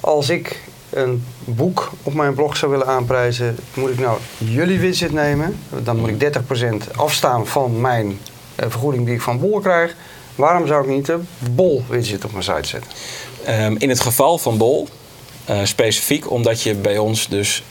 als 0.00 0.28
ik 0.28 0.60
een 0.96 1.24
boek 1.44 1.92
op 2.02 2.14
mijn 2.14 2.34
blog 2.34 2.56
zou 2.56 2.70
willen 2.70 2.86
aanprijzen, 2.86 3.56
moet 3.74 3.90
ik 3.90 3.98
nou 3.98 4.18
jullie 4.38 4.78
widget 4.78 5.12
nemen. 5.12 5.58
Dan 5.82 5.96
moet 5.96 6.08
ik 6.08 6.38
30% 6.38 6.90
afstaan 6.96 7.46
van 7.46 7.80
mijn 7.80 8.18
eh, 8.54 8.66
vergoeding 8.68 9.04
die 9.04 9.14
ik 9.14 9.20
van 9.20 9.40
Bol 9.40 9.60
krijg. 9.60 9.94
Waarom 10.34 10.66
zou 10.66 10.82
ik 10.82 10.88
niet 10.88 11.06
de 11.06 11.18
Bol 11.50 11.84
widget 11.88 12.24
op 12.24 12.32
mijn 12.32 12.44
site 12.44 12.68
zetten? 12.68 12.90
Ehm, 13.44 13.74
in 13.78 13.88
het 13.88 14.00
geval 14.00 14.38
van 14.38 14.58
Bol, 14.58 14.88
uh, 15.50 15.60
specifiek 15.62 16.30
omdat 16.30 16.62
je 16.62 16.74
bij 16.74 16.98
ons 16.98 17.28
dus 17.28 17.62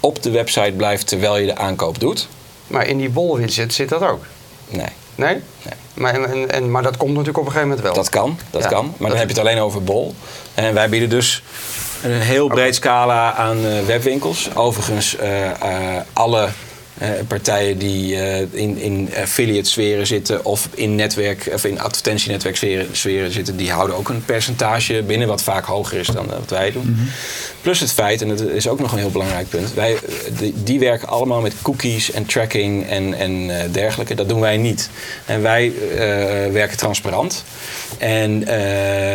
op 0.00 0.22
de 0.22 0.30
website 0.30 0.72
blijft 0.76 1.06
terwijl 1.06 1.36
je 1.36 1.46
de 1.46 1.56
aankoop 1.56 2.00
doet. 2.00 2.28
Maar 2.66 2.86
in 2.86 2.98
die 2.98 3.10
Bol 3.10 3.36
widget 3.36 3.74
zit 3.74 3.88
dat 3.88 4.02
ook? 4.02 4.24
Nee. 4.68 4.88
Nee? 5.14 5.34
nee. 5.62 5.74
Maar, 5.94 6.14
en, 6.14 6.50
en, 6.50 6.70
maar 6.70 6.82
dat 6.82 6.96
komt 6.96 7.10
natuurlijk 7.10 7.38
op 7.38 7.46
een 7.46 7.52
gegeven 7.52 7.68
moment 7.68 7.86
wel. 7.86 7.94
Dat 7.94 8.08
kan, 8.08 8.38
dat 8.50 8.66
kan. 8.66 8.94
Maar 8.96 9.08
dan 9.08 9.18
heb 9.18 9.28
je 9.28 9.34
het 9.34 9.46
alleen 9.46 9.62
over 9.62 9.82
Bol. 9.82 10.14
En 10.54 10.74
wij 10.74 10.88
bieden 10.88 11.08
dus 11.08 11.42
een 12.02 12.20
heel 12.20 12.48
breed 12.48 12.74
scala 12.74 13.34
aan 13.34 13.64
uh, 13.64 13.80
webwinkels. 13.80 14.54
Overigens, 14.54 15.16
uh, 15.22 15.44
uh, 15.44 15.52
alle 16.12 16.48
partijen 17.28 17.78
die 17.78 18.14
in, 18.50 18.78
in 18.78 19.08
affiliate 19.16 19.68
sferen 19.70 20.06
zitten 20.06 20.44
of 20.44 20.68
in 20.74 20.94
netwerk 20.94 21.50
of 21.52 21.64
in 21.64 21.80
advertentienetwerk 21.80 22.56
sferen, 22.92 23.32
zitten, 23.32 23.56
die 23.56 23.70
houden 23.70 23.96
ook 23.96 24.08
een 24.08 24.24
percentage 24.24 25.02
binnen 25.02 25.28
wat 25.28 25.42
vaak 25.42 25.64
hoger 25.64 25.98
is 25.98 26.06
dan 26.06 26.26
wat 26.26 26.50
wij 26.50 26.72
doen. 26.72 26.90
Mhm. 26.90 27.08
Plus 27.60 27.80
het 27.80 27.92
feit, 27.92 28.22
en 28.22 28.28
dat 28.28 28.40
is 28.40 28.68
ook 28.68 28.80
nog 28.80 28.92
een 28.92 28.98
heel 28.98 29.10
belangrijk 29.10 29.48
punt, 29.48 29.74
wij, 29.74 29.96
die, 30.38 30.54
die 30.64 30.78
werken 30.78 31.08
allemaal 31.08 31.40
met 31.40 31.54
cookies 31.62 32.10
en 32.10 32.26
tracking 32.26 32.86
en, 32.86 33.14
en 33.14 33.50
dergelijke. 33.72 34.14
Dat 34.14 34.28
doen 34.28 34.40
wij 34.40 34.56
niet. 34.56 34.90
En 35.26 35.42
wij 35.42 35.72
werken 36.52 36.76
transparant. 36.76 37.44
En 37.98 38.40
uh, 38.40 38.46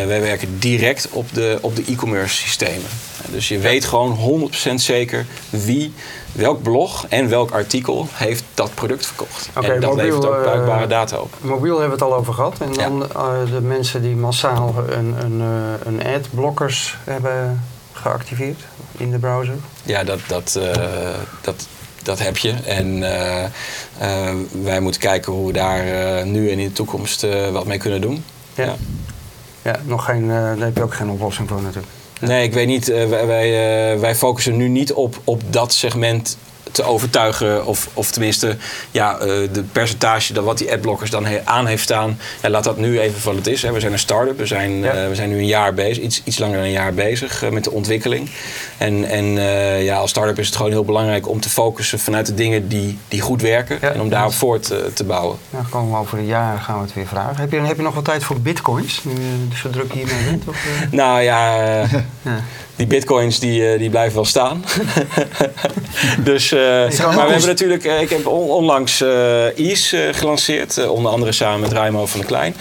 wij 0.06 0.22
werken 0.22 0.60
direct 0.60 1.08
op 1.12 1.34
de, 1.34 1.58
op 1.62 1.76
de 1.76 1.84
e-commerce 1.88 2.36
systemen. 2.36 2.90
Dus 3.32 3.48
je 3.48 3.60
weet 3.60 3.86
gewoon 3.86 4.52
100% 4.72 4.74
zeker 4.74 5.26
wie, 5.50 5.94
welk 6.36 6.62
blog 6.62 7.06
en 7.10 7.30
welk 7.30 7.52
artikel 7.52 8.08
heeft 8.12 8.44
dat 8.54 8.74
product 8.74 9.06
verkocht. 9.06 9.50
Okay, 9.58 9.70
en 9.70 9.82
dat 9.82 9.90
mobiel, 9.90 10.06
levert 10.06 10.26
ook 10.26 10.42
bruikbare 10.42 10.84
uh, 10.84 10.90
data 10.90 11.18
op. 11.18 11.34
Mobiel 11.42 11.80
hebben 11.80 11.98
we 11.98 12.04
het 12.04 12.14
al 12.14 12.20
over 12.20 12.34
gehad. 12.34 12.60
En 12.60 12.74
dan 12.74 13.04
uh, 13.16 13.52
de 13.52 13.62
mensen 13.62 14.02
die 14.02 14.16
massaal 14.16 14.76
een, 14.90 15.16
een, 15.20 15.40
een 15.84 16.06
ad-blokkers 16.16 16.98
hebben 17.04 17.64
geactiveerd 17.92 18.60
in 18.98 19.12
de 19.12 19.18
browser. 19.18 19.56
Ja, 19.84 20.04
dat, 20.04 20.20
dat, 20.28 20.60
dat, 21.42 21.68
dat 22.04 22.20
heb 22.20 22.38
je. 22.38 22.52
En 22.52 23.00
wij 24.64 24.80
moeten 24.80 25.02
kijken 25.02 25.34
hoe 25.34 25.48
we 25.48 25.54
daar 25.54 26.26
nu 26.26 26.50
en 26.52 26.60
in 26.60 26.68
de 26.68 26.74
toekomst 26.74 27.26
wat 27.52 27.66
mee 27.66 27.78
kunnen 27.78 28.02
doen. 28.02 28.24
Ja. 28.54 28.76
ja. 29.62 29.76
nog 29.84 30.06
geen, 30.06 30.28
daar 30.28 30.58
heb 30.58 30.76
je 30.76 30.84
ook 30.84 30.94
geen 30.94 31.10
oplossing 31.10 31.48
voor 31.48 31.62
natuurlijk. 31.62 31.94
Nee, 32.20 32.44
ik 32.44 32.54
weet 32.54 32.68
niet. 32.68 32.90
Uh, 32.90 33.06
wij, 33.06 33.28
wij, 33.28 33.94
uh, 33.94 34.00
wij 34.00 34.16
focussen 34.16 34.58
nu 34.58 34.68
niet 34.68 34.94
op, 34.94 35.22
op 35.24 35.42
dat 35.50 35.74
segment 35.74 36.38
te 36.76 36.84
overtuigen. 36.84 37.66
Of, 37.66 37.90
of 37.94 38.12
tenminste, 38.12 38.58
ja, 38.92 39.14
uh, 39.14 39.20
de 39.52 39.64
percentage 39.72 40.34
dat 40.34 40.44
wat 40.44 40.58
die 40.58 40.72
adblockers 40.72 41.10
dan 41.10 41.26
aan 41.44 41.66
heeft 41.66 41.84
staan. 41.84 42.20
Ja, 42.42 42.50
laat 42.50 42.64
dat 42.64 42.78
nu 42.78 43.00
even 43.00 43.24
wat 43.24 43.36
het 43.36 43.48
is. 43.48 43.62
Hè. 43.62 43.72
We 43.72 43.80
zijn 43.80 43.92
een 43.92 44.00
start-up. 44.00 44.38
We, 44.38 44.46
zijn, 44.46 44.72
ja. 44.80 45.04
uh, 45.04 45.08
we 45.08 45.16
zijn 45.16 45.30
nu 45.30 45.38
een 45.38 45.46
jaar 45.46 45.74
bezig, 45.74 46.04
iets, 46.04 46.22
iets 46.24 46.38
langer 46.38 46.56
dan 46.56 46.66
een 46.66 46.72
jaar 46.72 46.94
bezig 46.94 47.44
uh, 47.44 47.50
met 47.50 47.64
de 47.64 47.72
ontwikkeling. 47.72 48.30
En, 48.78 49.06
en 49.06 49.26
ja, 49.84 49.98
als 49.98 50.10
start-up 50.10 50.40
is 50.40 50.46
het 50.46 50.56
gewoon 50.56 50.72
heel 50.72 50.86
belangrijk 50.86 51.28
om 51.28 51.40
te 51.40 51.50
focussen 51.50 52.00
vanuit 52.00 52.26
de 52.26 52.34
dingen 52.34 52.68
die, 52.68 52.98
die 53.08 53.22
goed 53.22 53.42
werken. 53.42 53.78
Ja, 53.82 53.90
en 53.90 54.02
om 54.02 54.10
daarop 54.10 54.34
voort 54.34 54.74
te 54.94 55.04
bouwen. 55.04 55.38
Ja, 55.50 55.66
komen 55.70 55.92
we 55.92 55.98
over 55.98 56.18
een 56.18 56.26
jaar 56.26 56.60
gaan 56.60 56.76
we 56.76 56.86
het 56.86 56.94
weer 56.94 57.08
vragen. 57.08 57.36
Heb 57.36 57.52
je, 57.52 57.60
heb 57.60 57.76
je 57.76 57.82
nog 57.82 57.96
wat 57.96 58.06
tijd 58.06 58.24
voor 58.24 58.40
bitcoins? 58.40 59.04
Nu 59.04 59.14
zo 59.56 59.70
druk 59.70 59.94
hiermee 59.94 60.24
bent? 60.24 60.48
Of, 60.48 60.66
nou 60.92 61.22
ja. 61.22 61.64
ja 62.22 62.44
die 62.76 62.88
bitcoins 62.88 63.40
die, 63.40 63.74
uh, 63.74 63.80
die 63.80 63.90
blijven 63.90 64.16
wel 64.16 64.26
staan. 64.26 64.64
dus, 66.24 66.52
uh, 66.52 66.60
maar 66.60 66.90
we 67.26 67.32
hebben 67.32 67.46
natuurlijk, 67.46 67.86
uh, 67.86 68.02
ik 68.02 68.10
heb 68.10 68.28
onlangs 68.28 69.02
Ease 69.56 70.10
gelanceerd, 70.12 70.88
onder 70.88 71.12
andere 71.12 71.32
samen 71.32 71.60
met 71.60 71.72
Raimo 71.72 72.06
van 72.06 72.20
der 72.20 72.30
Klein. 72.30 72.56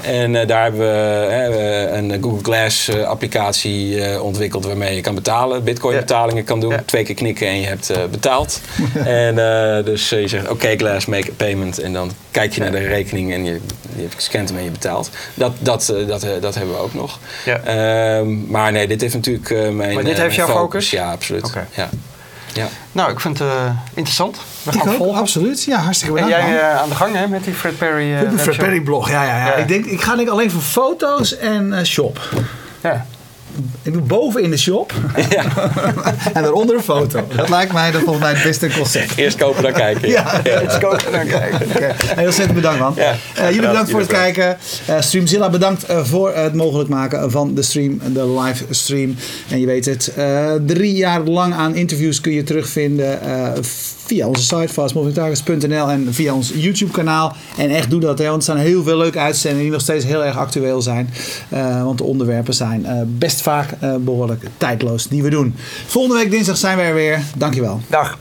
En 0.00 0.46
daar 0.46 0.62
hebben 0.62 0.80
we 0.80 1.88
een 1.92 2.22
Google 2.22 2.42
Glass 2.42 2.90
applicatie 3.04 4.22
ontwikkeld 4.22 4.64
waarmee 4.64 4.94
je 4.94 5.00
kan 5.00 5.14
betalen, 5.14 5.64
bitcoin 5.64 5.96
betalingen 5.96 6.44
kan 6.44 6.60
doen. 6.60 6.74
Twee 6.84 7.04
keer 7.04 7.14
knikken 7.14 7.46
en 7.46 7.60
je 7.60 7.66
hebt 7.66 7.92
betaald. 8.10 8.60
en 9.04 9.34
dus 9.84 10.08
je 10.08 10.28
zegt 10.28 10.44
oké 10.44 10.52
okay, 10.52 10.76
Glass, 10.76 11.06
make 11.06 11.30
a 11.30 11.34
payment 11.36 11.78
en 11.78 11.92
dan 11.92 12.10
kijk 12.30 12.52
je 12.52 12.60
naar 12.60 12.70
de 12.70 12.86
rekening 12.86 13.32
en 13.32 13.44
je, 13.44 13.60
je 13.96 14.06
scant 14.16 14.48
hem 14.48 14.58
en 14.58 14.64
je 14.64 14.70
betaalt. 14.70 15.10
Dat, 15.34 15.52
dat, 15.58 15.94
dat, 16.06 16.26
dat 16.40 16.54
hebben 16.54 16.74
we 16.74 16.80
ook 16.80 16.94
nog. 16.94 17.18
Ehm, 17.44 18.50
maar 18.50 18.72
nee, 18.72 18.86
dit 18.86 19.00
heeft 19.00 19.14
natuurlijk 19.14 19.50
uh, 19.50 19.57
mijn 19.72 19.94
Maar 19.94 20.04
dit 20.04 20.18
heeft 20.18 20.34
jouw 20.34 20.48
focus? 20.48 20.90
Ja, 20.90 21.12
absoluut. 21.12 21.44
Okay. 21.44 21.66
Ja. 21.74 21.88
Ja. 22.52 22.68
Nou, 22.92 23.10
ik 23.10 23.20
vind 23.20 23.38
het 23.38 23.48
uh, 23.48 23.70
interessant. 23.94 24.38
We 24.62 24.72
gaan 24.72 24.90
ik 24.90 24.96
volgen. 24.96 25.20
absoluut. 25.20 25.64
Ja, 25.64 25.78
hartstikke 25.78 26.14
bedankt. 26.14 26.36
En 26.36 26.40
jij 26.42 26.56
uh, 26.56 26.80
aan 26.80 26.88
de 26.88 26.94
gang 26.94 27.16
hè, 27.16 27.26
met 27.26 27.44
die 27.44 27.54
Fred 27.54 27.78
Perry 27.78 28.12
uh, 28.12 28.30
De 28.30 28.38
Fred 28.38 28.56
Perry 28.56 28.80
blog, 28.80 29.10
ja, 29.10 29.24
ja, 29.24 29.36
ja, 29.36 29.46
ja. 29.46 29.54
Ik, 29.54 29.68
denk, 29.68 29.84
ik 29.84 30.00
ga 30.00 30.16
denk 30.16 30.28
alleen 30.28 30.50
voor 30.50 30.60
foto's 30.60 31.36
en 31.36 31.86
shop. 31.86 32.20
Ja. 32.82 33.06
Boven 34.06 34.42
in 34.42 34.50
de 34.50 34.56
shop. 34.56 34.92
Ja. 35.30 35.44
en 36.32 36.42
daaronder 36.42 36.76
een 36.76 36.82
foto. 36.82 37.26
Dat 37.36 37.48
lijkt 37.48 37.72
mij 37.72 37.90
dat 37.90 38.00
volgens 38.00 38.24
mij 38.24 38.34
het 38.34 38.42
beste 38.42 38.68
concept. 38.70 39.16
Eerst 39.16 39.36
kopen 39.36 39.62
dan 39.62 39.72
kijken. 39.72 40.08
Ja, 40.08 40.40
ja. 40.44 40.60
eerst 40.60 40.78
kopen 40.78 41.12
dan 41.12 41.26
kijken. 41.26 41.66
Okay. 41.76 41.94
Heel 41.96 42.24
ontzettend 42.24 42.54
bedankt 42.54 42.78
man. 42.80 42.92
Ja. 42.96 43.16
Uh, 43.38 43.44
jullie 43.50 43.66
bedankt 43.66 43.90
voor 43.90 44.00
het 44.00 44.08
kijken. 44.08 44.56
Uh, 44.90 45.00
Streamzilla 45.00 45.50
bedankt 45.50 45.90
uh, 45.90 46.04
voor 46.04 46.34
het 46.34 46.54
mogelijk 46.54 46.88
maken 46.88 47.30
van 47.30 47.54
de 47.54 47.62
stream, 47.62 48.00
de 48.12 48.40
live 48.40 48.64
stream. 48.70 49.16
En 49.48 49.60
je 49.60 49.66
weet 49.66 49.84
het, 49.84 50.12
drie 50.66 50.94
jaar 50.94 51.20
lang 51.20 51.54
aan 51.54 51.74
interviews 51.74 52.20
kun 52.20 52.32
je 52.32 52.42
terugvinden 52.42 53.18
via 54.04 54.26
onze 54.26 54.42
site 54.42 54.68
fastmovingtargets.nl 54.68 55.90
en 55.90 56.14
via 56.14 56.34
ons 56.34 56.52
YouTube 56.54 56.92
kanaal. 56.92 57.36
En 57.56 57.70
echt 57.70 57.90
doe 57.90 58.00
dat, 58.00 58.18
hè, 58.18 58.24
want 58.24 58.36
er 58.36 58.42
staan 58.42 58.56
heel 58.56 58.82
veel 58.82 58.96
leuke 58.96 59.18
uitzendingen 59.18 59.64
die 59.64 59.72
nog 59.72 59.82
steeds 59.82 60.04
heel 60.04 60.24
erg 60.24 60.36
actueel 60.36 60.82
zijn. 60.82 61.10
want 61.84 61.98
de 61.98 62.04
onderwerpen 62.04 62.54
zijn 62.54 62.86
best 63.18 63.37
vaak 63.42 63.70
uh, 63.82 63.94
behoorlijk 63.96 64.44
tijdloos 64.56 65.08
die 65.08 65.22
we 65.22 65.30
doen. 65.30 65.54
Volgende 65.86 66.16
week 66.16 66.30
dinsdag 66.30 66.56
zijn 66.56 66.76
we 66.76 66.82
er 66.82 66.94
weer. 66.94 67.22
Dankjewel. 67.36 67.80
Dag. 67.86 68.18